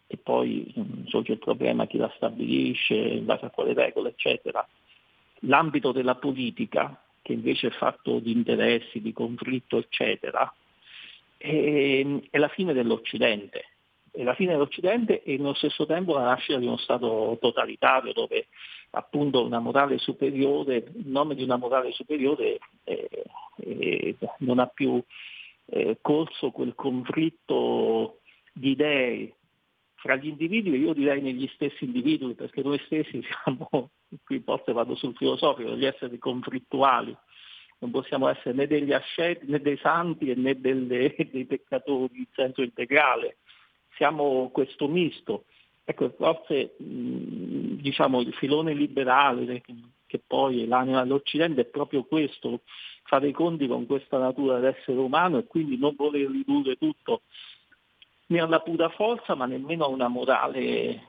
e 0.05 0.17
poi 0.17 0.71
mm, 0.77 1.05
sorge 1.07 1.31
il 1.31 1.39
problema 1.39 1.87
chi 1.87 1.97
la 1.97 2.11
stabilisce, 2.15 2.93
in 2.93 3.25
base 3.25 3.45
a 3.45 3.49
quale 3.49 3.73
regole, 3.73 4.09
eccetera, 4.09 4.65
l'ambito 5.41 5.91
della 5.91 6.15
politica, 6.15 7.01
che 7.23 7.33
invece 7.33 7.67
è 7.67 7.71
fatto 7.71 8.19
di 8.19 8.31
interessi, 8.31 9.01
di 9.01 9.13
conflitto, 9.13 9.77
eccetera, 9.77 10.53
è, 11.37 12.05
è 12.29 12.37
la 12.37 12.49
fine 12.49 12.73
dell'Occidente. 12.73 13.65
È 14.11 14.23
la 14.23 14.35
fine 14.35 14.51
dell'Occidente 14.51 15.23
e 15.23 15.37
nello 15.37 15.53
stesso 15.53 15.85
tempo 15.85 16.13
la 16.13 16.23
nascita 16.23 16.59
di 16.59 16.65
uno 16.65 16.77
Stato 16.77 17.37
totalitario 17.39 18.11
dove 18.11 18.47
appunto 18.91 19.45
una 19.45 19.59
morale 19.59 19.97
superiore, 19.97 20.91
in 20.93 21.11
nome 21.11 21.35
di 21.35 21.43
una 21.43 21.55
morale 21.55 21.91
superiore 21.93 22.59
eh, 22.83 23.23
eh, 23.57 24.15
non 24.39 24.59
ha 24.59 24.67
più 24.67 25.01
eh, 25.67 25.97
corso 26.01 26.51
quel 26.51 26.75
conflitto 26.75 28.19
di 28.51 28.71
idee 28.71 29.35
fra 29.95 30.15
gli 30.15 30.27
individui, 30.27 30.79
io 30.79 30.93
direi 30.93 31.21
negli 31.21 31.47
stessi 31.53 31.85
individui, 31.85 32.33
perché 32.33 32.63
noi 32.63 32.81
stessi 32.85 33.21
siamo, 33.43 33.91
qui 34.25 34.39
forse 34.39 34.73
vado 34.73 34.95
sul 34.95 35.15
filosofico, 35.15 35.69
degli 35.69 35.85
esseri 35.85 36.17
conflittuali, 36.17 37.15
non 37.79 37.91
possiamo 37.91 38.27
essere 38.27 38.53
né 38.53 38.67
degli 38.67 38.93
asceti 38.93 39.45
né 39.47 39.59
dei 39.59 39.77
santi 39.77 40.33
né 40.35 40.59
delle, 40.59 41.15
dei 41.31 41.45
peccatori 41.45 42.17
in 42.17 42.27
senso 42.33 42.61
integrale, 42.61 43.37
siamo 43.95 44.49
questo 44.51 44.87
misto. 44.87 45.45
Ecco, 45.83 46.13
forse 46.17 46.75
diciamo, 46.77 48.21
il 48.21 48.33
filone 48.33 48.73
liberale 48.73 49.61
che 50.11 50.21
poi 50.25 50.63
è 50.63 50.65
l'anima 50.65 51.03
dell'Occidente 51.03 51.61
è 51.61 51.65
proprio 51.65 52.03
questo, 52.03 52.61
fare 53.03 53.29
i 53.29 53.31
conti 53.31 53.67
con 53.67 53.85
questa 53.85 54.17
natura 54.17 54.59
dell'essere 54.59 54.97
umano 54.97 55.37
e 55.37 55.45
quindi 55.45 55.77
non 55.77 55.95
voler 55.95 56.29
ridurre 56.29 56.75
tutto 56.77 57.21
né 58.27 58.39
alla 58.39 58.59
pura 58.59 58.89
forza 58.89 59.35
ma 59.35 59.45
nemmeno 59.45 59.85
a 59.85 59.89
una 59.89 60.07
morale 60.07 61.07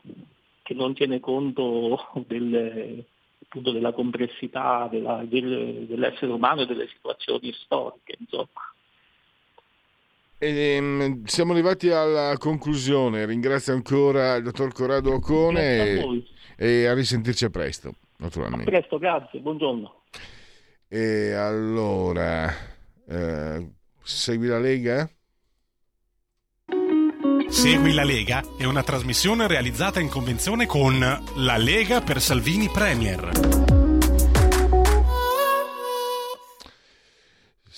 che 0.62 0.74
non 0.74 0.94
tiene 0.94 1.20
conto 1.20 2.24
del, 2.26 3.04
della 3.52 3.92
complessità 3.92 4.88
della, 4.90 5.22
del, 5.24 5.86
dell'essere 5.86 6.32
umano 6.32 6.62
e 6.62 6.66
delle 6.66 6.88
situazioni 6.88 7.52
storiche. 7.52 8.16
Insomma. 8.18 8.72
E, 10.44 10.76
um, 10.80 11.22
siamo 11.24 11.52
arrivati 11.52 11.88
alla 11.90 12.36
conclusione. 12.36 13.24
Ringrazio 13.26 13.74
ancora 13.74 14.34
il 14.34 14.42
dottor 14.42 14.72
Corrado 14.72 15.14
Ocone 15.14 15.76
e, 15.76 16.24
e, 16.56 16.86
a 16.86 16.94
risentirci 16.94 17.44
a 17.44 17.50
presto, 17.50 17.92
naturalmente. 18.16 18.64
A 18.64 18.72
presto, 18.72 18.98
grazie, 18.98 19.38
buongiorno. 19.38 20.02
E 20.88 21.32
allora, 21.32 22.52
eh, 23.08 23.70
segui 24.02 24.48
la 24.48 24.58
Lega? 24.58 25.08
Segui 27.46 27.92
la 27.92 28.02
Lega 28.02 28.42
è 28.58 28.64
una 28.64 28.82
trasmissione 28.82 29.46
realizzata 29.46 30.00
in 30.00 30.08
convenzione 30.08 30.66
con 30.66 30.98
La 31.36 31.56
Lega 31.56 32.00
per 32.00 32.20
Salvini 32.20 32.68
Premier. 32.68 33.61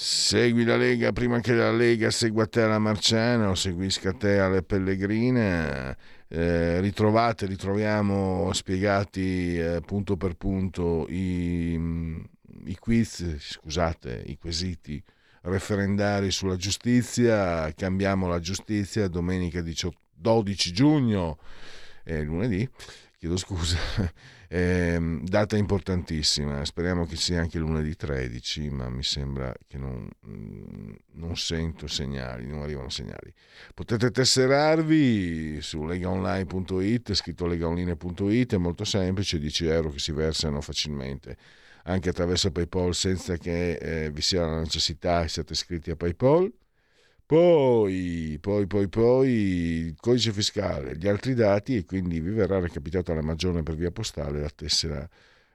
Segui 0.06 0.64
la 0.64 0.76
Lega 0.76 1.12
prima 1.12 1.40
che 1.40 1.54
la 1.54 1.72
Lega 1.72 2.10
segua 2.10 2.46
te 2.46 2.60
alla 2.60 2.78
Marciana 2.78 3.48
o 3.48 3.54
seguisca 3.54 4.12
te 4.12 4.38
alle 4.38 4.62
Pellegrine. 4.62 5.96
Eh, 6.28 6.78
ritrovate, 6.82 7.46
ritroviamo 7.46 8.52
spiegati 8.52 9.58
eh, 9.58 9.80
punto 9.80 10.18
per 10.18 10.34
punto 10.34 11.06
i, 11.08 11.72
i 12.66 12.76
quiz, 12.78 13.36
scusate, 13.38 14.24
i 14.26 14.36
quesiti 14.36 15.02
referendari 15.40 16.30
sulla 16.30 16.56
giustizia. 16.56 17.72
Cambiamo 17.72 18.28
la 18.28 18.40
giustizia 18.40 19.08
domenica 19.08 19.62
18, 19.62 19.96
12 20.16 20.72
giugno, 20.74 21.38
eh, 22.04 22.20
lunedì, 22.20 22.68
chiedo 23.16 23.38
scusa 23.38 23.78
eh, 24.54 25.18
data 25.22 25.56
importantissima, 25.56 26.64
speriamo 26.64 27.06
che 27.06 27.16
sia 27.16 27.40
anche 27.40 27.58
lunedì 27.58 27.96
13, 27.96 28.70
ma 28.70 28.88
mi 28.88 29.02
sembra 29.02 29.52
che 29.66 29.76
non, 29.78 30.08
mm, 30.28 30.92
non 31.14 31.36
sento 31.36 31.88
segnali, 31.88 32.46
non 32.46 32.62
arrivano 32.62 32.88
segnali. 32.88 33.34
Potete 33.74 34.12
tesserarvi 34.12 35.60
su 35.60 35.84
legaonline.it, 35.84 37.14
scritto 37.14 37.46
legaonline.it, 37.46 38.54
è 38.54 38.58
molto 38.58 38.84
semplice, 38.84 39.40
10 39.40 39.66
euro 39.66 39.90
che 39.90 39.98
si 39.98 40.12
versano 40.12 40.60
facilmente 40.60 41.36
anche 41.86 42.10
attraverso 42.10 42.52
PayPal 42.52 42.94
senza 42.94 43.36
che 43.36 43.72
eh, 43.72 44.10
vi 44.10 44.22
sia 44.22 44.46
la 44.46 44.60
necessità 44.60 45.28
siate 45.28 45.52
iscritti 45.52 45.90
a 45.90 45.96
PayPal 45.96 46.50
poi, 47.34 48.38
poi, 48.40 48.66
poi, 48.68 48.88
poi 48.88 49.30
il 49.30 49.96
codice 49.96 50.32
fiscale, 50.32 50.96
gli 50.96 51.08
altri 51.08 51.34
dati 51.34 51.74
e 51.76 51.84
quindi 51.84 52.20
vi 52.20 52.30
verrà 52.30 52.60
recapitata 52.60 53.12
la 53.12 53.22
maggiore 53.22 53.64
per 53.64 53.74
via 53.74 53.90
postale 53.90 54.40
la 54.40 54.50
tessera 54.54 55.08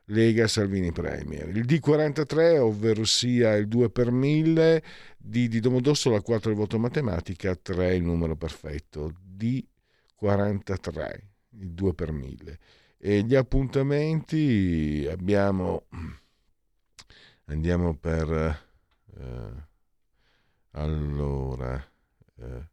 Lega 0.07 0.45
Salvini 0.49 0.91
Premier. 0.91 1.47
Il 1.47 1.63
D43, 1.65 2.57
ovvero 2.57 3.05
sia 3.05 3.55
il 3.55 3.69
2 3.69 3.91
per 3.91 4.11
1000, 4.11 4.83
D 5.17 5.47
di 5.47 5.61
Domodossola 5.61 6.19
4 6.19 6.49
il 6.49 6.57
voto 6.57 6.77
matematica, 6.77 7.55
3 7.55 7.95
il 7.95 8.03
numero 8.03 8.35
perfetto, 8.35 9.13
D43, 9.37 11.17
il 11.61 11.71
2 11.71 11.93
per 11.93 12.11
1000. 12.11 12.59
E 12.97 13.23
gli 13.23 13.35
appuntamenti 13.35 15.07
abbiamo, 15.09 15.85
andiamo 17.45 17.95
per... 17.95 18.67
Eh, 19.17 19.67
allora, 20.71 21.75
eh, 22.35 22.67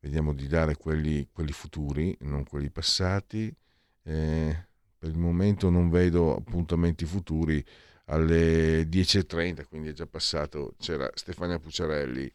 vediamo 0.00 0.32
di 0.32 0.46
dare 0.46 0.76
quelli, 0.76 1.28
quelli, 1.32 1.52
futuri, 1.52 2.16
non 2.20 2.44
quelli 2.44 2.70
passati. 2.70 3.54
Eh, 4.02 4.66
per 4.98 5.10
il 5.10 5.18
momento 5.18 5.70
non 5.70 5.90
vedo 5.90 6.36
appuntamenti 6.36 7.04
futuri 7.04 7.64
alle 8.06 8.82
10.30, 8.88 9.66
quindi 9.66 9.88
è 9.88 9.92
già 9.92 10.06
passato. 10.06 10.74
C'era 10.78 11.10
Stefania 11.14 11.58
Pucciarelli 11.58 12.32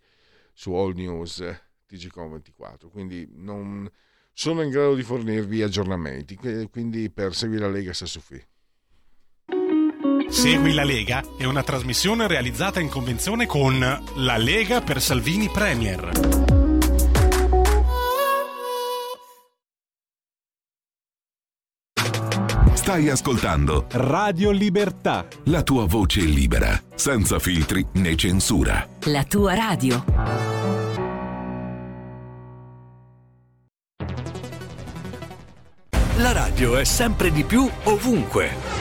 su 0.54 0.74
All 0.74 0.94
News 0.94 1.44
TGCOM24, 1.90 2.90
quindi 2.90 3.28
non 3.34 3.90
sono 4.34 4.62
in 4.62 4.70
grado 4.70 4.96
di 4.96 5.04
fornirvi 5.04 5.62
aggiornamenti. 5.62 6.36
Quindi 6.70 7.10
per 7.10 7.36
seguire 7.36 7.66
la 7.66 7.72
Lega 7.72 7.94
Sassufi. 7.94 8.42
Segui 10.32 10.72
la 10.74 10.86
Lega 10.86 11.22
è 11.38 11.44
una 11.44 11.62
trasmissione 11.62 12.26
realizzata 12.26 12.80
in 12.80 12.88
convenzione 12.88 13.46
con 13.46 13.78
La 14.16 14.38
Lega 14.38 14.80
per 14.80 15.02
Salvini 15.02 15.50
Premier. 15.50 16.10
Stai 22.74 23.10
ascoltando 23.10 23.88
Radio 23.92 24.52
Libertà. 24.52 25.28
La 25.44 25.64
tua 25.64 25.86
voce 25.86 26.22
libera, 26.22 26.82
senza 26.96 27.38
filtri 27.38 27.86
né 27.96 28.16
censura. 28.16 28.88
La 29.04 29.26
tua 29.26 29.54
radio. 29.54 30.04
La 36.18 36.32
radio 36.32 36.78
è 36.78 36.86
sempre 36.86 37.32
di 37.32 37.44
più 37.44 37.70
ovunque. 37.84 38.81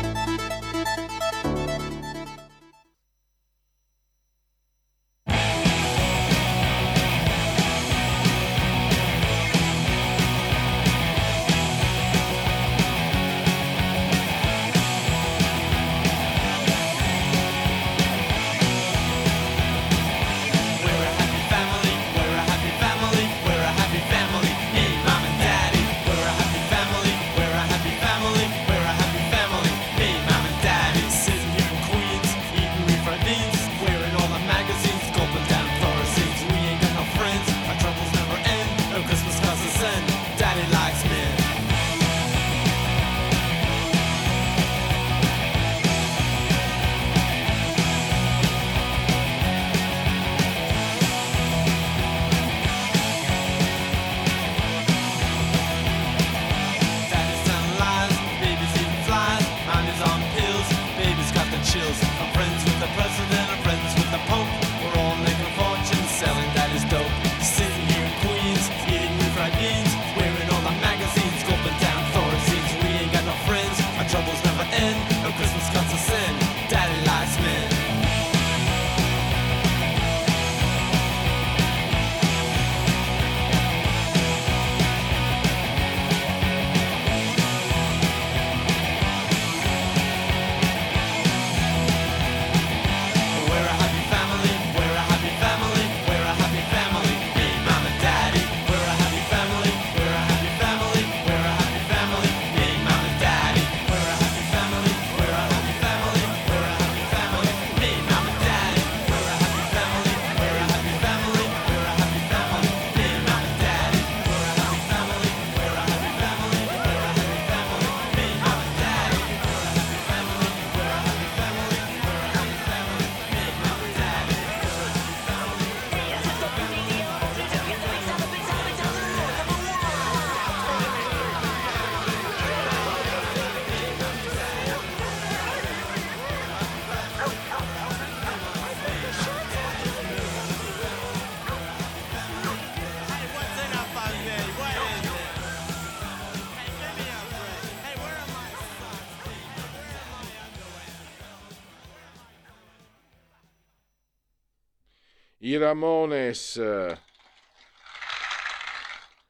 I 155.51 155.57
Ramones. 155.57 156.61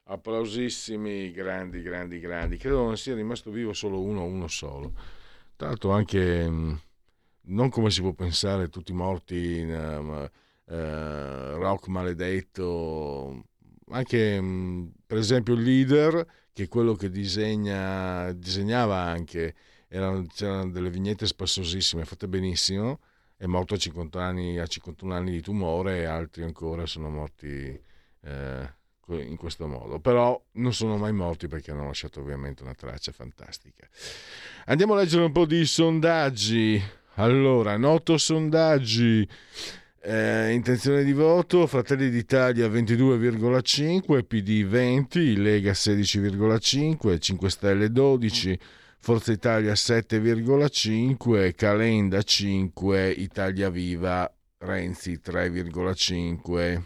Applausissimi, 0.04 1.32
grandi, 1.32 1.82
grandi, 1.82 2.20
grandi. 2.20 2.56
Credo 2.58 2.84
non 2.84 2.96
sia 2.96 3.16
rimasto 3.16 3.50
vivo 3.50 3.72
solo 3.72 4.00
uno, 4.00 4.22
uno 4.24 4.46
solo. 4.46 4.92
Tra 5.56 5.66
l'altro 5.66 5.90
anche, 5.90 6.48
mm, 6.48 6.74
non 7.46 7.70
come 7.70 7.90
si 7.90 8.02
può 8.02 8.12
pensare, 8.12 8.68
tutti 8.68 8.92
morti 8.92 9.58
in 9.58 9.70
um, 9.70 10.30
uh, 10.66 11.56
rock 11.56 11.88
maledetto. 11.88 13.46
Anche, 13.88 14.38
um, 14.38 14.92
per 15.04 15.18
esempio, 15.18 15.54
il 15.54 15.62
leader, 15.62 16.24
che 16.52 16.64
è 16.64 16.68
quello 16.68 16.94
che 16.94 17.10
disegna, 17.10 18.30
disegnava 18.30 18.96
anche, 18.96 19.56
erano, 19.88 20.24
c'erano 20.32 20.70
delle 20.70 20.90
vignette 20.90 21.26
spassosissime, 21.26 22.04
fatte 22.04 22.28
benissimo 22.28 23.00
è 23.42 23.46
morto 23.46 23.74
a 23.74 23.76
50 23.76 24.22
anni, 24.22 24.58
a 24.60 24.66
51 24.66 25.14
anni 25.14 25.32
di 25.32 25.40
tumore 25.40 25.98
e 25.98 26.04
altri 26.04 26.44
ancora 26.44 26.86
sono 26.86 27.10
morti 27.10 27.76
eh, 28.20 28.72
in 29.08 29.36
questo 29.36 29.66
modo. 29.66 29.98
Però 29.98 30.40
non 30.52 30.72
sono 30.72 30.96
mai 30.96 31.12
morti 31.12 31.48
perché 31.48 31.72
hanno 31.72 31.86
lasciato 31.86 32.20
ovviamente 32.20 32.62
una 32.62 32.74
traccia 32.74 33.10
fantastica. 33.10 33.84
Andiamo 34.66 34.94
a 34.94 34.98
leggere 34.98 35.24
un 35.24 35.32
po' 35.32 35.44
di 35.44 35.66
sondaggi. 35.66 36.80
Allora, 37.14 37.76
noto 37.76 38.16
sondaggi. 38.16 39.28
Eh, 40.04 40.52
intenzione 40.52 41.02
di 41.02 41.12
voto, 41.12 41.66
Fratelli 41.66 42.10
d'Italia 42.10 42.68
22,5, 42.68 44.22
PD 44.24 44.64
20, 44.64 45.36
Lega 45.42 45.72
16,5, 45.72 47.18
5 47.18 47.50
Stelle 47.50 47.90
12, 47.90 48.58
Forza 49.04 49.32
Italia 49.32 49.72
7,5, 49.72 51.56
Calenda 51.56 52.22
5, 52.22 53.10
Italia 53.10 53.68
Viva, 53.68 54.32
Renzi 54.58 55.18
3,5. 55.20 56.82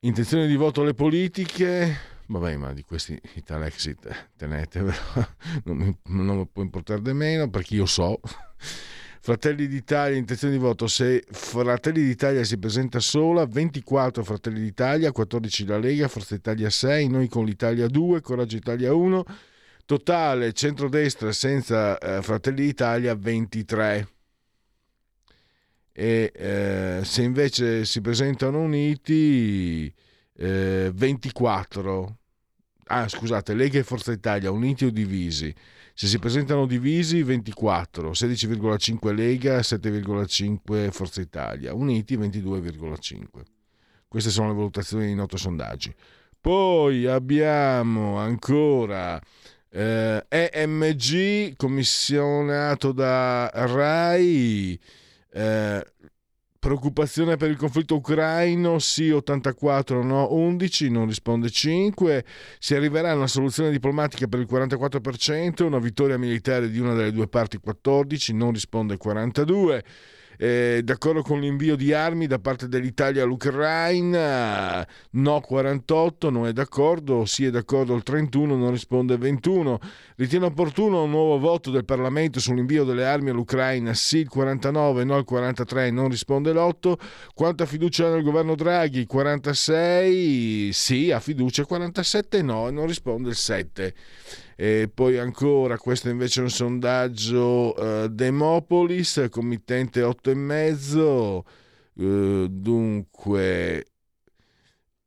Intenzione 0.00 0.46
di 0.46 0.56
voto 0.56 0.82
alle 0.82 0.92
politiche, 0.92 1.96
vabbè 2.26 2.56
ma 2.56 2.74
di 2.74 2.84
questi 2.84 3.18
Italexit 3.36 4.32
tenetevelo, 4.36 4.98
non 5.64 5.76
mi, 5.78 5.98
non 6.08 6.36
mi 6.36 6.46
può 6.46 6.62
importare 6.62 7.00
di 7.00 7.14
meno 7.14 7.48
perché 7.48 7.76
io 7.76 7.86
so. 7.86 8.20
Fratelli 9.22 9.66
d'Italia, 9.66 10.18
intenzione 10.18 10.52
di 10.52 10.60
voto, 10.60 10.88
se 10.88 11.24
Fratelli 11.30 12.02
d'Italia 12.02 12.44
si 12.44 12.58
presenta 12.58 13.00
sola, 13.00 13.46
24 13.46 14.24
Fratelli 14.24 14.60
d'Italia, 14.60 15.10
14 15.10 15.64
la 15.64 15.78
Lega, 15.78 16.06
Forza 16.08 16.34
Italia 16.34 16.68
6, 16.68 17.08
noi 17.08 17.28
con 17.28 17.46
l'Italia 17.46 17.86
2, 17.86 18.20
Coraggio 18.20 18.56
Italia 18.56 18.92
1, 18.92 19.24
totale 19.90 20.52
centrodestra 20.52 21.32
senza 21.32 21.98
eh, 21.98 22.22
Fratelli 22.22 22.66
d'Italia 22.66 23.12
23. 23.16 24.08
E 25.90 26.32
eh, 26.32 27.00
se 27.02 27.22
invece 27.22 27.84
si 27.84 28.00
presentano 28.00 28.60
uniti 28.60 29.92
eh, 30.36 30.92
24. 30.94 32.18
Ah, 32.84 33.08
scusate, 33.08 33.54
Lega 33.54 33.80
e 33.80 33.82
Forza 33.82 34.12
Italia 34.12 34.52
uniti 34.52 34.84
o 34.84 34.90
divisi 34.90 35.52
se 35.92 36.06
si 36.06 36.20
presentano 36.20 36.66
divisi 36.66 37.24
24, 37.24 38.12
16,5 38.12 39.12
Lega, 39.12 39.58
7,5 39.58 40.90
Forza 40.92 41.20
Italia, 41.20 41.74
uniti 41.74 42.16
22,5. 42.16 43.26
Queste 44.06 44.30
sono 44.30 44.50
le 44.50 44.54
valutazioni 44.54 45.06
di 45.06 45.14
noto 45.14 45.36
sondaggi. 45.36 45.92
Poi 46.40 47.06
abbiamo 47.06 48.18
ancora 48.18 49.20
eh, 49.70 50.24
EMG 50.28 51.56
commissionato 51.56 52.92
da 52.92 53.50
RAI, 53.52 54.78
eh, 55.32 55.84
Preoccupazione 56.60 57.38
per 57.38 57.48
il 57.48 57.56
conflitto 57.56 57.94
ucraino, 57.94 58.78
sì 58.78 59.08
84, 59.08 60.02
no 60.02 60.30
11, 60.34 60.90
non 60.90 61.06
risponde 61.06 61.48
5. 61.48 62.22
Si 62.58 62.74
arriverà 62.74 63.12
a 63.12 63.14
una 63.14 63.26
soluzione 63.26 63.70
diplomatica 63.70 64.26
per 64.26 64.40
il 64.40 64.46
44%, 64.46 65.62
una 65.62 65.78
vittoria 65.78 66.18
militare 66.18 66.68
di 66.68 66.78
una 66.78 66.92
delle 66.92 67.12
due 67.12 67.28
parti 67.28 67.56
14, 67.56 68.34
non 68.34 68.52
risponde 68.52 68.98
42 68.98 69.84
eh, 70.42 70.80
d'accordo 70.82 71.20
con 71.20 71.38
l'invio 71.38 71.76
di 71.76 71.92
armi 71.92 72.26
da 72.26 72.38
parte 72.38 72.66
dell'Italia 72.66 73.24
all'Ucraina, 73.24 74.86
no 75.10 75.40
48, 75.42 76.30
non 76.30 76.46
è 76.46 76.54
d'accordo, 76.54 77.26
sì 77.26 77.44
è 77.44 77.50
d'accordo 77.50 77.94
il 77.94 78.02
31, 78.02 78.56
non 78.56 78.70
risponde 78.70 79.18
21. 79.18 79.78
Ritiene 80.16 80.46
opportuno 80.46 81.02
un 81.02 81.10
nuovo 81.10 81.38
voto 81.38 81.70
del 81.70 81.84
Parlamento 81.84 82.40
sull'invio 82.40 82.84
delle 82.84 83.04
armi 83.04 83.28
all'Ucraina, 83.28 83.92
sì 83.92 84.20
il 84.20 84.28
49, 84.28 85.04
no 85.04 85.18
il 85.18 85.24
43, 85.24 85.90
non 85.90 86.08
risponde 86.08 86.54
l'8. 86.54 86.94
Quanta 87.34 87.66
fiducia 87.66 88.08
nel 88.08 88.22
governo 88.22 88.54
Draghi? 88.54 89.04
46, 89.04 90.72
sì, 90.72 91.10
ha 91.10 91.20
fiducia, 91.20 91.66
47 91.66 92.40
no, 92.40 92.70
non 92.70 92.86
risponde 92.86 93.28
il 93.28 93.36
7. 93.36 93.94
E 94.62 94.90
poi 94.92 95.16
ancora, 95.16 95.78
questo 95.78 96.10
invece 96.10 96.40
è 96.40 96.42
un 96.42 96.50
sondaggio 96.50 97.72
uh, 97.72 98.08
Demopolis, 98.08 99.28
committente 99.30 100.02
8,5. 100.02 101.40
Uh, 101.94 102.46
dunque, 102.46 103.86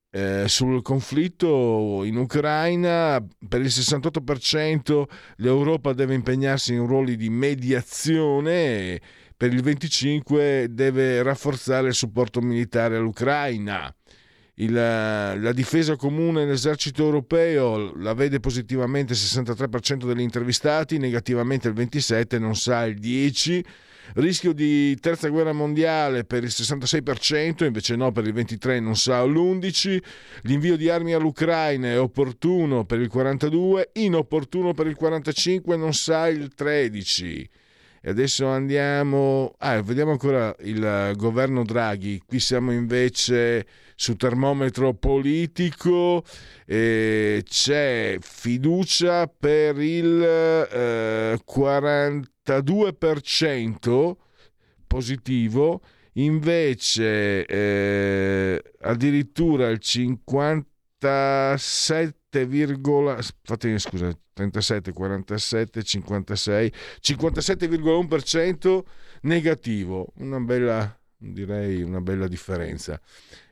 eh, 0.09 0.45
sul 0.47 0.81
conflitto 0.81 2.01
in 2.03 2.17
Ucraina, 2.17 3.23
per 3.47 3.61
il 3.61 3.67
68% 3.67 5.03
l'Europa 5.35 5.93
deve 5.93 6.15
impegnarsi 6.15 6.73
in 6.73 6.87
ruoli 6.87 7.15
di 7.15 7.29
mediazione, 7.29 8.99
per 9.37 9.53
il 9.53 9.63
25% 9.63 10.65
deve 10.65 11.21
rafforzare 11.21 11.89
il 11.89 11.93
supporto 11.93 12.41
militare 12.41 12.97
all'Ucraina 12.97 13.95
il, 14.57 14.73
la 14.73 15.51
difesa 15.51 15.95
comune 15.95 16.45
l'esercito 16.45 17.03
europeo 17.03 17.95
la 17.95 18.13
vede 18.13 18.39
positivamente 18.39 19.13
il 19.13 19.19
63% 19.19 20.05
degli 20.05 20.21
intervistati, 20.21 20.99
negativamente 20.99 21.67
il 21.67 21.73
27%, 21.73 22.39
non 22.39 22.55
sa 22.55 22.85
il 22.85 22.99
10%. 22.99 23.61
Rischio 24.15 24.51
di 24.51 24.95
terza 24.99 25.29
guerra 25.29 25.53
mondiale 25.53 26.25
per 26.25 26.43
il 26.43 26.49
66%, 26.49 27.63
invece 27.63 27.95
no 27.95 28.11
per 28.11 28.27
il 28.27 28.33
23% 28.33 28.81
non 28.81 28.97
sa 28.97 29.23
l'11%. 29.23 29.97
L'invio 30.41 30.75
di 30.75 30.89
armi 30.89 31.13
all'Ucraina 31.13 31.87
è 31.87 31.99
opportuno 31.99 32.83
per 32.83 32.99
il 32.99 33.09
42%, 33.11 33.81
inopportuno 33.93 34.73
per 34.73 34.87
il 34.87 34.97
45%, 34.99 35.77
non 35.77 35.93
sa 35.93 36.27
il 36.27 36.51
13%. 36.55 37.45
E 38.05 38.09
adesso 38.09 38.47
andiamo, 38.47 39.55
ah, 39.59 39.81
vediamo 39.81 40.11
ancora 40.11 40.53
il 40.59 41.13
governo 41.15 41.63
Draghi. 41.63 42.21
Qui 42.25 42.37
siamo 42.37 42.73
invece 42.73 43.65
su 43.95 44.17
termometro 44.17 44.93
politico 44.93 46.21
eh, 46.65 47.45
c'è 47.47 48.17
fiducia 48.19 49.27
per 49.27 49.79
il 49.79 50.21
eh, 50.21 51.39
42% 51.49 54.15
positivo, 54.85 55.81
invece 56.15 57.45
eh, 57.45 58.61
addirittura 58.81 59.69
il 59.69 59.79
57, 59.79 62.47
fatemi 63.43 63.79
scusa, 63.79 64.13
37, 64.33 64.91
47, 64.91 65.83
56, 65.83 66.73
57,1% 67.01 68.83
negativo, 69.21 70.11
una 70.15 70.39
bella 70.39 70.97
direi 71.31 71.81
una 71.81 72.01
bella 72.01 72.27
differenza. 72.27 72.99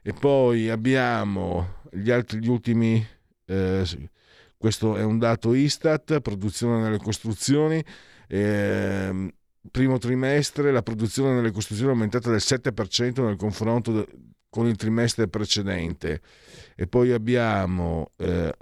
E 0.01 0.13
poi 0.13 0.69
abbiamo 0.69 1.79
gli 1.91 2.11
altri, 2.11 2.39
gli 2.39 2.49
ultimi, 2.49 3.05
eh, 3.45 4.09
questo 4.57 4.97
è 4.97 5.03
un 5.03 5.17
dato 5.17 5.53
Istat, 5.53 6.19
produzione 6.19 6.81
nelle 6.81 6.97
costruzioni. 6.97 7.83
Eh, 8.27 9.33
primo 9.69 9.97
trimestre 9.97 10.71
la 10.71 10.81
produzione 10.81 11.33
nelle 11.33 11.51
costruzioni 11.51 11.91
è 11.91 11.93
aumentata 11.93 12.29
del 12.29 12.41
7% 12.41 13.23
nel 13.23 13.35
confronto 13.35 14.07
con 14.49 14.67
il 14.67 14.75
trimestre 14.75 15.27
precedente. 15.27 16.21
E 16.75 16.87
poi 16.87 17.11
abbiamo 17.11 18.11
eh, 18.17 18.53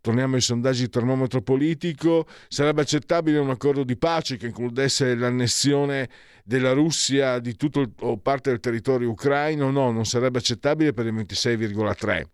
torniamo 0.00 0.36
ai 0.36 0.40
sondaggi 0.40 0.82
di 0.82 0.88
termometro 0.88 1.42
politico, 1.42 2.26
sarebbe 2.48 2.82
accettabile 2.82 3.38
un 3.38 3.50
accordo 3.50 3.84
di 3.84 3.96
pace 3.96 4.36
che 4.36 4.46
includesse 4.46 5.14
l'annessione 5.14 6.08
della 6.44 6.72
Russia 6.72 7.38
di 7.38 7.56
tutto 7.56 7.92
o 8.00 8.18
parte 8.18 8.50
del 8.50 8.60
territorio 8.60 9.10
ucraino? 9.10 9.70
No, 9.70 9.90
non 9.90 10.04
sarebbe 10.04 10.38
accettabile 10.38 10.92
per 10.92 11.06
il 11.06 11.14
26,3. 11.14 12.24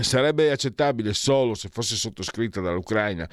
Sarebbe 0.00 0.50
accettabile 0.50 1.12
solo 1.12 1.54
se 1.54 1.68
fosse 1.70 1.96
sottoscritta 1.96 2.60
dall'Ucraina 2.60 3.28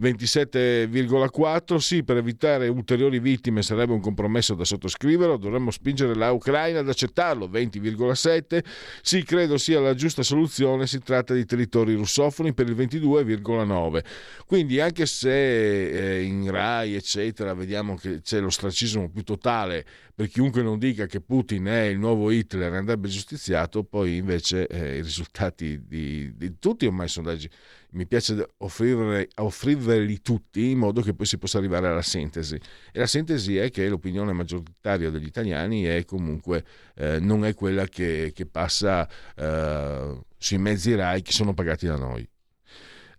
27,4 0.00 1.76
sì, 1.76 2.04
per 2.04 2.18
evitare 2.18 2.68
ulteriori 2.68 3.18
vittime 3.18 3.62
sarebbe 3.62 3.92
un 3.92 4.00
compromesso 4.00 4.54
da 4.54 4.64
sottoscrivere, 4.64 5.38
dovremmo 5.38 5.70
spingere 5.70 6.14
la 6.14 6.30
Ucraina 6.30 6.80
ad 6.80 6.88
accettarlo, 6.88 7.48
20,7 7.48 8.60
sì, 9.02 9.24
credo 9.24 9.58
sia 9.58 9.80
la 9.80 9.94
giusta 9.94 10.22
soluzione, 10.22 10.86
si 10.86 11.00
tratta 11.00 11.34
di 11.34 11.44
territori 11.44 11.94
russofoni 11.94 12.54
per 12.54 12.68
il 12.68 12.76
22,9. 12.76 14.04
Quindi 14.46 14.80
anche 14.80 15.06
se 15.06 16.18
eh, 16.18 16.22
in 16.22 16.50
Rai 16.50 16.94
eccetera 16.94 17.54
vediamo 17.54 17.96
che 17.96 18.20
c'è 18.20 18.40
l'ostracismo 18.40 19.10
più 19.10 19.22
totale 19.24 19.84
per 20.18 20.26
chiunque 20.26 20.62
non 20.62 20.80
dica 20.80 21.06
che 21.06 21.20
Putin 21.20 21.66
è 21.66 21.82
il 21.82 21.96
nuovo 21.96 22.32
Hitler 22.32 22.72
andrebbe 22.72 23.06
giustiziato, 23.06 23.84
poi 23.84 24.16
invece 24.16 24.66
eh, 24.66 24.96
i 24.96 25.02
risultati 25.02 25.80
di, 25.86 26.34
di 26.36 26.58
tutti 26.58 26.86
ormai 26.86 27.06
i 27.06 27.08
sondaggi 27.08 27.48
mi 27.98 28.06
piace 28.06 28.50
offrirli, 28.58 29.28
offrirveli 29.38 30.22
tutti 30.22 30.70
in 30.70 30.78
modo 30.78 31.00
che 31.00 31.14
poi 31.14 31.26
si 31.26 31.36
possa 31.36 31.58
arrivare 31.58 31.88
alla 31.88 32.00
sintesi. 32.00 32.54
E 32.54 32.98
la 33.00 33.08
sintesi 33.08 33.56
è 33.56 33.72
che 33.72 33.88
l'opinione 33.88 34.32
maggioritaria 34.32 35.10
degli 35.10 35.26
italiani 35.26 35.82
è 35.82 36.04
comunque 36.04 36.64
eh, 36.94 37.18
non 37.18 37.44
è 37.44 37.54
quella 37.54 37.86
che, 37.86 38.30
che 38.32 38.46
passa 38.46 39.08
eh, 39.34 40.16
sui 40.36 40.58
mezzi 40.58 40.94
RAI 40.94 41.22
che 41.22 41.32
sono 41.32 41.54
pagati 41.54 41.86
da 41.86 41.96
noi. 41.96 42.24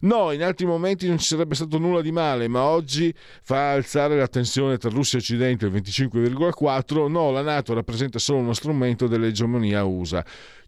No, 0.02 0.30
in 0.30 0.44
altri 0.44 0.66
momenti 0.66 1.08
non 1.08 1.18
ci 1.18 1.26
sarebbe 1.26 1.56
stato 1.56 1.78
nulla 1.78 2.00
di 2.00 2.12
male, 2.12 2.46
ma 2.46 2.62
oggi 2.62 3.12
fa 3.42 3.72
alzare 3.72 4.16
la 4.16 4.28
tensione 4.28 4.78
tra 4.78 4.88
Russia 4.90 5.18
e 5.18 5.20
Occidente 5.20 5.66
il 5.66 5.72
25,4%. 5.72 7.08
No, 7.08 7.32
la 7.32 7.42
Nato 7.42 7.74
rappresenta 7.74 8.20
solo 8.20 8.38
uno 8.38 8.52
strumento 8.52 9.08
dell'egemonia 9.08 9.82
USA. 9.82 10.24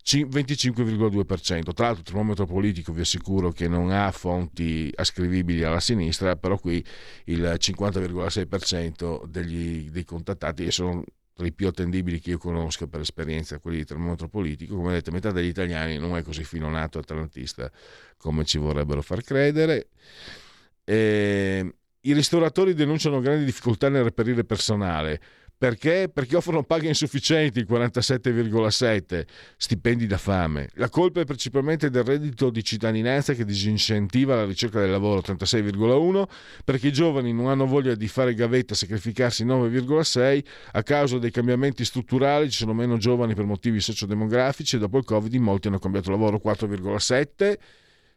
25,2%. 0.07 1.73
Tra 1.73 1.87
l'altro 1.87 2.01
il 2.01 2.03
termometro 2.03 2.47
politico 2.47 2.93
vi 2.93 3.01
assicuro 3.01 3.51
che 3.51 3.67
non 3.67 3.91
ha 3.91 4.11
fonti 4.13 4.91
ascrivibili 4.95 5.65
alla 5.65 5.81
sinistra, 5.81 6.37
però 6.37 6.59
qui 6.59 6.85
il 7.25 7.43
50,6% 7.59 9.27
degli, 9.27 9.91
dei 9.91 10.05
contattati 10.05 10.71
sono 10.71 11.05
tra 11.37 11.45
i 11.45 11.53
più 11.53 11.67
attendibili 11.67 12.19
che 12.19 12.31
io 12.31 12.39
conosco 12.39 12.87
per 12.87 13.01
esperienza, 13.01 13.59
quelli 13.59 13.79
di 13.79 13.85
termometro 13.85 14.29
politico. 14.29 14.77
Come 14.77 14.89
vedete, 14.89 15.11
metà 15.11 15.33
degli 15.33 15.49
italiani 15.49 15.99
non 15.99 16.17
è 16.17 16.23
così 16.23 16.45
filonato 16.45 16.99
atlantista 16.99 17.71
come 18.17 18.45
ci 18.45 18.57
vorrebbero 18.57 19.03
far 19.03 19.23
credere. 19.23 19.89
Eh, 20.85 21.75
I 22.01 22.13
ristoratori 22.15 22.73
denunciano 22.73 23.21
grandi 23.21 23.45
difficoltà 23.45 23.91
nel 23.91 24.05
reperire 24.05 24.45
personale. 24.45 25.21
Perché? 25.59 26.11
Perché 26.13 26.37
offrono 26.37 26.65
paghe 26.65 26.89
insufficienti, 26.89 27.63
47,7 27.63 29.25
stipendi 29.57 30.07
da 30.07 30.19
fame. 30.19 30.69
La 30.75 30.91
colpa 30.91 31.23
è 31.23 31.25
principalmente 31.25 31.89
del 31.89 32.05
reddito 32.05 32.51
di 32.51 32.63
cittadinanza 32.63 33.33
che 33.33 33.47
disincentiva 33.47 34.37
la 34.37 34.45
ricerca 34.45 34.81
del 34.81 34.91
lavoro, 34.91 35.23
36,1, 35.23 36.25
perché 36.63 36.89
i 36.89 36.93
giovani 36.93 37.33
non 37.33 37.47
hanno 37.47 37.65
voglia 37.65 37.95
di 37.95 38.07
fare 38.07 38.35
gavetta 38.35 38.75
sacrificarsi 38.75 39.47
9,6, 39.47 40.45
a 40.73 40.83
causa 40.83 41.19
dei 41.19 41.31
cambiamenti 41.31 41.87
strutturali 41.87 42.51
ci 42.51 42.59
sono 42.59 42.75
meno 42.75 42.99
giovani 42.99 43.35
per 43.35 43.47
motivi 43.47 43.81
sociodemografici 43.81 44.77
e 44.77 44.79
dopo 44.79 44.99
il 44.99 45.05
Covid 45.05 45.35
molti 45.37 45.69
hanno 45.69 45.79
cambiato 45.79 46.11
lavoro, 46.11 46.39
4,7. 46.45 47.55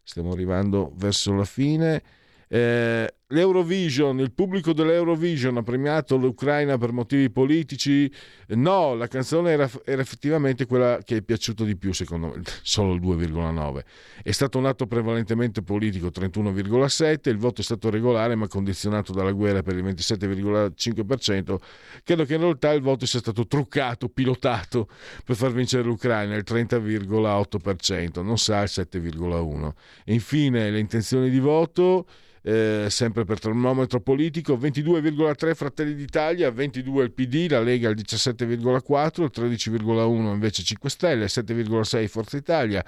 Stiamo 0.03 0.33
arrivando 0.33 0.91
verso 0.97 1.33
la 1.33 1.45
fine. 1.45 2.03
Eh, 2.49 3.13
L'Eurovision, 3.31 4.19
il 4.21 4.31
pubblico 4.31 4.73
dell'Eurovision 4.73 5.55
ha 5.57 5.61
premiato 5.61 6.17
l'Ucraina 6.17 6.79
per 6.79 6.91
motivi 6.91 7.29
politici? 7.29 8.11
No, 8.47 8.95
la 8.95 9.05
canzone 9.05 9.51
era, 9.51 9.69
era, 9.85 10.01
effettivamente 10.01 10.65
quella 10.65 10.97
che 11.03 11.17
è 11.17 11.21
piaciuta 11.21 11.63
di 11.63 11.77
più, 11.77 11.93
secondo 11.93 12.33
me, 12.33 12.41
solo 12.63 12.93
il 12.93 12.99
2,9. 12.99 13.83
È 14.23 14.31
stato 14.31 14.57
un 14.57 14.65
atto 14.65 14.87
prevalentemente 14.87 15.61
politico, 15.61 16.07
31,7. 16.07 17.29
Il 17.29 17.37
voto 17.37 17.61
è 17.61 17.63
stato 17.63 17.91
regolare, 17.91 18.33
ma 18.33 18.47
condizionato 18.47 19.13
dalla 19.13 19.31
guerra 19.31 19.61
per 19.61 19.75
il 19.75 19.83
27,5%. 19.83 21.57
Credo 22.03 22.25
che 22.25 22.33
in 22.33 22.41
realtà 22.41 22.71
il 22.71 22.81
voto 22.81 23.05
sia 23.05 23.19
stato 23.19 23.45
truccato, 23.45 24.09
pilotato 24.09 24.87
per 25.23 25.35
far 25.35 25.51
vincere 25.51 25.83
l'Ucraina, 25.83 26.33
il 26.33 26.45
30,8%, 26.47 28.23
non 28.23 28.39
sa 28.39 28.63
il 28.63 28.69
7,1%. 28.71 29.71
Infine, 30.05 30.71
le 30.71 30.79
intenzioni 30.79 31.29
di 31.29 31.39
voto 31.39 32.07
eh, 32.41 32.87
sempre 32.89 33.18
per 33.25 33.39
termometro 33.39 33.99
politico, 33.99 34.55
22,3 34.57 35.55
Fratelli 35.55 35.95
d'Italia, 35.95 36.51
22 36.51 37.03
il 37.03 37.11
PD, 37.11 37.47
la 37.49 37.61
Lega 37.61 37.89
il 37.89 37.95
17,4, 37.95 39.23
il 39.23 39.31
13,1 39.33 40.33
invece 40.33 40.63
5 40.63 40.89
Stelle, 40.89 41.25
7,6 41.25 42.07
Forza 42.07 42.37
Italia, 42.37 42.83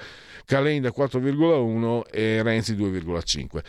Calenda 0.46 0.90
4,1 0.90 2.02
e 2.12 2.42
Renzi 2.44 2.76
2,5. 2.76 3.64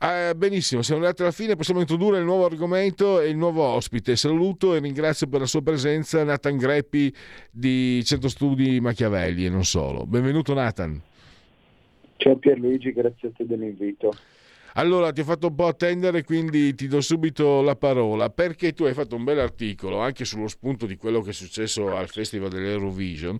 Eh, 0.00 0.34
benissimo, 0.34 0.82
siamo 0.82 1.00
arrivati 1.00 1.22
alla 1.22 1.32
fine, 1.32 1.56
possiamo 1.56 1.80
introdurre 1.80 2.18
il 2.18 2.24
nuovo 2.24 2.44
argomento 2.44 3.20
e 3.20 3.28
il 3.28 3.36
nuovo 3.36 3.62
ospite. 3.62 4.16
Saluto 4.16 4.74
e 4.74 4.80
ringrazio 4.80 5.26
per 5.28 5.40
la 5.40 5.46
sua 5.46 5.62
presenza 5.62 6.22
Nathan 6.24 6.56
Greppi 6.56 7.14
di 7.50 8.02
Centro 8.04 8.28
Studi 8.28 8.80
Machiavelli 8.80 9.46
e 9.46 9.48
non 9.48 9.64
solo. 9.64 10.06
Benvenuto 10.06 10.54
Nathan. 10.54 11.00
Ciao 12.16 12.36
Pierluigi, 12.36 12.92
grazie 12.92 13.28
a 13.28 13.30
te 13.34 13.46
dell'invito. 13.46 14.14
Allora 14.74 15.12
ti 15.12 15.20
ho 15.20 15.24
fatto 15.24 15.48
un 15.48 15.54
po' 15.54 15.66
attendere, 15.66 16.22
quindi 16.22 16.74
ti 16.74 16.86
do 16.86 17.00
subito 17.00 17.60
la 17.62 17.76
parola, 17.76 18.30
perché 18.30 18.72
tu 18.72 18.84
hai 18.84 18.94
fatto 18.94 19.16
un 19.16 19.24
bel 19.24 19.40
articolo 19.40 19.98
anche 19.98 20.24
sullo 20.24 20.48
spunto 20.48 20.86
di 20.86 20.96
quello 20.96 21.22
che 21.22 21.30
è 21.30 21.32
successo 21.32 21.94
al 21.96 22.08
Festival 22.08 22.50
dell'Eurovision 22.50 23.38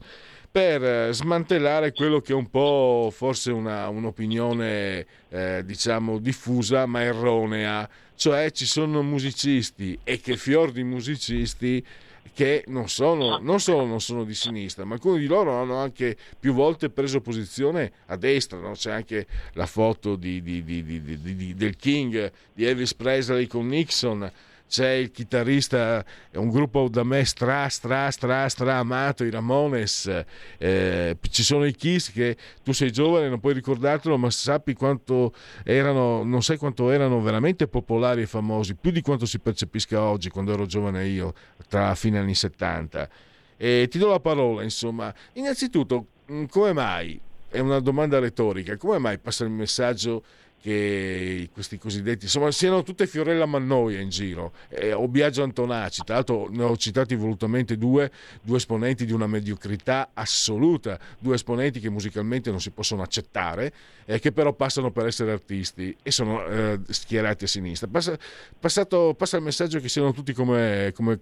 per 0.51 0.83
eh, 0.83 1.13
smantellare 1.13 1.93
quello 1.93 2.21
che 2.21 2.33
è 2.33 2.35
un 2.35 2.51
po' 2.51 3.11
forse 3.13 3.53
una, 3.53 3.89
un'opinione 3.89 5.07
eh, 5.29 5.63
diciamo 5.65 6.19
diffusa 6.19 6.87
ma 6.87 7.03
erronea, 7.03 7.89
cioè 8.17 8.51
ci 8.51 8.67
sono 8.67 9.03
musicisti 9.03 9.97
e 10.03 10.21
che 10.21 10.37
fior 10.37 10.73
di 10.73 10.83
musicisti 10.83 11.85
che 12.33 12.65
non, 12.69 12.89
sono, 12.89 13.39
non 13.39 13.61
solo 13.61 13.85
non 13.85 14.01
sono 14.01 14.25
di 14.25 14.35
sinistra, 14.35 14.85
ma 14.85 14.95
alcuni 14.95 15.19
di 15.19 15.27
loro 15.27 15.61
hanno 15.61 15.77
anche 15.77 16.17
più 16.39 16.53
volte 16.55 16.89
preso 16.89 17.21
posizione 17.21 17.93
a 18.07 18.17
destra. 18.17 18.59
No? 18.59 18.73
C'è 18.73 18.93
anche 18.93 19.27
la 19.55 19.67
foto 19.67 20.17
di, 20.17 20.43
di, 20.43 20.65
di, 20.65 21.55
del 21.55 21.77
King 21.77 22.33
di 22.55 22.65
Elvis 22.65 22.95
Presley 22.95 23.47
con 23.47 23.67
Nixon 23.67 24.31
c'è 24.71 24.91
il 24.93 25.11
chitarrista, 25.11 26.05
un 26.35 26.49
gruppo 26.49 26.89
da 26.89 27.03
me 27.03 27.25
stra, 27.25 27.69
stra, 27.69 28.09
stra, 28.13 28.49
stra 28.49 28.77
amato, 28.77 29.25
i 29.25 29.31
Ramones, 29.31 30.25
eh, 30.59 31.17
ci 31.29 31.43
sono 31.43 31.67
i 31.67 31.75
Kiss 31.75 32.13
che 32.13 32.37
tu 32.63 32.71
sei 32.71 32.93
giovane, 32.93 33.29
non 33.29 33.41
puoi 33.41 33.53
ricordartelo, 33.55 34.17
ma 34.17 34.31
sappi 34.31 34.75
quanto 34.75 35.35
erano, 35.65 36.23
non 36.23 36.41
sai 36.45 36.57
quanto 36.57 36.91
erano 36.91 37.21
veramente 37.21 37.67
popolari 37.67 38.23
e 38.23 38.27
famosi, 38.27 38.77
più 38.77 38.93
di 38.93 39.01
quanto 39.01 39.27
si 39.27 39.41
percepisca 39.41 40.01
oggi, 40.01 40.31
quando 40.31 40.53
ero 40.53 40.67
giovane 40.67 41.05
io, 41.05 41.35
tra 41.67 41.93
fine 41.97 42.21
anni 42.21 42.37
70. 42.37 43.09
E 43.57 43.89
ti 43.91 43.99
do 43.99 44.09
la 44.09 44.21
parola, 44.21 44.63
insomma. 44.63 45.13
Innanzitutto, 45.33 46.07
mm, 46.31 46.45
come 46.45 46.73
mai? 46.73 47.21
È 47.49 47.59
una 47.59 47.81
domanda 47.81 48.21
retorica, 48.21 48.77
come 48.77 48.99
mai 48.99 49.19
passa 49.19 49.43
il 49.43 49.51
messaggio 49.51 50.23
che 50.61 51.49
questi 51.53 51.79
cosiddetti 51.79 52.27
insomma 52.27 52.51
siano 52.51 52.83
tutte 52.83 53.07
Fiorella 53.07 53.47
Mannoia 53.47 54.01
in 54.01 54.11
giro 54.11 54.53
eh, 54.69 54.93
o 54.93 55.09
Biagio 55.09 55.43
Antonacci. 55.43 56.03
Tra 56.05 56.17
l'altro 56.17 56.49
ne 56.51 56.63
ho 56.65 56.77
citati 56.77 57.15
volutamente 57.15 57.79
due, 57.79 58.11
due 58.43 58.59
esponenti 58.59 59.07
di 59.07 59.13
una 59.13 59.27
mediocrità 59.27 60.11
assoluta 60.13 60.99
due 61.19 61.35
esponenti 61.35 61.81
che 61.81 61.89
musicalmente 61.89 62.51
non 62.51 62.61
si 62.61 62.71
possono 62.71 63.03
accettare 63.03 63.73
e 64.05 64.15
eh, 64.15 64.19
che 64.19 64.33
però 64.33 64.53
passano 64.53 64.91
per 64.91 65.07
essere 65.07 65.33
artisti 65.33 65.97
e 66.03 66.11
sono 66.11 66.45
eh, 66.47 66.81
schierati 66.89 67.45
a 67.45 67.49
sinistra. 67.49 67.89
Passa, 67.89 68.19
passato, 68.59 69.15
passa 69.17 69.39
il 69.39 69.43
messaggio 69.43 69.81
che 69.81 69.89
siano 69.89 70.13
tutti 70.13 70.35
come, 70.35 70.93
come, 70.95 71.19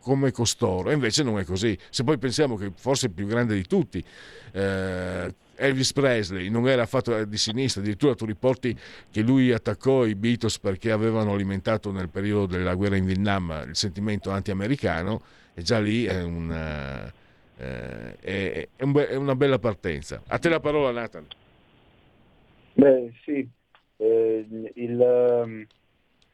come 0.00 0.32
costoro 0.32 0.90
e 0.90 0.94
invece 0.94 1.22
non 1.22 1.38
è 1.38 1.44
così. 1.44 1.76
Se 1.90 2.02
poi 2.02 2.16
pensiamo 2.16 2.56
che 2.56 2.72
forse 2.74 3.06
il 3.06 3.12
più 3.12 3.26
grande 3.26 3.54
di 3.54 3.66
tutti 3.66 4.02
eh, 4.52 5.34
Elvis 5.60 5.92
Presley 5.92 6.48
non 6.48 6.66
era 6.66 6.82
affatto 6.82 7.24
di 7.24 7.36
sinistra, 7.36 7.82
addirittura 7.82 8.14
tu 8.14 8.24
riporti 8.24 8.76
che 9.10 9.20
lui 9.20 9.52
attaccò 9.52 10.06
i 10.06 10.14
Beatles 10.14 10.58
perché 10.58 10.90
avevano 10.90 11.34
alimentato 11.34 11.92
nel 11.92 12.08
periodo 12.08 12.56
della 12.56 12.74
guerra 12.74 12.96
in 12.96 13.04
Vietnam 13.04 13.64
il 13.68 13.76
sentimento 13.76 14.30
anti-americano 14.30 15.20
e 15.54 15.62
già 15.62 15.78
lì 15.78 16.04
è 16.04 16.22
una, 16.22 17.06
eh, 17.58 18.16
è, 18.18 18.68
è, 18.74 18.82
un 18.82 18.96
è 18.96 19.14
una 19.16 19.36
bella 19.36 19.58
partenza. 19.58 20.22
A 20.26 20.38
te 20.38 20.48
la 20.48 20.60
parola 20.60 20.90
Nathan. 20.90 21.26
Beh 22.72 23.12
sì, 23.24 23.46
eh, 23.98 24.46
il, 24.74 24.98
um, 24.98 25.66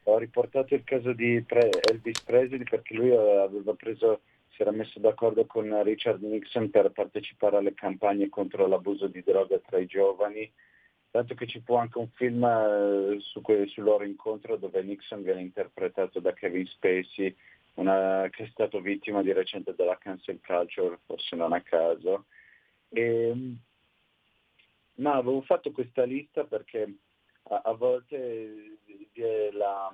ho 0.04 0.18
riportato 0.18 0.74
il 0.74 0.84
caso 0.84 1.12
di 1.12 1.44
Elvis 1.44 2.22
Presley 2.22 2.62
perché 2.62 2.94
lui 2.94 3.10
aveva 3.10 3.74
preso 3.74 4.20
si 4.56 4.62
era 4.62 4.70
messo 4.70 4.98
d'accordo 4.98 5.44
con 5.44 5.82
Richard 5.82 6.22
Nixon 6.22 6.70
per 6.70 6.90
partecipare 6.90 7.58
alle 7.58 7.74
campagne 7.74 8.30
contro 8.30 8.66
l'abuso 8.66 9.06
di 9.06 9.22
droga 9.22 9.58
tra 9.58 9.76
i 9.78 9.84
giovani, 9.84 10.50
tanto 11.10 11.34
che 11.34 11.46
ci 11.46 11.60
fu 11.60 11.74
anche 11.74 11.98
un 11.98 12.08
film 12.12 12.42
eh, 12.42 13.18
su 13.20 13.42
que- 13.42 13.66
sul 13.66 13.84
loro 13.84 14.04
incontro 14.04 14.56
dove 14.56 14.82
Nixon 14.82 15.22
viene 15.22 15.42
interpretato 15.42 16.20
da 16.20 16.32
Kevin 16.32 16.66
Spacey, 16.66 17.36
una, 17.74 18.28
che 18.30 18.44
è 18.44 18.48
stato 18.48 18.80
vittima 18.80 19.22
di 19.22 19.32
recente 19.32 19.74
della 19.76 19.98
cancel 19.98 20.40
culture, 20.40 21.00
forse 21.04 21.36
non 21.36 21.52
a 21.52 21.60
caso. 21.60 22.24
E, 22.88 23.34
ma 24.94 25.14
avevo 25.16 25.42
fatto 25.42 25.70
questa 25.70 26.04
lista 26.04 26.44
perché 26.44 26.94
a, 27.50 27.60
a 27.62 27.72
volte 27.74 28.78
è 29.12 29.50
la 29.52 29.92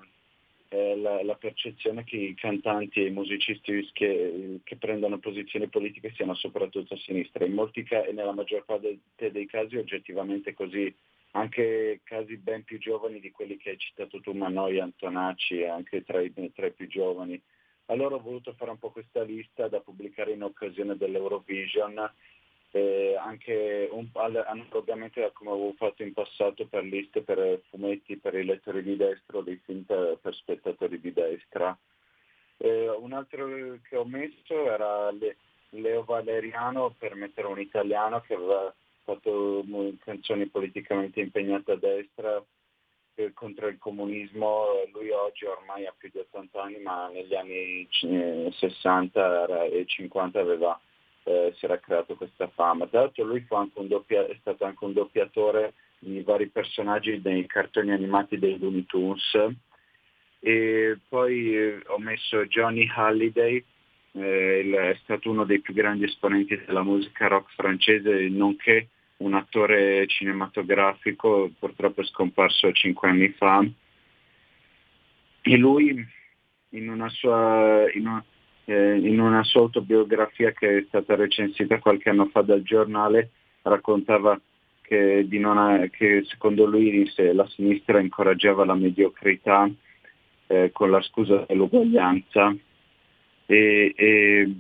eh, 0.73 0.97
la, 0.97 1.23
la, 1.23 1.35
percezione 1.35 2.03
che 2.03 2.17
i 2.17 2.35
cantanti 2.35 3.01
e 3.01 3.09
i 3.09 3.11
musicisti 3.11 3.91
che, 3.93 4.61
che, 4.65 4.77
prendono 4.77 5.19
posizioni 5.19 5.69
politiche 5.69 6.13
siano 6.15 6.35
soprattutto 6.35 6.95
a 6.95 6.97
sinistra. 6.97 7.45
In 7.45 7.53
molti 7.53 7.83
ca- 7.83 8.07
e 8.07 8.13
nella 8.13 8.33
maggior 8.33 8.65
parte 8.65 8.99
dei 9.17 9.47
casi 9.47 9.77
oggettivamente 9.77 10.55
così, 10.55 10.95
anche 11.33 12.01
casi 12.05 12.39
ben 12.39 12.65
più 12.65 12.79
giovani 12.79 13.21
di 13.21 13.31
quelli 13.31 13.59
che 13.59 13.71
hai 13.71 13.79
citato 13.79 14.21
tu, 14.21 14.33
Manoi, 14.33 14.81
Antonacci, 14.81 15.63
anche 15.65 16.03
tra 16.05 16.23
i, 16.23 16.33
tra 16.55 16.67
i 16.67 16.73
più 16.73 16.87
giovani. 16.89 17.39
Allora 17.87 18.15
ho 18.15 18.21
voluto 18.21 18.55
fare 18.55 18.71
un 18.71 18.79
po' 18.79 18.93
questa 18.93 19.23
lista 19.23 19.69
da 19.69 19.81
pubblicare 19.81 20.33
in 20.33 20.43
occasione 20.43 20.97
dell'Eurovision 20.97 22.11
eh, 22.73 23.17
anche 23.19 23.89
un, 23.91 24.09
ovviamente 24.71 25.31
come 25.35 25.51
avevo 25.51 25.75
fatto 25.77 26.03
in 26.03 26.13
passato 26.13 26.67
per 26.67 26.85
liste 26.85 27.23
per 27.23 27.61
fumetti 27.69 28.17
per 28.17 28.35
i 28.35 28.45
lettori 28.45 28.83
di 28.83 28.97
destra 28.97 29.39
o 29.39 29.43
dei 29.43 29.61
film 29.65 29.83
per, 29.83 30.19
per 30.21 30.35
spettatori 30.35 30.99
di 31.01 31.13
destra. 31.13 31.77
Eh, 32.57 32.89
un 32.89 33.13
altro 33.13 33.47
che 33.89 33.97
ho 33.97 34.05
messo 34.05 34.71
era 34.71 35.11
Le, 35.11 35.37
Leo 35.71 36.05
Valeriano 36.05 36.95
per 36.99 37.15
mettere 37.15 37.47
un 37.47 37.61
italiano 37.61 38.21
che 38.21 38.35
aveva 38.35 38.75
fatto 39.05 39.65
canzoni 40.05 40.47
politicamente 40.47 41.21
impegnate 41.21 41.73
a 41.73 41.77
destra 41.77 42.43
eh, 43.17 43.33
contro 43.35 43.67
il 43.69 43.79
comunismo, 43.79 44.67
lui 44.93 45.11
oggi 45.11 45.45
ormai 45.45 45.87
ha 45.87 45.95
più 45.97 46.09
di 46.11 46.19
80 46.19 46.63
anni 46.63 46.79
ma 46.81 47.09
negli 47.09 47.35
anni 47.35 47.87
60 47.91 49.65
e 49.67 49.85
50 49.87 50.41
aveva 50.41 50.81
eh, 51.25 51.53
si 51.57 51.65
era 51.65 51.79
creato 51.79 52.15
questa 52.17 52.49
fama. 52.49 52.87
Tra 52.87 53.01
l'altro 53.01 53.25
lui 53.25 53.45
doppia, 53.87 54.27
è 54.27 54.37
stato 54.41 54.65
anche 54.65 54.85
un 54.85 54.93
doppiatore 54.93 55.75
di 55.99 56.21
vari 56.23 56.49
personaggi 56.49 57.21
dei 57.21 57.47
cartoni 57.47 57.93
animati 57.93 58.39
dei 58.39 58.59
Looney 58.59 58.85
Tunes. 58.87 59.55
E 60.41 60.99
poi 61.09 61.57
eh, 61.57 61.81
ho 61.87 61.99
messo 61.99 62.45
Johnny 62.47 62.89
Halliday, 62.89 63.65
eh, 64.13 64.91
è 64.91 64.99
stato 65.03 65.31
uno 65.31 65.45
dei 65.45 65.61
più 65.61 65.73
grandi 65.73 66.05
esponenti 66.05 66.61
della 66.67 66.83
musica 66.83 67.29
rock 67.29 67.53
francese, 67.55 68.29
nonché 68.29 68.89
un 69.19 69.35
attore 69.35 70.07
cinematografico, 70.09 71.51
purtroppo 71.59 72.03
scomparso 72.03 72.73
cinque 72.73 73.09
anni 73.09 73.29
fa. 73.31 73.65
e 75.45 75.57
lui 75.57 76.07
in 76.71 76.89
una 76.89 77.09
sua, 77.09 77.85
in 77.93 78.07
una, 78.07 78.25
eh, 78.65 78.97
in 78.97 79.21
una 79.21 79.43
sua 79.43 79.63
autobiografia 79.63 80.53
che 80.53 80.79
è 80.79 80.85
stata 80.89 81.15
recensita 81.15 81.79
qualche 81.79 82.11
anno 82.11 82.27
fa 82.27 82.43
dal 82.43 82.63
giornale 82.63 83.31
raccontava 83.63 84.41
che, 84.83 85.27
ha, 85.45 85.87
che 85.91 86.25
secondo 86.27 86.67
lui 86.67 87.11
la 87.33 87.47
sinistra 87.49 88.01
incoraggiava 88.01 88.65
la 88.65 88.75
mediocrità 88.75 89.71
eh, 90.49 90.71
con 90.73 90.91
la 90.91 91.01
scusa 91.01 91.45
dell'uguaglianza. 91.49 92.55
E, 93.47 93.93
e, 93.97 94.55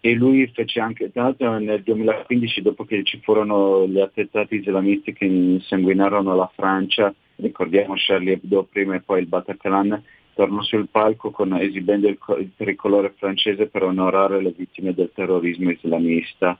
e, 0.00 0.14
lui 0.14 0.46
fece 0.48 0.80
anche, 0.80 1.12
tra 1.12 1.24
l'altro 1.24 1.58
nel 1.58 1.82
2015 1.82 2.62
dopo 2.62 2.84
che 2.84 3.02
ci 3.04 3.20
furono 3.22 3.86
gli 3.86 4.00
attentati 4.00 4.56
islamisti 4.56 5.12
che 5.12 5.26
insanguinarono 5.26 6.34
la 6.34 6.50
Francia, 6.54 7.14
ricordiamo 7.36 7.94
Charlie 7.96 8.34
Hebdo 8.34 8.66
prima 8.70 8.96
e 8.96 9.00
poi 9.00 9.20
il 9.20 9.26
Bataclan, 9.26 10.02
tornò 10.34 10.62
sul 10.62 10.88
palco 10.88 11.30
con, 11.30 11.54
esibendo 11.54 12.08
il, 12.08 12.18
il 12.38 12.50
tricolore 12.56 13.14
francese 13.16 13.66
per 13.66 13.82
onorare 13.82 14.40
le 14.40 14.52
vittime 14.56 14.94
del 14.94 15.10
terrorismo 15.14 15.70
islamista. 15.70 16.58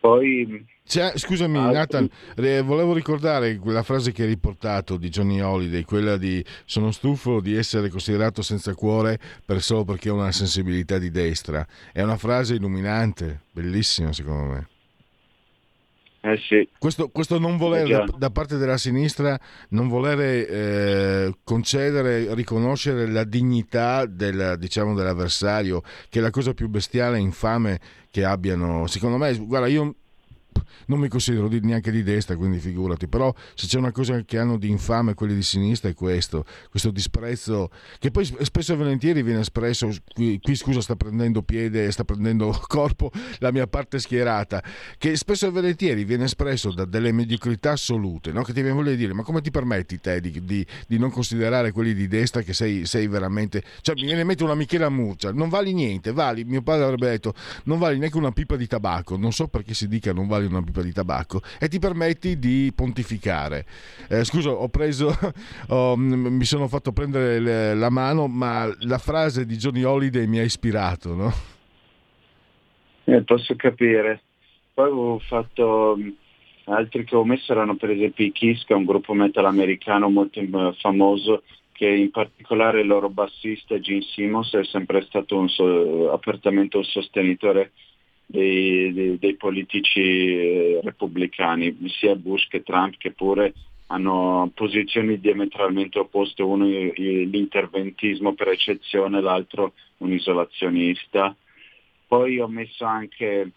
Poi 0.00 0.64
cioè, 0.90 1.12
scusami 1.14 1.56
altri... 1.56 1.74
Nathan, 1.74 2.08
eh, 2.36 2.62
volevo 2.62 2.94
ricordare 2.94 3.58
quella 3.58 3.84
frase 3.84 4.10
che 4.10 4.22
hai 4.22 4.28
riportato 4.28 4.96
di 4.96 5.08
Johnny 5.08 5.40
Holiday, 5.40 5.82
quella 5.82 6.16
di 6.16 6.44
sono 6.64 6.90
stufo 6.90 7.40
di 7.40 7.54
essere 7.54 7.90
considerato 7.90 8.42
senza 8.42 8.74
cuore 8.74 9.20
per 9.44 9.60
solo 9.60 9.84
perché 9.84 10.10
ho 10.10 10.14
una 10.14 10.32
sensibilità 10.32 10.98
di 10.98 11.10
destra. 11.10 11.64
È 11.92 12.02
una 12.02 12.16
frase 12.16 12.54
illuminante, 12.54 13.42
bellissima 13.52 14.12
secondo 14.12 14.52
me. 14.52 14.68
Eh 16.22 16.36
sì. 16.36 16.68
questo, 16.78 17.08
questo, 17.08 17.38
non 17.38 17.56
volere 17.56 17.88
da, 17.88 18.04
da, 18.14 18.30
parte 18.30 18.58
della 18.58 18.76
sinistra, 18.76 19.40
non 19.70 19.88
volere 19.88 20.46
eh, 20.46 21.34
concedere, 21.42 22.34
riconoscere 22.34 23.06
la 23.06 23.24
dignità 23.24 24.04
del, 24.04 24.56
diciamo, 24.58 24.94
dell'avversario, 24.94 25.82
che 26.10 26.18
è 26.18 26.22
la 26.22 26.30
cosa 26.30 26.52
più 26.52 26.68
bestiale 26.68 27.16
e 27.16 27.20
infame 27.20 27.80
che 28.10 28.24
abbiano. 28.24 28.86
Secondo 28.86 29.16
me, 29.16 29.34
guarda, 29.38 29.66
io 29.66 29.94
non 30.86 30.98
mi 30.98 31.08
considero 31.08 31.48
di, 31.48 31.60
neanche 31.60 31.90
di 31.90 32.02
destra, 32.02 32.36
quindi 32.36 32.58
figurati, 32.58 33.08
però 33.08 33.32
se 33.54 33.66
c'è 33.66 33.78
una 33.78 33.92
cosa 33.92 34.20
che 34.22 34.38
hanno 34.38 34.58
di 34.58 34.68
infame 34.68 35.14
quelli 35.14 35.34
di 35.34 35.42
sinistra 35.42 35.88
è 35.88 35.94
questo, 35.94 36.44
questo 36.70 36.90
disprezzo 36.90 37.70
che 37.98 38.10
poi 38.10 38.24
spesso 38.24 38.72
e 38.72 38.76
volentieri 38.76 39.22
viene 39.22 39.40
espresso, 39.40 39.90
qui, 40.12 40.38
qui 40.40 40.54
scusa 40.56 40.80
sta 40.80 40.96
prendendo 40.96 41.42
piede, 41.42 41.90
sta 41.90 42.04
prendendo 42.04 42.56
corpo 42.66 43.10
la 43.38 43.52
mia 43.52 43.66
parte 43.66 43.98
schierata, 43.98 44.62
che 44.98 45.16
spesso 45.16 45.46
e 45.46 45.50
volentieri 45.50 46.04
viene 46.04 46.24
espresso 46.24 46.72
da 46.72 46.84
delle 46.84 47.12
mediocrità 47.12 47.72
assolute, 47.72 48.32
no? 48.32 48.42
che 48.42 48.52
ti 48.52 48.60
viene 48.60 48.76
voglia 48.76 48.90
di 48.90 48.96
dire 48.96 49.12
ma 49.12 49.22
come 49.22 49.40
ti 49.40 49.50
permetti 49.50 50.00
te 50.00 50.20
di, 50.20 50.44
di, 50.44 50.66
di 50.86 50.98
non 50.98 51.10
considerare 51.10 51.72
quelli 51.72 51.94
di 51.94 52.08
destra 52.08 52.42
che 52.42 52.52
sei, 52.52 52.86
sei, 52.86 53.06
veramente, 53.06 53.62
cioè 53.80 53.94
mi 53.94 54.04
viene 54.04 54.20
in 54.20 54.26
mente 54.26 54.44
una 54.44 54.54
Michela 54.54 54.88
Murcia, 54.88 55.32
non 55.32 55.48
vali 55.48 55.72
niente, 55.72 56.12
vali, 56.12 56.44
mio 56.44 56.62
padre 56.62 56.84
avrebbe 56.84 57.08
detto, 57.10 57.34
non 57.64 57.78
vali 57.78 57.98
neanche 57.98 58.16
una 58.16 58.32
pipa 58.32 58.56
di 58.56 58.66
tabacco, 58.66 59.16
non 59.16 59.32
so 59.32 59.48
perché 59.48 59.74
si 59.74 59.88
dica 59.88 60.12
non 60.12 60.26
vali 60.26 60.48
una 60.50 60.62
pipa 60.62 60.82
di 60.82 60.92
tabacco 60.92 61.40
e 61.58 61.68
ti 61.68 61.78
permetti 61.78 62.38
di 62.38 62.72
pontificare. 62.74 63.64
Eh, 64.08 64.24
scusa, 64.24 64.50
ho 64.50 64.68
preso, 64.68 65.10
oh, 65.68 65.96
mi 65.96 66.44
sono 66.44 66.68
fatto 66.68 66.92
prendere 66.92 67.40
le, 67.40 67.74
la 67.74 67.90
mano, 67.90 68.26
ma 68.26 68.68
la 68.80 68.98
frase 68.98 69.46
di 69.46 69.56
Johnny 69.56 69.82
Holiday 69.82 70.26
mi 70.26 70.38
ha 70.38 70.42
ispirato, 70.42 71.14
no? 71.14 71.32
Eh, 73.04 73.22
posso 73.22 73.56
capire. 73.56 74.22
Poi 74.72 74.90
ho 74.90 75.18
fatto 75.18 75.98
altri 76.64 77.04
che 77.04 77.16
ho 77.16 77.24
messo 77.24 77.52
erano 77.52 77.76
per 77.76 77.90
esempio 77.90 78.24
i 78.24 78.32
Kiss, 78.32 78.64
che 78.64 78.72
è 78.72 78.76
un 78.76 78.84
gruppo 78.84 79.12
metal 79.14 79.46
americano 79.46 80.08
molto 80.08 80.40
eh, 80.40 80.74
famoso, 80.78 81.42
che 81.72 81.88
in 81.88 82.10
particolare 82.10 82.80
il 82.80 82.86
loro 82.86 83.08
bassista 83.08 83.80
Gene 83.80 84.02
Simmons 84.02 84.52
è 84.54 84.64
sempre 84.64 85.02
stato 85.02 85.38
un 85.38 85.48
so, 85.48 86.12
apertamente 86.12 86.76
un 86.76 86.84
sostenitore 86.84 87.72
dei, 88.30 88.92
dei, 88.92 89.18
dei 89.18 89.34
politici 89.34 90.00
eh, 90.00 90.80
repubblicani, 90.82 91.76
sia 91.98 92.14
Bush 92.14 92.46
che 92.48 92.62
Trump, 92.62 92.96
che 92.96 93.10
pure 93.10 93.52
hanno 93.88 94.50
posizioni 94.54 95.18
diametralmente 95.18 95.98
opposte, 95.98 96.42
uno 96.42 96.64
l'interventismo 96.64 98.34
per 98.34 98.48
eccezione, 98.48 99.20
l'altro 99.20 99.72
un 99.98 100.12
isolazionista. 100.12 101.34
Poi 102.06 102.38
ho 102.38 102.46
messo 102.46 102.84
anche 102.84 103.50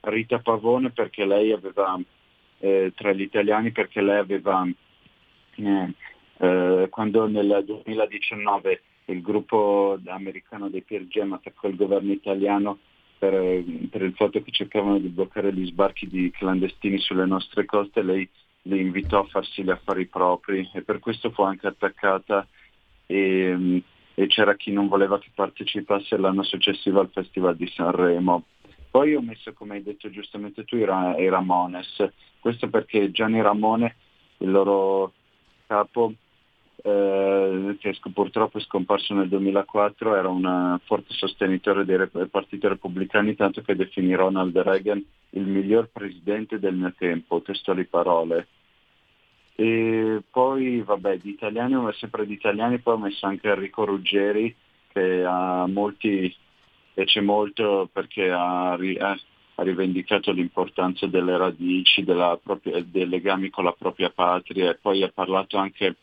Rita 0.00 0.40
Pavone 0.40 0.90
perché 0.90 1.24
lei 1.24 1.52
aveva, 1.52 1.96
eh, 2.58 2.92
tra 2.96 3.12
gli 3.12 3.22
italiani, 3.22 3.70
perché 3.70 4.00
lei 4.00 4.18
aveva, 4.18 4.68
eh, 5.54 5.92
eh, 6.38 6.88
quando 6.90 7.28
nel 7.28 7.62
2019 7.64 8.82
il 9.06 9.22
gruppo 9.22 10.00
americano 10.06 10.68
dei 10.68 10.82
Peer 10.82 11.04
Jam 11.04 11.32
attaccò 11.32 11.68
il 11.68 11.76
governo 11.76 12.10
italiano, 12.10 12.78
per, 13.18 13.64
per, 13.90 14.02
il 14.02 14.14
fatto 14.14 14.42
che 14.42 14.50
cercavano 14.50 14.98
di 14.98 15.08
bloccare 15.08 15.52
gli 15.52 15.66
sbarchi 15.66 16.06
di 16.06 16.30
clandestini 16.30 16.98
sulle 16.98 17.26
nostre 17.26 17.64
coste, 17.64 18.02
lei 18.02 18.28
li 18.62 18.80
invitò 18.80 19.20
a 19.20 19.26
farsi 19.26 19.62
gli 19.62 19.70
affari 19.70 20.06
propri 20.06 20.68
e 20.72 20.82
per 20.82 20.98
questo 20.98 21.30
fu 21.30 21.42
anche 21.42 21.66
attaccata 21.66 22.46
e, 23.06 23.82
e 24.14 24.26
c'era 24.26 24.56
chi 24.56 24.72
non 24.72 24.88
voleva 24.88 25.18
che 25.18 25.30
partecipasse 25.34 26.16
l'anno 26.16 26.42
successivo 26.42 27.00
al 27.00 27.10
Festival 27.10 27.56
di 27.56 27.68
Sanremo. 27.68 28.44
Poi 28.90 29.14
ho 29.14 29.20
messo, 29.20 29.52
come 29.52 29.74
hai 29.74 29.82
detto 29.82 30.10
giustamente 30.10 30.64
tu, 30.64 30.76
i, 30.76 30.84
Ramones. 30.84 32.10
Questo 32.40 32.68
perché 32.68 33.10
Gianni 33.10 33.42
Ramone, 33.42 33.96
il 34.38 34.50
loro 34.50 35.12
capo, 35.66 36.14
eh, 36.86 37.76
che 37.80 37.98
purtroppo 38.12 38.58
è 38.58 38.60
scomparso 38.60 39.12
nel 39.12 39.28
2004, 39.28 40.14
era 40.14 40.28
un 40.28 40.78
forte 40.84 41.12
sostenitore 41.14 41.84
dei 41.84 41.98
partiti 42.30 42.68
repubblicani, 42.68 43.34
tanto 43.34 43.60
che 43.62 43.74
definì 43.74 44.14
Ronald 44.14 44.56
Reagan 44.56 45.04
il 45.30 45.46
miglior 45.46 45.88
presidente 45.92 46.60
del 46.60 46.76
mio 46.76 46.94
tempo, 46.96 47.42
testuali 47.42 47.86
parole. 47.86 48.46
E 49.56 50.22
poi, 50.30 50.80
vabbè, 50.82 51.18
di 51.18 51.30
italiani 51.30 51.74
ho 51.74 51.90
sempre 51.92 52.24
di 52.24 52.34
italiani, 52.34 52.78
poi 52.78 52.94
ho 52.94 52.98
messo 52.98 53.26
anche 53.26 53.48
Enrico 53.48 53.84
Ruggeri, 53.84 54.54
che 54.92 55.24
a 55.24 55.66
molti 55.66 56.32
piace 56.94 57.20
molto 57.20 57.88
perché 57.92 58.30
ha, 58.30 58.72
ha 58.72 59.16
rivendicato 59.56 60.30
l'importanza 60.30 61.06
delle 61.06 61.36
radici, 61.36 62.04
propria, 62.04 62.80
dei 62.82 63.08
legami 63.08 63.50
con 63.50 63.64
la 63.64 63.74
propria 63.76 64.10
patria 64.10 64.70
e 64.70 64.76
poi 64.76 65.02
ha 65.02 65.10
parlato 65.12 65.56
anche 65.56 65.96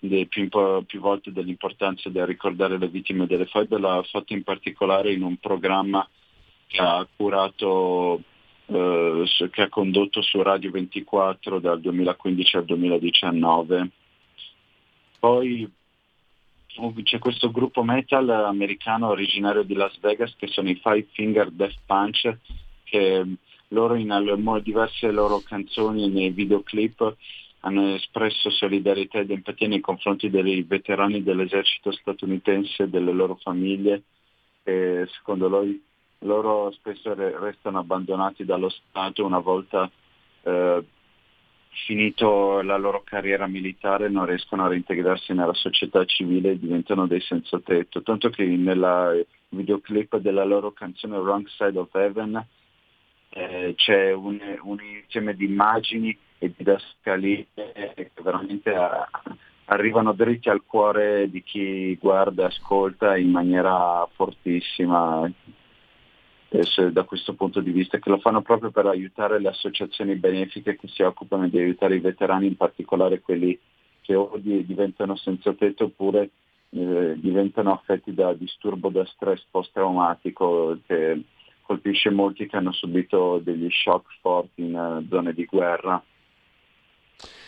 più, 0.00 0.48
più, 0.86 1.00
volte 1.00 1.32
dell'importanza 1.32 2.08
di 2.08 2.24
ricordare 2.24 2.78
le 2.78 2.88
vittime 2.88 3.26
delle 3.26 3.46
foibe, 3.46 3.78
l'ha 3.78 4.02
fatto 4.10 4.32
in 4.32 4.44
particolare 4.44 5.12
in 5.12 5.22
un 5.22 5.36
programma 5.38 6.08
che 6.66 6.80
ha 6.80 7.06
curato, 7.16 8.22
eh, 8.66 9.24
che 9.50 9.62
ha 9.62 9.68
condotto 9.68 10.22
su 10.22 10.40
Radio 10.42 10.70
24 10.70 11.58
dal 11.58 11.80
2015 11.80 12.56
al 12.56 12.64
2019. 12.64 13.90
Poi 15.18 15.68
oh, 16.76 16.94
c'è 17.02 17.18
questo 17.18 17.50
gruppo 17.50 17.82
metal 17.82 18.28
americano 18.28 19.08
originario 19.08 19.62
di 19.62 19.74
Las 19.74 19.98
Vegas 19.98 20.34
che 20.36 20.46
sono 20.46 20.68
i 20.68 20.80
Five 20.80 21.08
Finger 21.12 21.50
Death 21.50 21.78
Punch 21.86 22.36
che 22.84 23.24
loro 23.68 23.94
in 23.96 24.60
diverse 24.62 25.10
loro 25.10 25.40
canzoni 25.40 26.04
e 26.04 26.08
nei 26.08 26.30
videoclip 26.30 27.16
hanno 27.60 27.94
espresso 27.94 28.50
solidarietà 28.50 29.18
ed 29.18 29.30
empatia 29.30 29.68
nei 29.68 29.80
confronti 29.80 30.30
dei 30.30 30.62
veterani 30.62 31.22
dell'esercito 31.22 31.90
statunitense 31.90 32.84
e 32.84 32.88
delle 32.88 33.12
loro 33.12 33.36
famiglie 33.36 34.02
e 34.62 35.06
secondo 35.16 35.48
loro, 35.48 35.66
loro 36.20 36.70
spesso 36.72 37.14
restano 37.14 37.78
abbandonati 37.78 38.44
dallo 38.44 38.68
Stato 38.68 39.24
una 39.24 39.38
volta 39.38 39.90
eh, 40.42 40.84
finito 41.86 42.60
la 42.62 42.76
loro 42.76 43.02
carriera 43.04 43.46
militare 43.46 44.08
non 44.08 44.26
riescono 44.26 44.64
a 44.64 44.68
reintegrarsi 44.68 45.32
nella 45.32 45.54
società 45.54 46.04
civile 46.04 46.52
e 46.52 46.58
diventano 46.58 47.06
dei 47.06 47.20
senza 47.20 47.58
tetto, 47.60 48.02
tanto 48.02 48.30
che 48.30 48.44
nel 48.44 49.26
videoclip 49.50 50.16
della 50.18 50.44
loro 50.44 50.72
canzone 50.72 51.16
Wrong 51.18 51.46
Side 51.48 51.78
of 51.78 51.94
Heaven 51.94 52.46
eh, 53.30 53.74
c'è 53.76 54.12
un, 54.12 54.38
un 54.62 54.78
insieme 54.80 55.34
di 55.34 55.44
immagini 55.44 56.16
e 56.38 56.52
didascalie 56.56 57.46
che 57.54 58.10
veramente 58.22 58.72
arrivano 59.66 60.12
dritti 60.12 60.48
al 60.48 60.62
cuore 60.64 61.28
di 61.30 61.42
chi 61.42 61.96
guarda 61.96 62.44
e 62.44 62.46
ascolta 62.46 63.16
in 63.16 63.30
maniera 63.30 64.08
fortissima 64.14 65.30
da 66.90 67.02
questo 67.04 67.34
punto 67.34 67.60
di 67.60 67.70
vista, 67.70 67.98
che 67.98 68.08
lo 68.08 68.18
fanno 68.18 68.40
proprio 68.40 68.70
per 68.70 68.86
aiutare 68.86 69.38
le 69.38 69.48
associazioni 69.48 70.14
benefiche 70.14 70.76
che 70.76 70.88
si 70.88 71.02
occupano 71.02 71.46
di 71.48 71.58
aiutare 71.58 71.96
i 71.96 72.00
veterani, 72.00 72.46
in 72.46 72.56
particolare 72.56 73.20
quelli 73.20 73.58
che 74.00 74.14
o 74.14 74.32
diventano 74.38 75.14
senza 75.16 75.52
tetto 75.52 75.84
oppure 75.84 76.30
eh, 76.70 77.14
diventano 77.16 77.72
affetti 77.72 78.14
da 78.14 78.32
disturbo 78.32 78.88
da 78.88 79.04
stress 79.04 79.44
post-traumatico 79.50 80.78
che 80.86 81.22
colpisce 81.62 82.08
molti 82.08 82.46
che 82.46 82.56
hanno 82.56 82.72
subito 82.72 83.38
degli 83.42 83.68
shock 83.70 84.06
forti 84.22 84.62
in 84.62 84.74
uh, 84.74 85.06
zone 85.10 85.34
di 85.34 85.44
guerra. 85.44 86.02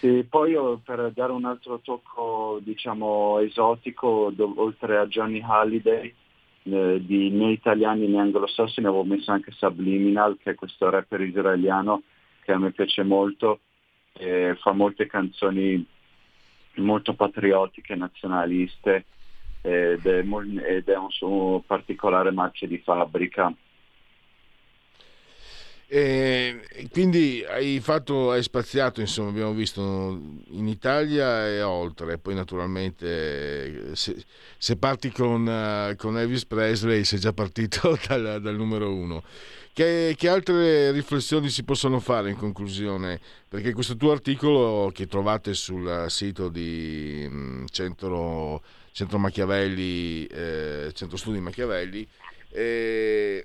E 0.01 0.27
poi 0.29 0.55
per 0.83 1.13
dare 1.13 1.33
un 1.33 1.45
altro 1.45 1.81
tocco 1.81 2.59
diciamo 2.63 3.39
esotico, 3.41 4.31
do, 4.35 4.53
oltre 4.57 4.97
a 4.97 5.07
Johnny 5.07 5.41
Halliday, 5.41 6.15
eh, 6.63 7.01
di 7.05 7.31
né 7.31 7.53
italiani 7.53 8.07
né 8.07 8.19
anglosassoni 8.19 8.87
avevo 8.87 9.05
messo 9.05 9.31
anche 9.31 9.53
Subliminal, 9.53 10.39
che 10.43 10.51
è 10.51 10.55
questo 10.55 10.89
rapper 10.91 11.21
israeliano 11.21 12.03
che 12.43 12.53
a 12.53 12.59
me 12.59 12.73
piace 12.73 13.03
molto, 13.03 13.61
eh, 14.15 14.57
fa 14.61 14.73
molte 14.73 15.07
canzoni 15.07 15.87
molto 16.77 17.15
patriottiche, 17.15 17.95
nazionaliste 17.95 19.05
ed 19.63 20.07
è, 20.07 20.25
ed 20.25 20.89
è 20.89 20.97
un 20.97 21.11
suo 21.11 21.63
particolare 21.67 22.31
marchio 22.31 22.67
di 22.67 22.79
fabbrica. 22.79 23.53
E 25.93 26.89
quindi 26.93 27.45
hai, 27.49 27.81
fatto, 27.81 28.31
hai 28.31 28.45
spaziato, 28.45 29.01
insomma, 29.01 29.31
abbiamo 29.31 29.53
visto 29.53 30.21
in 30.51 30.69
Italia 30.69 31.49
e 31.49 31.63
oltre, 31.63 32.17
poi 32.17 32.37
naturalmente 32.37 33.97
se, 33.97 34.25
se 34.57 34.77
parti 34.77 35.11
con, 35.11 35.45
uh, 35.45 35.97
con, 35.97 36.17
Elvis 36.17 36.47
Presley 36.47 37.03
sei 37.03 37.19
già 37.19 37.33
partito 37.33 37.99
dal, 38.07 38.41
dal 38.41 38.55
numero 38.55 38.95
uno. 38.95 39.25
Che, 39.73 40.15
che, 40.17 40.29
altre 40.29 40.93
riflessioni 40.93 41.49
si 41.49 41.65
possono 41.65 41.99
fare 41.99 42.31
in 42.31 42.37
conclusione? 42.37 43.19
Perché 43.49 43.73
questo 43.73 43.97
tuo 43.97 44.13
articolo 44.13 44.93
che 44.95 45.09
trovate 45.09 45.55
sul 45.55 46.05
sito 46.07 46.49
di 46.49 47.27
um, 47.29 47.67
Centro, 47.67 48.63
Centro 48.93 49.19
Machiavelli, 49.19 50.25
eh, 50.27 50.93
Centro 50.95 51.17
Studi 51.17 51.41
Machiavelli, 51.41 52.07
eh, 52.53 53.45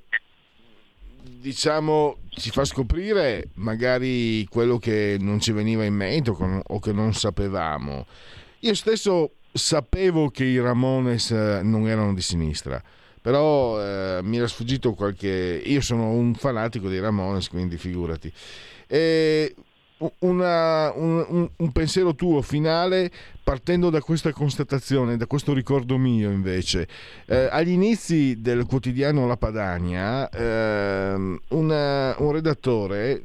diciamo 1.39 2.17
ci 2.29 2.51
fa 2.51 2.65
scoprire 2.65 3.49
magari 3.55 4.45
quello 4.45 4.77
che 4.77 5.17
non 5.19 5.39
ci 5.39 5.51
veniva 5.51 5.83
in 5.83 5.93
mente 5.93 6.31
o 6.31 6.79
che 6.79 6.91
non 6.91 7.13
sapevamo. 7.13 8.05
Io 8.59 8.73
stesso 8.73 9.31
sapevo 9.51 10.29
che 10.29 10.43
i 10.43 10.59
Ramones 10.59 11.31
eh, 11.31 11.61
non 11.63 11.87
erano 11.87 12.13
di 12.13 12.21
sinistra, 12.21 12.81
però 13.21 13.81
eh, 13.81 14.19
mi 14.21 14.37
era 14.37 14.47
sfuggito 14.47 14.93
qualche... 14.93 15.61
Io 15.65 15.81
sono 15.81 16.09
un 16.09 16.35
fanatico 16.35 16.89
dei 16.89 16.99
Ramones, 16.99 17.49
quindi 17.49 17.77
figurati. 17.77 18.31
E 18.87 19.55
una, 20.19 20.91
un, 20.93 21.49
un, 21.55 21.71
pensiero 21.71 22.15
tuo 22.15 22.41
finale 22.41 23.09
partendo 23.43 23.89
da 23.89 24.01
questa 24.01 24.31
constatazione, 24.33 25.17
da 25.17 25.25
questo 25.25 25.53
ricordo 25.53 25.97
mio 25.97 26.31
invece. 26.31 26.87
Eh, 27.25 27.47
agli 27.49 27.69
inizi 27.69 28.41
del 28.41 28.65
quotidiano 28.65 29.25
La 29.27 29.37
Padania, 29.37 30.29
eh, 30.29 31.39
una, 31.49 32.15
un 32.17 32.31
redattore, 32.31 33.23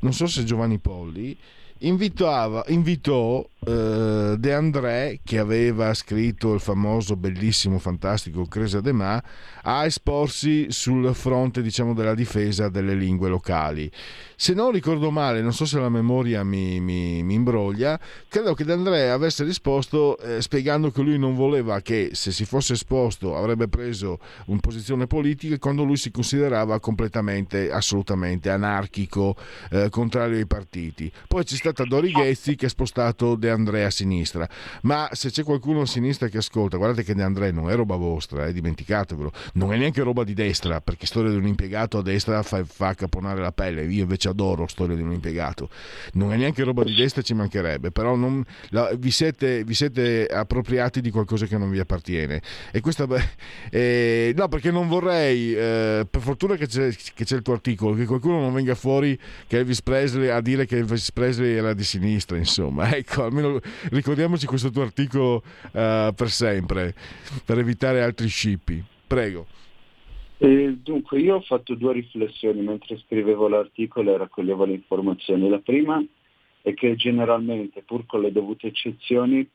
non 0.00 0.12
so 0.12 0.26
se 0.26 0.44
Giovanni 0.44 0.78
Polli, 0.78 1.36
invitava, 1.78 2.64
invitò 2.68 3.46
eh, 3.66 4.36
De 4.38 4.54
André, 4.54 5.20
che 5.24 5.38
aveva 5.38 5.92
scritto 5.92 6.54
il 6.54 6.60
famoso, 6.60 7.16
bellissimo, 7.16 7.78
fantastico 7.78 8.46
Cresa 8.46 8.80
de 8.80 8.92
Ma, 8.92 9.22
a 9.62 9.84
esporsi 9.84 10.66
sul 10.70 11.12
fronte 11.14 11.62
diciamo, 11.62 11.92
della 11.92 12.14
difesa 12.14 12.68
delle 12.68 12.94
lingue 12.94 13.28
locali. 13.28 13.90
Se 14.36 14.54
non 14.54 14.70
ricordo 14.70 15.10
male, 15.10 15.40
non 15.40 15.52
so 15.52 15.64
se 15.64 15.80
la 15.80 15.88
memoria 15.88 16.44
mi, 16.44 16.78
mi, 16.78 17.22
mi 17.24 17.34
imbroglia, 17.34 17.98
credo 18.28 18.54
che 18.54 18.64
De 18.64 18.72
André 18.72 19.10
avesse 19.10 19.42
risposto 19.42 20.16
eh, 20.18 20.40
spiegando 20.40 20.90
che 20.90 21.02
lui 21.02 21.18
non 21.18 21.34
voleva 21.34 21.80
che 21.80 22.10
se 22.12 22.30
si 22.30 22.44
fosse 22.44 22.74
esposto 22.74 23.36
avrebbe 23.36 23.66
preso 23.66 24.18
una 24.46 24.60
posizione 24.60 25.06
politica 25.06 25.58
quando 25.58 25.82
lui 25.82 25.96
si 25.96 26.10
considerava 26.10 26.78
completamente, 26.78 27.70
assolutamente 27.72 28.50
anarchico, 28.50 29.34
eh, 29.70 29.88
contrario 29.90 30.36
ai 30.36 30.46
partiti. 30.46 31.10
Poi 31.26 31.42
c'è 31.42 31.56
stata 31.56 31.84
Dori 31.84 32.12
Ghezzi 32.12 32.54
che 32.54 32.66
ha 32.66 32.68
spostato 32.68 33.34
De 33.34 33.50
André 33.50 33.55
a 33.84 33.90
sinistra, 33.90 34.48
ma 34.82 35.08
se 35.12 35.30
c'è 35.30 35.42
qualcuno 35.42 35.82
a 35.82 35.86
sinistra 35.86 36.28
che 36.28 36.38
ascolta, 36.38 36.76
guardate 36.76 37.02
che 37.02 37.14
De 37.14 37.22
André 37.22 37.50
non 37.50 37.70
è 37.70 37.74
roba 37.74 37.96
vostra, 37.96 38.46
eh, 38.46 38.52
dimenticatevelo, 38.52 39.32
non 39.54 39.72
è 39.72 39.76
neanche 39.76 40.02
roba 40.02 40.24
di 40.24 40.34
destra, 40.34 40.80
perché 40.80 41.06
storia 41.06 41.30
di 41.30 41.36
un 41.36 41.46
impiegato 41.46 41.98
a 41.98 42.02
destra 42.02 42.42
fa, 42.42 42.64
fa 42.64 42.94
caponare 42.94 43.40
la 43.40 43.52
pelle, 43.52 43.84
io 43.84 44.02
invece 44.02 44.28
adoro 44.28 44.66
storia 44.66 44.96
di 44.96 45.02
un 45.02 45.12
impiegato, 45.12 45.70
non 46.12 46.32
è 46.32 46.36
neanche 46.36 46.62
roba 46.62 46.84
di 46.84 46.94
destra, 46.94 47.22
ci 47.22 47.34
mancherebbe, 47.34 47.90
però 47.90 48.14
non, 48.14 48.44
la, 48.70 48.90
vi, 48.98 49.10
siete, 49.10 49.64
vi, 49.64 49.74
siete, 49.74 50.26
appropriati 50.26 51.00
di 51.00 51.10
qualcosa 51.10 51.46
che 51.46 51.56
non 51.58 51.70
vi 51.70 51.78
appartiene. 51.78 52.42
E 52.70 52.80
questa, 52.80 53.06
eh, 53.70 54.32
no, 54.36 54.48
perché 54.48 54.70
non 54.70 54.88
vorrei, 54.88 55.54
eh, 55.54 56.06
per 56.08 56.20
fortuna 56.20 56.56
che 56.56 56.66
c'è, 56.66 56.90
che 57.14 57.24
c'è 57.24 57.36
il 57.36 57.42
tuo 57.42 57.54
articolo, 57.54 57.94
che 57.94 58.04
qualcuno 58.04 58.40
non 58.40 58.52
venga 58.52 58.74
fuori 58.74 59.18
che 59.46 59.58
Elvis 59.58 59.82
Presley 59.82 60.28
a 60.28 60.40
dire 60.40 60.66
che 60.66 60.76
Elvis 60.78 61.12
Presley 61.12 61.54
era 61.54 61.72
di 61.72 61.84
sinistra, 61.84 62.36
insomma, 62.36 62.92
ecco, 62.96 63.24
almeno 63.24 63.45
ricordiamoci 63.90 64.46
questo 64.46 64.70
tuo 64.70 64.82
articolo 64.82 65.36
uh, 65.36 66.14
per 66.14 66.28
sempre, 66.28 66.94
per 67.44 67.58
evitare 67.58 68.02
altri 68.02 68.28
scippi. 68.28 68.82
Prego. 69.06 69.46
Eh, 70.38 70.76
dunque, 70.82 71.18
io 71.18 71.36
ho 71.36 71.40
fatto 71.40 71.74
due 71.74 71.94
riflessioni 71.94 72.60
mentre 72.60 72.98
scrivevo 72.98 73.48
l'articolo 73.48 74.14
e 74.14 74.18
raccoglievo 74.18 74.64
le 74.64 74.74
informazioni. 74.74 75.48
La 75.48 75.60
prima 75.60 76.04
è 76.60 76.74
che 76.74 76.94
generalmente, 76.96 77.82
pur 77.82 78.04
con 78.06 78.20
le 78.20 78.32
dovute 78.32 78.66
eccezioni, 78.66 79.48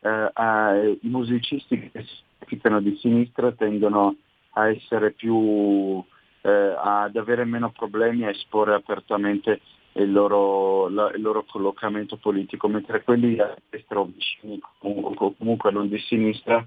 eh, 0.00 0.98
i 1.00 1.08
musicisti 1.08 1.90
che 1.90 2.02
si 2.02 2.14
applicano 2.38 2.80
di 2.80 2.96
sinistra 3.00 3.52
tendono 3.52 4.16
a 4.50 4.68
essere 4.68 5.12
più, 5.12 6.02
eh, 6.42 6.74
ad 6.78 7.16
avere 7.16 7.44
meno 7.44 7.70
problemi 7.70 8.24
a 8.24 8.30
esporre 8.30 8.74
apertamente 8.74 9.60
il 9.96 10.12
loro, 10.12 10.88
la, 10.88 11.10
il 11.14 11.22
loro 11.22 11.44
collocamento 11.44 12.16
politico, 12.16 12.68
mentre 12.68 13.02
quelli 13.02 13.38
a 13.38 13.56
destra 13.68 14.00
o 14.00 14.10
o 14.78 15.34
comunque 15.34 15.70
non 15.70 15.88
di 15.88 15.98
sinistra, 15.98 16.66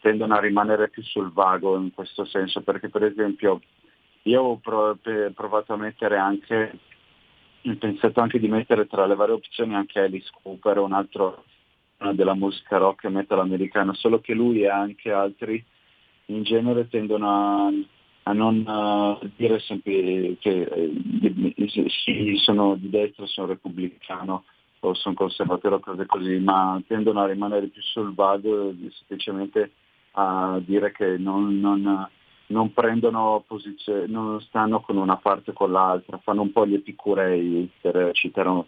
tendono 0.00 0.34
a 0.34 0.40
rimanere 0.40 0.88
più 0.88 1.02
sul 1.02 1.32
vago 1.32 1.76
in 1.76 1.92
questo 1.92 2.24
senso, 2.24 2.62
perché 2.62 2.88
per 2.88 3.04
esempio 3.04 3.60
io 4.22 4.42
ho 4.42 4.60
provato 4.60 5.72
a 5.72 5.76
mettere 5.76 6.16
anche, 6.16 6.78
ho 7.64 7.76
pensato 7.78 8.20
anche 8.20 8.38
di 8.38 8.48
mettere 8.48 8.86
tra 8.86 9.06
le 9.06 9.14
varie 9.14 9.34
opzioni 9.34 9.74
anche 9.74 10.00
Alice 10.00 10.30
Cooper, 10.42 10.78
un 10.78 10.92
altro 10.92 11.44
della 12.12 12.34
musica 12.34 12.76
rock 12.76 13.04
e 13.04 13.08
metal 13.08 13.40
americana, 13.40 13.92
solo 13.94 14.20
che 14.20 14.34
lui 14.34 14.62
e 14.62 14.68
anche 14.68 15.10
altri 15.10 15.62
in 16.26 16.42
genere 16.44 16.88
tendono 16.88 17.28
a, 17.28 17.72
a 18.28 18.32
non 18.34 18.62
uh, 18.66 19.26
dire 19.36 19.58
sempre 19.60 20.36
che 20.38 20.60
eh, 20.60 21.88
sì, 21.88 22.34
sono 22.36 22.74
di 22.74 22.90
destra, 22.90 23.26
sono 23.26 23.46
repubblicano 23.48 24.44
o 24.80 24.94
sono 24.94 25.14
conservatore 25.14 25.76
o 25.76 25.80
cose 25.80 26.04
così, 26.04 26.38
ma 26.38 26.80
tendono 26.86 27.22
a 27.22 27.26
rimanere 27.26 27.68
più 27.68 27.80
sul 27.80 28.14
vago 28.14 28.74
semplicemente 28.90 29.72
a 30.12 30.60
dire 30.62 30.92
che 30.92 31.16
non, 31.16 31.58
non, 31.58 32.08
non 32.48 32.72
prendono 32.74 33.42
posizione, 33.46 34.06
non 34.06 34.40
stanno 34.42 34.80
con 34.80 34.98
una 34.98 35.16
parte 35.16 35.50
o 35.50 35.54
con 35.54 35.72
l'altra, 35.72 36.18
fanno 36.18 36.42
un 36.42 36.52
po' 36.52 36.66
gli 36.66 36.74
epicurei, 36.74 37.70
per 37.80 38.10
citare 38.12 38.48
un 38.48 38.64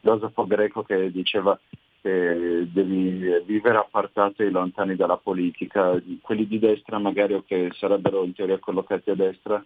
filosofo 0.00 0.46
greco 0.46 0.82
che 0.82 1.10
diceva 1.10 1.58
che 2.00 2.68
devi 2.70 3.42
vivere 3.44 3.78
appartati 3.78 4.42
e 4.42 4.50
lontani 4.50 4.96
dalla 4.96 5.16
politica. 5.16 6.00
Quelli 6.20 6.46
di 6.46 6.58
destra 6.58 6.98
magari 6.98 7.34
o 7.34 7.44
che 7.46 7.70
sarebbero 7.74 8.24
in 8.24 8.32
teoria 8.32 8.58
collocati 8.58 9.10
a 9.10 9.14
destra 9.14 9.64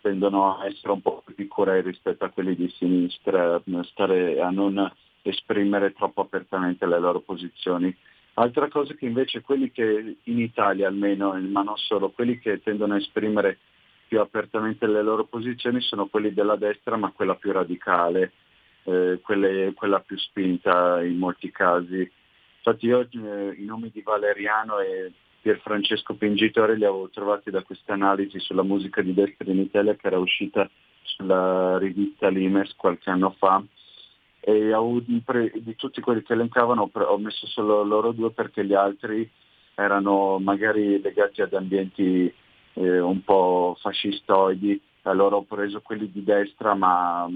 tendono 0.00 0.58
a 0.58 0.66
essere 0.66 0.92
un 0.92 1.00
po' 1.00 1.22
più 1.24 1.34
piccolei 1.34 1.82
rispetto 1.82 2.24
a 2.24 2.28
quelli 2.28 2.54
di 2.54 2.68
sinistra, 2.76 3.62
stare, 3.84 4.40
a 4.40 4.50
non 4.50 4.90
esprimere 5.22 5.92
troppo 5.92 6.20
apertamente 6.20 6.86
le 6.86 6.98
loro 6.98 7.20
posizioni. 7.20 7.94
Altra 8.34 8.68
cosa 8.68 8.94
che 8.94 9.06
invece 9.06 9.40
quelli 9.40 9.70
che 9.70 10.16
in 10.22 10.40
Italia 10.40 10.88
almeno, 10.88 11.32
ma 11.40 11.62
non 11.62 11.76
solo, 11.76 12.10
quelli 12.10 12.38
che 12.38 12.60
tendono 12.62 12.94
a 12.94 12.98
esprimere 12.98 13.58
più 14.06 14.20
apertamente 14.20 14.86
le 14.86 15.02
loro 15.02 15.24
posizioni 15.24 15.80
sono 15.80 16.06
quelli 16.06 16.34
della 16.34 16.56
destra, 16.56 16.96
ma 16.96 17.12
quella 17.12 17.36
più 17.36 17.52
radicale, 17.52 18.32
eh, 18.84 19.20
quelle, 19.22 19.72
quella 19.74 20.00
più 20.00 20.16
spinta 20.16 21.02
in 21.02 21.18
molti 21.18 21.50
casi. 21.50 22.10
Infatti 22.58 22.86
io 22.86 23.00
eh, 23.00 23.54
i 23.58 23.64
nomi 23.64 23.90
di 23.92 24.02
Valeriano 24.02 24.78
e 24.78 25.12
Pierfrancesco 25.40 26.14
Pingitore 26.14 26.76
li 26.76 26.84
avevo 26.84 27.10
trovati 27.10 27.50
da 27.50 27.62
questa 27.62 27.92
analisi 27.92 28.38
sulla 28.40 28.62
musica 28.62 29.02
di 29.02 29.12
destra 29.12 29.50
in 29.50 29.60
Italia 29.60 29.94
che 29.94 30.06
era 30.06 30.18
uscita 30.18 30.68
sulla 31.02 31.76
rivista 31.78 32.28
Limes 32.28 32.74
qualche 32.76 33.10
anno 33.10 33.34
fa 33.38 33.62
e 34.40 34.74
di 35.54 35.74
tutti 35.76 36.00
quelli 36.00 36.22
che 36.22 36.32
elencavano 36.32 36.90
ho 36.92 37.18
messo 37.18 37.46
solo 37.46 37.82
loro 37.82 38.12
due 38.12 38.30
perché 38.30 38.64
gli 38.64 38.74
altri 38.74 39.30
erano 39.74 40.38
magari 40.38 41.00
legati 41.00 41.40
ad 41.40 41.54
ambienti 41.54 42.32
eh, 42.74 43.00
un 43.00 43.22
po' 43.22 43.76
fascistoidi, 43.80 44.80
allora 45.02 45.36
ho 45.36 45.44
preso 45.44 45.80
quelli 45.80 46.10
di 46.10 46.22
destra 46.22 46.74
ma 46.74 47.28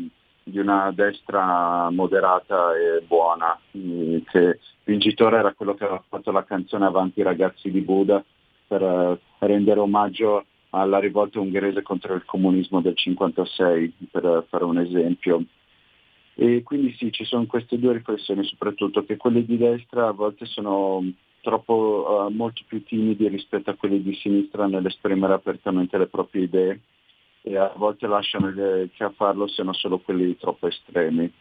di 0.48 0.58
una 0.58 0.90
destra 0.94 1.90
moderata 1.90 2.72
e 2.74 3.02
buona, 3.02 3.58
che 3.70 4.58
vincitore 4.84 5.38
era 5.38 5.52
quello 5.52 5.74
che 5.74 5.84
aveva 5.84 6.02
fatto 6.08 6.30
la 6.30 6.44
canzone 6.44 6.86
Avanti 6.86 7.22
ragazzi 7.22 7.70
di 7.70 7.80
Buda 7.80 8.22
per 8.66 8.82
eh, 8.82 9.18
rendere 9.46 9.80
omaggio 9.80 10.44
alla 10.70 10.98
rivolta 10.98 11.40
ungherese 11.40 11.82
contro 11.82 12.14
il 12.14 12.24
comunismo 12.24 12.80
del 12.80 12.96
56, 12.96 13.92
per 14.10 14.44
fare 14.48 14.64
un 14.64 14.78
esempio. 14.78 15.42
E 16.34 16.62
quindi 16.62 16.94
sì, 16.96 17.10
ci 17.10 17.24
sono 17.24 17.46
queste 17.46 17.78
due 17.78 17.94
riflessioni, 17.94 18.44
soprattutto 18.44 19.04
che 19.04 19.16
quelli 19.16 19.44
di 19.44 19.56
destra 19.56 20.08
a 20.08 20.12
volte 20.12 20.44
sono 20.46 21.02
troppo 21.40 22.26
uh, 22.28 22.32
molto 22.32 22.62
più 22.66 22.82
timidi 22.84 23.28
rispetto 23.28 23.70
a 23.70 23.74
quelli 23.74 24.02
di 24.02 24.14
sinistra 24.14 24.66
nell'esprimere 24.66 25.32
apertamente 25.32 25.96
le 25.96 26.06
proprie 26.06 26.44
idee 26.44 26.80
e 27.42 27.56
a 27.56 27.72
volte 27.76 28.06
lasciano 28.06 28.52
che 28.52 29.04
a 29.04 29.12
farlo 29.16 29.46
siano 29.48 29.72
solo 29.72 29.98
quelli 29.98 30.36
troppo 30.36 30.66
estremi. 30.66 31.32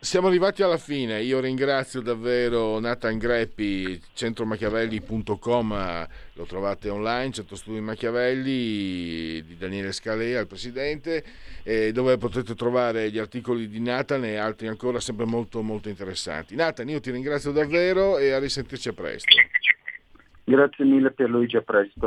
Siamo 0.00 0.28
arrivati 0.28 0.62
alla 0.62 0.76
fine, 0.76 1.22
io 1.22 1.40
ringrazio 1.40 2.00
davvero 2.00 2.78
Nathan 2.78 3.18
Greppi, 3.18 4.00
centromachiavelli.com, 4.14 6.08
lo 6.34 6.44
trovate 6.44 6.88
online, 6.88 7.32
Centro 7.32 7.56
Studi 7.56 7.80
Machiavelli 7.80 9.42
di 9.42 9.56
Daniele 9.58 9.90
Scalea, 9.90 10.38
il 10.38 10.46
presidente, 10.46 11.24
dove 11.92 12.16
potete 12.16 12.54
trovare 12.54 13.10
gli 13.10 13.18
articoli 13.18 13.66
di 13.66 13.80
Nathan 13.80 14.22
e 14.22 14.36
altri 14.36 14.68
ancora 14.68 15.00
sempre 15.00 15.26
molto 15.26 15.62
molto 15.62 15.88
interessanti. 15.88 16.54
Nathan, 16.54 16.88
io 16.88 17.00
ti 17.00 17.10
ringrazio 17.10 17.50
davvero 17.50 18.18
e 18.18 18.30
a 18.30 18.38
risentirci 18.38 18.90
a 18.90 18.92
presto. 18.92 19.34
Grazie 20.44 20.84
mille 20.84 21.10
per 21.10 21.28
Luigi, 21.28 21.56
a 21.56 21.62
presto. 21.62 22.06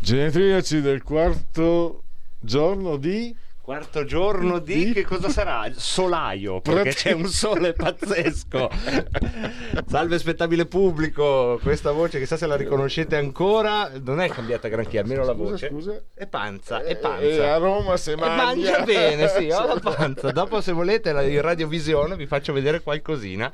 Genetriaci 0.00 0.80
del 0.80 1.02
quarto 1.02 2.02
giorno 2.40 2.96
di 2.96 3.34
quarto 3.68 4.06
giorno 4.06 4.60
di, 4.60 4.86
di, 4.86 4.92
che 4.94 5.04
cosa 5.04 5.28
sarà? 5.28 5.70
Solaio, 5.76 6.62
perché 6.62 6.94
c'è 6.94 7.12
un 7.12 7.26
sole 7.26 7.74
pazzesco. 7.74 8.70
Salve 9.86 10.18
spettabile 10.18 10.64
pubblico, 10.64 11.58
questa 11.62 11.92
voce 11.92 12.18
chissà 12.18 12.38
se 12.38 12.46
la 12.46 12.56
riconoscete 12.56 13.16
ancora, 13.16 13.90
non 14.02 14.22
è 14.22 14.30
cambiata 14.30 14.68
granché, 14.68 15.00
almeno 15.00 15.22
la 15.22 15.34
voce. 15.34 15.68
Scusa. 15.68 16.00
È 16.14 16.26
panza, 16.26 16.82
è 16.82 16.96
panza. 16.96 17.20
E 17.20 17.46
a 17.46 17.58
Roma 17.58 17.98
se 17.98 18.16
mangia. 18.16 18.42
mangia 18.42 18.80
bene, 18.84 19.28
sì, 19.28 19.50
ho 19.50 19.66
la 19.66 19.78
panza. 19.84 20.30
Dopo 20.30 20.62
se 20.62 20.72
volete 20.72 21.10
in 21.10 21.42
radiovisione 21.42 22.16
vi 22.16 22.24
faccio 22.24 22.54
vedere 22.54 22.80
qualcosina 22.80 23.52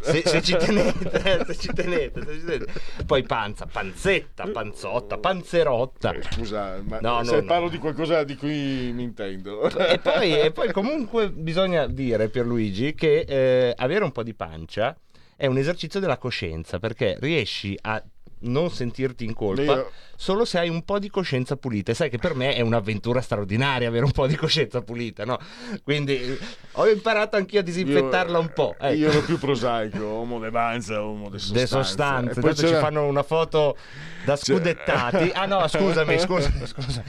se, 0.00 0.22
se, 0.24 0.42
ci 0.42 0.56
tenete, 0.56 1.44
se, 1.46 1.56
ci 1.56 1.72
tenete, 1.72 2.24
se 2.24 2.32
ci 2.38 2.44
tenete, 2.44 2.72
Poi 3.06 3.22
panza, 3.22 3.66
panzetta, 3.66 4.48
panzotta, 4.48 5.18
panzerotta. 5.18 6.12
Eh, 6.12 6.22
scusa, 6.22 6.80
ma 6.84 6.98
no, 7.00 7.24
se 7.24 7.40
no, 7.40 7.44
parlo 7.44 7.64
no. 7.64 7.70
di 7.70 7.78
qualcosa 7.78 8.24
di 8.24 8.36
cui 8.36 8.92
mi 8.92 9.02
intendo. 9.02 9.68
E 9.90 9.98
poi, 9.98 10.38
e 10.38 10.52
poi 10.52 10.72
comunque 10.72 11.30
bisogna 11.30 11.86
dire, 11.86 12.28
Pierluigi, 12.28 12.94
che 12.94 13.20
eh, 13.20 13.74
avere 13.76 14.04
un 14.04 14.12
po' 14.12 14.22
di 14.22 14.34
pancia 14.34 14.96
è 15.36 15.46
un 15.46 15.56
esercizio 15.56 16.00
della 16.00 16.18
coscienza 16.18 16.78
perché 16.78 17.16
riesci 17.18 17.76
a 17.80 18.02
non 18.40 18.70
sentirti 18.70 19.24
in 19.24 19.34
colpa 19.34 19.62
Io... 19.62 19.90
solo 20.16 20.44
se 20.44 20.58
hai 20.58 20.68
un 20.68 20.82
po' 20.84 20.98
di 20.98 21.10
coscienza 21.10 21.56
pulita. 21.56 21.92
E 21.92 21.94
sai 21.94 22.10
che 22.10 22.18
per 22.18 22.34
me 22.34 22.54
è 22.54 22.60
un'avventura 22.60 23.20
straordinaria 23.20 23.88
avere 23.88 24.04
un 24.04 24.12
po' 24.12 24.26
di 24.26 24.36
coscienza 24.36 24.80
pulita, 24.82 25.24
no? 25.24 25.38
Quindi 25.82 26.38
ho 26.72 26.88
imparato 26.88 27.36
anch'io 27.36 27.60
a 27.60 27.62
disinfettarla 27.62 28.38
io, 28.38 28.40
un 28.40 28.52
po'. 28.52 28.76
Ecco. 28.78 28.94
Io 28.94 29.10
ero 29.10 29.22
più 29.22 29.38
prosaico, 29.38 29.98
uomo 29.98 30.38
de 30.38 30.50
manza, 30.50 31.02
uomo 31.02 31.28
de 31.28 31.38
sostanza. 31.38 31.60
De 31.60 31.84
sostanze. 31.84 32.40
Tanto 32.40 32.54
ci 32.54 32.74
fanno 32.74 33.06
una 33.06 33.22
foto 33.22 33.76
da 34.24 34.36
scudettati. 34.36 35.30
Ah 35.34 35.46
no, 35.46 35.66
scusami, 35.66 36.18
scusami, 36.18 36.64
scusa. 36.66 37.02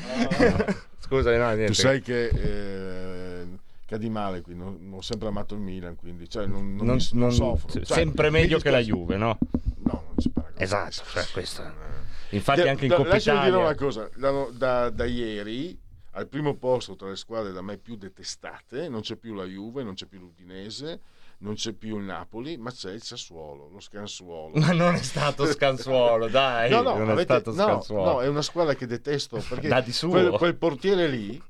scusami, 0.99 1.37
no, 1.37 1.45
niente. 1.53 1.65
Tu 1.67 1.73
sai 1.73 2.01
che... 2.01 2.27
Eh 2.27 3.21
cadi 3.91 4.09
male 4.09 4.39
qui, 4.39 4.55
non, 4.55 4.77
non, 4.79 4.99
ho 4.99 5.01
sempre 5.01 5.27
amato 5.27 5.53
il 5.53 5.59
Milan, 5.59 5.97
quindi 5.97 6.29
cioè, 6.29 6.45
non, 6.45 6.77
non, 6.77 6.97
non, 7.11 7.27
mi, 7.27 7.33
soffro. 7.33 7.69
Cioè, 7.69 7.83
sempre 7.83 8.29
meglio 8.29 8.57
che 8.59 8.69
la 8.69 8.79
Juve, 8.79 9.17
no? 9.17 9.37
No, 9.83 10.03
non 10.07 10.15
si 10.17 10.29
parla. 10.29 10.49
Esatto, 10.61 11.03
cioè, 11.11 11.25
questo. 11.31 11.63
Infatti 12.29 12.61
anche 12.61 12.85
in 12.85 12.93
Coppa 12.93 13.15
Italia... 13.15 13.43
dire 13.43 13.55
una 13.57 13.75
cosa, 13.75 14.09
da, 14.15 14.47
da, 14.51 14.89
da, 14.89 15.05
ieri 15.05 15.77
al 16.11 16.27
primo 16.27 16.55
posto 16.55 16.95
tra 16.95 17.09
le 17.09 17.15
squadre 17.15 17.51
da 17.51 17.61
me 17.61 17.77
più 17.77 17.95
detestate 17.95 18.87
non 18.87 19.01
c'è 19.01 19.15
più 19.15 19.33
la 19.33 19.45
Juve, 19.45 19.83
non 19.83 19.95
c'è 19.95 20.05
più 20.05 20.19
l'Udinese, 20.19 20.99
non 21.39 21.55
c'è 21.55 21.73
più 21.73 21.97
il 21.97 22.03
Napoli, 22.03 22.57
ma 22.57 22.71
c'è 22.71 22.91
il 22.91 23.01
Sassuolo, 23.01 23.69
lo 23.69 23.79
Scansuolo. 23.79 24.57
Ma 24.59 24.71
non 24.71 24.95
è 24.95 25.01
stato 25.01 25.45
Scansuolo, 25.45 26.27
dai. 26.27 26.69
No, 26.69 26.81
no, 26.81 26.97
non 26.97 27.09
avete, 27.09 27.35
è 27.35 27.39
stato 27.39 27.53
Scansuolo. 27.53 28.11
No, 28.11 28.21
è 28.21 28.27
una 28.27 28.41
squadra 28.41 28.75
che 28.75 28.85
detesto 28.85 29.43
perché 29.47 29.69
quel, 30.07 30.31
quel 30.31 30.55
portiere 30.55 31.07
lì 31.07 31.41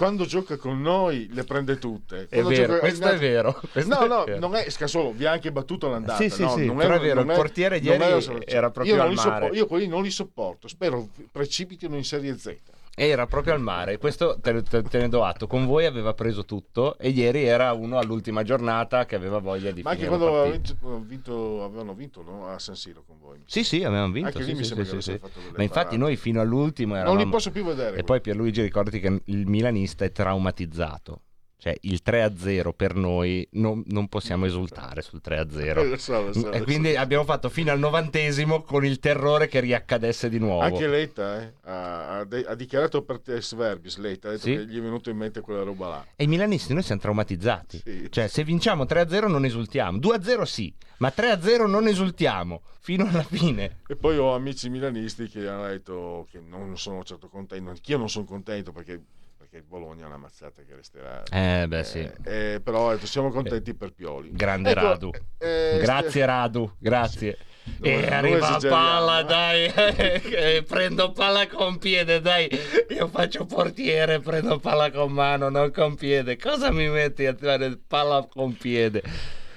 quando 0.00 0.24
gioca 0.24 0.56
con 0.56 0.80
noi 0.80 1.28
le 1.30 1.44
prende 1.44 1.76
tutte. 1.76 2.26
Quando 2.26 2.48
è 2.48 2.54
vero, 2.54 2.66
gioca... 2.72 2.78
questo 2.78 3.06
è 3.06 3.18
vero. 3.18 3.60
Questo 3.70 3.94
no, 3.94 4.04
è 4.04 4.08
no, 4.08 4.24
vero. 4.24 4.38
non 4.38 4.56
è 4.56 4.70
Scasolo, 4.70 5.12
vi 5.12 5.26
ha 5.26 5.32
anche 5.32 5.52
battuto 5.52 5.90
l'andata. 5.90 6.22
Sì, 6.22 6.30
sì, 6.30 6.40
no, 6.40 6.56
sì, 6.56 6.64
non 6.64 6.76
però 6.78 6.94
è, 6.94 7.00
vero, 7.00 7.20
il 7.20 7.26
portiere 7.26 7.76
ieri 7.76 8.24
era 8.46 8.70
proprio 8.70 8.94
io 8.94 9.02
al 9.02 9.12
mare. 9.12 9.30
Sopporto, 9.30 9.54
io 9.54 9.66
quelli 9.66 9.86
non 9.88 10.02
li 10.02 10.10
sopporto, 10.10 10.68
spero 10.68 11.06
precipitino 11.30 11.96
in 11.96 12.04
Serie 12.04 12.38
Z. 12.38 12.56
Era 13.02 13.26
proprio 13.26 13.54
al 13.54 13.62
mare, 13.62 13.96
questo 13.96 14.38
te, 14.42 14.62
te, 14.62 14.82
te, 14.82 14.98
ne 14.98 15.08
do 15.08 15.24
atto. 15.24 15.46
Con 15.46 15.64
voi 15.64 15.86
aveva 15.86 16.12
preso 16.12 16.44
tutto 16.44 16.98
e 16.98 17.08
ieri 17.08 17.44
era 17.44 17.72
uno 17.72 17.96
all'ultima 17.96 18.42
giornata 18.42 19.06
che 19.06 19.14
aveva 19.14 19.38
voglia 19.38 19.70
di 19.70 19.80
Ma 19.80 19.92
anche 19.92 20.06
quando 20.06 20.28
aveva 20.28 20.50
vinto, 20.50 20.76
vinto, 21.06 21.64
avevano 21.64 21.94
vinto 21.94 22.22
no? 22.22 22.48
a 22.48 22.58
San 22.58 22.76
Siro 22.76 23.02
con 23.06 23.16
voi. 23.18 23.40
Sì, 23.46 23.64
sì, 23.64 23.84
avevano 23.84 24.12
vinto. 24.12 24.28
Anche 24.28 24.42
sì, 24.42 24.48
lì 24.48 24.52
mi 24.52 24.64
sì, 24.64 24.74
sembra 24.74 24.84
sì, 24.84 24.96
che 24.96 25.00
sì. 25.00 25.20
Ma 25.56 25.62
infatti 25.62 25.96
noi 25.96 26.16
fino 26.16 26.42
all'ultimo 26.42 26.94
eravamo... 26.94 27.14
Non 27.14 27.24
li 27.24 27.30
posso 27.30 27.50
più 27.50 27.64
vedere. 27.64 27.96
E 27.96 28.02
poi 28.02 28.20
Pierluigi 28.20 28.60
ricordati 28.60 29.00
che 29.00 29.22
il 29.24 29.46
milanista 29.46 30.04
è 30.04 30.12
traumatizzato 30.12 31.22
cioè 31.60 31.76
il 31.82 32.00
3-0 32.02 32.70
per 32.74 32.94
noi 32.94 33.46
non, 33.52 33.82
non 33.88 34.08
possiamo 34.08 34.46
esultare 34.46 35.02
sul 35.02 35.20
3-0. 35.22 35.86
Lo 35.90 35.96
so, 35.98 36.22
lo 36.22 36.32
so, 36.32 36.50
e 36.50 36.62
quindi 36.62 36.94
so. 36.94 36.98
abbiamo 36.98 37.24
fatto 37.24 37.50
fino 37.50 37.70
al 37.70 37.78
novantesimo 37.78 38.62
con 38.62 38.84
il 38.84 38.98
terrore 38.98 39.46
che 39.46 39.60
riaccadesse 39.60 40.30
di 40.30 40.38
nuovo. 40.38 40.62
Anche 40.62 40.86
Letta 40.86 41.42
eh, 41.42 41.52
ha, 41.64 42.18
ha, 42.20 42.54
dichiarato 42.54 43.02
per 43.02 43.20
te 43.20 43.42
Sverbis, 43.42 43.98
Letta, 43.98 44.28
ha 44.28 44.30
detto 44.32 44.44
sì? 44.44 44.54
che 44.54 44.66
gli 44.66 44.78
è 44.78 44.80
venuto 44.80 45.10
in 45.10 45.18
mente 45.18 45.42
quella 45.42 45.62
roba 45.62 45.88
là. 45.88 46.06
E 46.16 46.24
i 46.24 46.26
milanisti 46.26 46.72
noi 46.72 46.82
siamo 46.82 47.00
traumatizzati. 47.02 47.82
Sì. 47.84 48.06
Cioè 48.10 48.26
se 48.26 48.42
vinciamo 48.42 48.84
3-0 48.84 49.28
non 49.28 49.44
esultiamo, 49.44 49.98
2-0 49.98 50.42
sì, 50.44 50.72
ma 50.98 51.12
3-0 51.14 51.68
non 51.68 51.86
esultiamo 51.86 52.62
fino 52.80 53.06
alla 53.06 53.22
fine. 53.22 53.80
E 53.86 53.96
poi 53.96 54.16
ho 54.16 54.34
amici 54.34 54.70
milanisti 54.70 55.28
che 55.28 55.46
hanno 55.46 55.66
detto 55.66 56.26
che 56.30 56.40
non 56.40 56.78
sono 56.78 57.04
certo 57.04 57.28
contento, 57.28 57.68
anch'io 57.68 57.98
non 57.98 58.08
sono 58.08 58.24
contento 58.24 58.72
perché 58.72 59.02
che 59.50 59.56
il 59.56 59.64
Bologna 59.64 60.04
è 60.04 60.06
una 60.06 60.16
mazzata 60.16 60.62
che 60.62 60.76
resterà. 60.76 61.24
Eh, 61.24 61.66
beh, 61.66 61.82
sì. 61.82 61.98
Eh, 61.98 62.54
eh, 62.54 62.60
però 62.60 62.92
ecco, 62.92 63.06
siamo 63.06 63.30
contenti 63.30 63.70
eh, 63.70 63.74
per 63.74 63.92
Pioli. 63.92 64.30
Grande 64.30 64.70
ecco, 64.70 64.80
Radu. 64.80 65.10
Eh, 65.38 65.78
grazie 65.82 66.24
Radu, 66.24 66.72
grazie. 66.78 67.36
Sì. 67.64 67.82
e 67.82 68.00
non 68.00 68.12
arriva 68.12 68.58
palla, 68.60 69.22
dai, 69.22 69.64
eh, 69.74 70.64
prendo 70.66 71.10
palla 71.10 71.48
con 71.48 71.78
piede, 71.78 72.20
dai, 72.20 72.48
io 72.90 73.08
faccio 73.08 73.44
portiere, 73.44 74.20
prendo 74.20 74.60
palla 74.60 74.88
con 74.92 75.10
mano, 75.10 75.48
non 75.48 75.72
con 75.72 75.96
piede. 75.96 76.36
Cosa 76.38 76.70
mi 76.70 76.88
metti 76.88 77.26
a 77.26 77.34
tirare 77.34 77.76
palla 77.76 78.24
con 78.30 78.56
piede? 78.56 79.02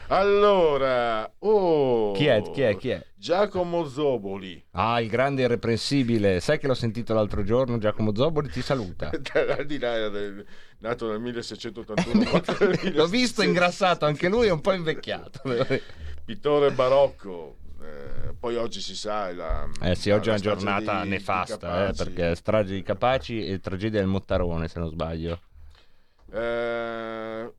Allora, 0.07 1.31
oh, 1.39 2.11
chi 2.11 2.25
è? 2.25 2.41
Chi 2.51 2.61
è? 2.61 2.75
Chi 2.77 2.89
è? 2.89 3.05
Giacomo 3.15 3.85
Zoboli. 3.85 4.63
Ah, 4.71 4.99
il 4.99 5.09
grande 5.09 5.43
irreprensibile. 5.43 6.39
Sai 6.39 6.59
che 6.59 6.67
l'ho 6.67 6.73
sentito 6.73 7.13
l'altro 7.13 7.43
giorno? 7.43 7.77
Giacomo 7.77 8.13
Zoboli 8.13 8.49
ti 8.49 8.61
saluta. 8.61 9.09
Al 9.57 9.65
di 9.65 9.79
là 9.79 10.09
nato 10.79 11.09
nel 11.09 11.19
1681. 11.21 12.91
L'ho 12.93 13.07
visto 13.07 13.41
ingrassato, 13.41 14.05
anche 14.05 14.27
lui 14.27 14.47
è 14.47 14.51
un 14.51 14.61
po' 14.61 14.73
invecchiato. 14.73 15.41
Pittore 16.25 16.71
barocco. 16.71 17.57
Eh, 17.81 18.33
poi 18.39 18.55
oggi 18.55 18.79
si 18.79 18.95
sa 18.95 19.33
la, 19.33 19.67
eh 19.81 19.95
sì, 19.95 20.09
oggi 20.09 20.29
è 20.29 20.31
una 20.31 20.41
giornata 20.41 21.03
nefasta 21.03 21.89
eh, 21.89 21.93
perché 21.93 22.33
strage 22.33 22.75
di 22.75 22.81
Capaci 22.81 23.45
e 23.45 23.59
tragedia 23.59 23.99
del 23.99 24.07
Mottarone 24.07 24.69
se 24.69 24.79
non 24.79 24.87
sbaglio 24.87 25.37
eh, 26.33 27.53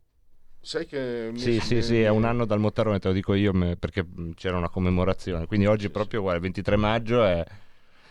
Sai 0.64 0.86
che... 0.86 1.30
Sì, 1.36 1.60
sì, 1.60 1.82
sì, 1.82 2.00
è 2.00 2.08
un 2.08 2.24
anno 2.24 2.46
dal 2.46 2.58
Mottarone, 2.58 2.98
te 2.98 3.08
lo 3.08 3.14
dico 3.14 3.34
io, 3.34 3.52
perché 3.78 4.06
c'era 4.34 4.56
una 4.56 4.70
commemorazione. 4.70 5.46
Quindi 5.46 5.66
oggi 5.66 5.90
proprio, 5.90 6.22
guarda, 6.22 6.38
il 6.38 6.44
23 6.44 6.76
maggio 6.76 7.22
è... 7.22 7.44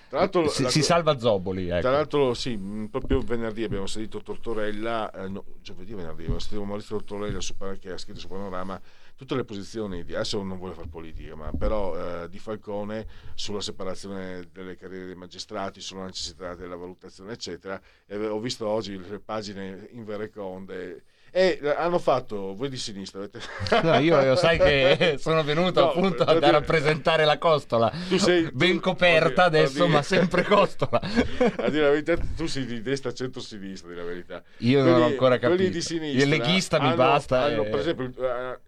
Tra 0.07 0.19
l'altro, 0.19 0.47
si, 0.47 0.61
la, 0.61 0.69
si 0.69 0.83
salva 0.83 1.17
Zoboli. 1.17 1.69
Ecco. 1.69 1.81
Tra 1.81 1.89
l'altro, 1.89 2.35
sì, 2.35 2.87
proprio 2.91 3.21
venerdì 3.21 3.63
abbiamo 3.63 3.87
sentito 3.87 4.21
Tortorella, 4.21 5.11
eh, 5.11 5.27
no, 5.27 5.43
giovedì 5.63 5.95
venerdì 5.95 6.21
abbiamo 6.21 6.37
sentito 6.37 6.63
Maurizio 6.63 6.97
Tortorella 6.97 7.41
su, 7.41 7.55
che 7.79 7.91
ha 7.91 7.97
scritto 7.97 8.19
su 8.19 8.27
Panorama 8.27 8.79
tutte 9.15 9.35
le 9.35 9.43
posizioni 9.43 10.03
di 10.03 10.13
adesso 10.13 10.41
non 10.41 10.57
vuole 10.57 10.73
fare 10.73 10.87
politica, 10.87 11.35
ma 11.35 11.51
però 11.57 12.23
eh, 12.23 12.29
di 12.29 12.39
Falcone 12.39 13.07
sulla 13.35 13.61
separazione 13.61 14.49
delle 14.51 14.75
carriere 14.75 15.05
dei 15.05 15.15
magistrati, 15.15 15.81
sulla 15.81 16.05
necessità 16.05 16.55
della 16.55 16.75
valutazione, 16.75 17.33
eccetera. 17.33 17.79
E 18.05 18.17
ho 18.27 18.39
visto 18.39 18.67
oggi 18.67 18.97
le 18.97 19.19
pagine 19.19 19.87
in 19.91 20.03
Vereconde 20.03 21.03
e 21.35 21.59
hanno 21.75 21.97
fatto 21.97 22.53
voi 22.53 22.69
di 22.69 22.77
sinistra 22.77 23.17
avete... 23.17 23.39
no, 23.81 23.97
io, 23.97 24.21
io, 24.21 24.35
sai 24.35 24.59
che 24.59 25.15
sono 25.19 25.43
venuto 25.43 25.79
no, 25.79 25.89
appunto 25.89 26.21
a 26.21 26.51
rappresentare 26.51 27.25
la 27.25 27.39
costola. 27.39 27.91
Tu 28.07 28.19
sei 28.19 28.49
ben 28.53 28.79
coperta 28.79 29.45
oddio, 29.45 29.59
adesso 29.59 29.87
ma 29.87 30.03
sempre 30.03 30.43
costola. 30.45 31.01
A 31.01 31.69
dire 31.69 31.85
la 31.85 31.89
verità 31.89 32.15
tu 32.35 32.45
sei 32.45 32.67
di 32.67 32.83
destra 32.83 33.11
centro-sinistra 33.11 33.89
di 33.89 33.95
la 33.95 34.03
verità. 34.03 34.43
Io 34.57 34.81
quelli, 34.81 34.91
non 34.91 35.01
ho 35.01 35.05
ancora 35.05 35.39
capito. 35.39 35.55
quelli 35.55 35.71
di 35.71 35.81
sinistra 35.81 36.23
il 36.23 36.29
leghista 36.29 36.77
hanno, 36.77 36.89
mi 36.89 36.95
basta 36.95 37.41
hanno, 37.41 37.63
e... 37.63 37.69
per 37.69 37.79
esempio 37.79 38.05
eh, 38.05 38.59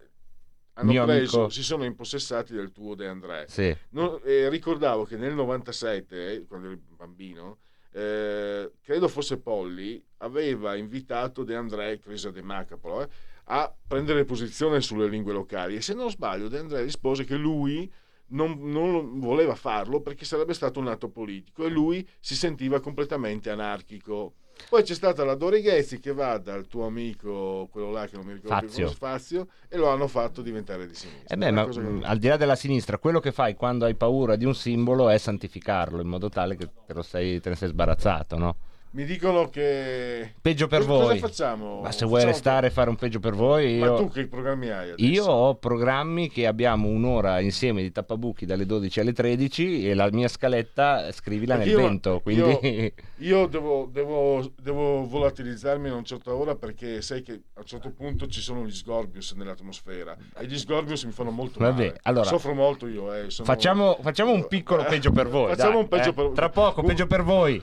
hanno 0.72 1.04
preso, 1.04 1.36
amico. 1.36 1.48
si 1.48 1.62
sono 1.62 1.84
impossessati 1.84 2.52
del 2.52 2.72
tuo 2.72 2.96
De 2.96 3.06
André. 3.06 3.44
Sì. 3.46 3.76
non, 3.90 4.18
eh, 4.24 4.48
ricordavo 4.48 5.04
che 5.04 5.16
nel 5.16 5.34
97 5.34 6.32
eh, 6.32 6.44
quando 6.48 6.66
ero 6.66 6.78
bambino 6.96 7.58
eh, 7.96 8.72
credo 8.82 9.08
fosse 9.08 9.38
Polli, 9.38 10.04
aveva 10.18 10.76
invitato 10.76 11.44
De 11.44 11.56
André, 11.56 11.98
Crisa 11.98 12.30
De 12.30 12.42
Macapolo, 12.42 13.00
eh, 13.00 13.08
a 13.44 13.74
prendere 13.86 14.26
posizione 14.26 14.82
sulle 14.82 15.08
lingue 15.08 15.32
locali 15.32 15.76
e 15.76 15.80
se 15.80 15.94
non 15.94 16.10
sbaglio 16.10 16.48
De 16.48 16.58
André 16.58 16.82
rispose 16.82 17.24
che 17.24 17.36
lui 17.36 17.90
non, 18.28 18.58
non, 18.70 19.18
voleva 19.18 19.54
farlo 19.54 20.02
perché 20.02 20.26
sarebbe 20.26 20.52
stato 20.52 20.78
un 20.78 20.88
atto 20.88 21.08
politico 21.08 21.64
e 21.64 21.70
lui 21.70 22.06
si 22.20 22.34
sentiva 22.34 22.80
completamente 22.80 23.48
anarchico. 23.48 24.34
Poi 24.68 24.82
c'è 24.82 24.94
stata 24.94 25.24
la 25.24 25.34
Dorighezzi 25.34 26.00
che 26.00 26.12
va 26.12 26.38
dal 26.38 26.66
tuo 26.66 26.86
amico, 26.86 27.68
quello 27.70 27.90
là 27.90 28.06
che 28.06 28.16
non 28.16 28.26
mi 28.26 28.32
ricordo 28.32 28.66
Fazio. 28.66 28.90
Fazio, 28.90 29.46
e 29.68 29.76
lo 29.76 29.88
hanno 29.88 30.08
fatto 30.08 30.42
diventare 30.42 30.86
di 30.86 30.94
sinistra. 30.94 31.34
Eh 31.34 31.36
beh, 31.36 31.50
ma 31.50 31.68
che... 31.68 31.80
al 32.02 32.18
di 32.18 32.26
là 32.28 32.36
della 32.36 32.56
sinistra, 32.56 32.98
quello 32.98 33.20
che 33.20 33.32
fai 33.32 33.54
quando 33.54 33.84
hai 33.84 33.94
paura 33.94 34.34
di 34.34 34.44
un 34.44 34.54
simbolo 34.54 35.08
è 35.08 35.18
santificarlo 35.18 36.00
in 36.00 36.08
modo 36.08 36.28
tale 36.28 36.56
che 36.56 36.68
te, 36.86 37.02
sei, 37.02 37.40
te 37.40 37.50
ne 37.50 37.54
sei 37.54 37.68
sbarazzato, 37.68 38.36
no? 38.36 38.56
Mi 38.96 39.04
dicono 39.04 39.50
che. 39.50 40.32
Peggio 40.40 40.68
per 40.68 40.78
cosa, 40.78 40.90
voi. 40.90 41.18
Cosa 41.18 41.26
facciamo? 41.26 41.80
Ma 41.82 41.92
se 41.92 42.06
vuoi 42.06 42.20
facciamo 42.20 42.32
restare 42.32 42.66
e 42.68 42.70
fare 42.70 42.88
un 42.88 42.96
peggio 42.96 43.20
per 43.20 43.34
voi. 43.34 43.74
Io... 43.74 43.84
Ma 43.84 43.94
tu 43.94 44.08
che 44.08 44.26
programmi 44.26 44.70
hai? 44.70 44.92
Adesso? 44.92 45.10
Io 45.12 45.24
ho 45.26 45.54
programmi 45.56 46.30
che 46.30 46.46
abbiamo 46.46 46.88
un'ora 46.88 47.40
insieme 47.40 47.82
di 47.82 47.92
tappabuchi 47.92 48.46
dalle 48.46 48.64
12 48.64 49.00
alle 49.00 49.12
13 49.12 49.90
e 49.90 49.92
la 49.92 50.08
mia 50.10 50.28
scaletta 50.28 51.12
scrivila 51.12 51.56
perché 51.56 51.70
nel 51.72 51.78
io, 51.78 51.86
vento. 51.86 52.20
Quindi... 52.20 52.58
Io, 52.62 52.92
io 53.18 53.46
devo, 53.48 53.86
devo, 53.92 54.50
devo, 54.58 55.06
volatilizzarmi 55.06 55.90
a 55.90 55.92
una 55.92 56.02
certa 56.02 56.34
ora 56.34 56.54
perché 56.54 57.02
sai 57.02 57.20
che 57.20 57.32
a 57.32 57.60
un 57.60 57.66
certo 57.66 57.90
punto 57.90 58.26
ci 58.28 58.40
sono 58.40 58.64
gli 58.64 58.72
sgorbius 58.72 59.32
nell'atmosfera 59.32 60.16
e 60.38 60.46
gli 60.46 60.56
sgorbius 60.56 61.04
mi 61.04 61.12
fanno 61.12 61.30
molto 61.30 61.58
Vabbè, 61.58 61.86
male. 61.88 62.00
Allora, 62.04 62.24
Soffro 62.24 62.54
molto 62.54 62.86
io. 62.86 63.12
Eh, 63.12 63.28
sono... 63.28 63.46
facciamo, 63.46 63.98
facciamo, 64.00 64.32
un 64.32 64.46
piccolo 64.48 64.84
peggio 64.84 65.10
per 65.10 65.28
voi. 65.28 65.50
Facciamo 65.50 65.72
dai, 65.72 65.80
un 65.82 65.88
peggio 65.88 66.08
eh? 66.08 66.14
per... 66.14 66.30
Tra 66.30 66.48
poco, 66.48 66.82
peggio 66.82 67.06
per 67.06 67.22
voi. 67.22 67.62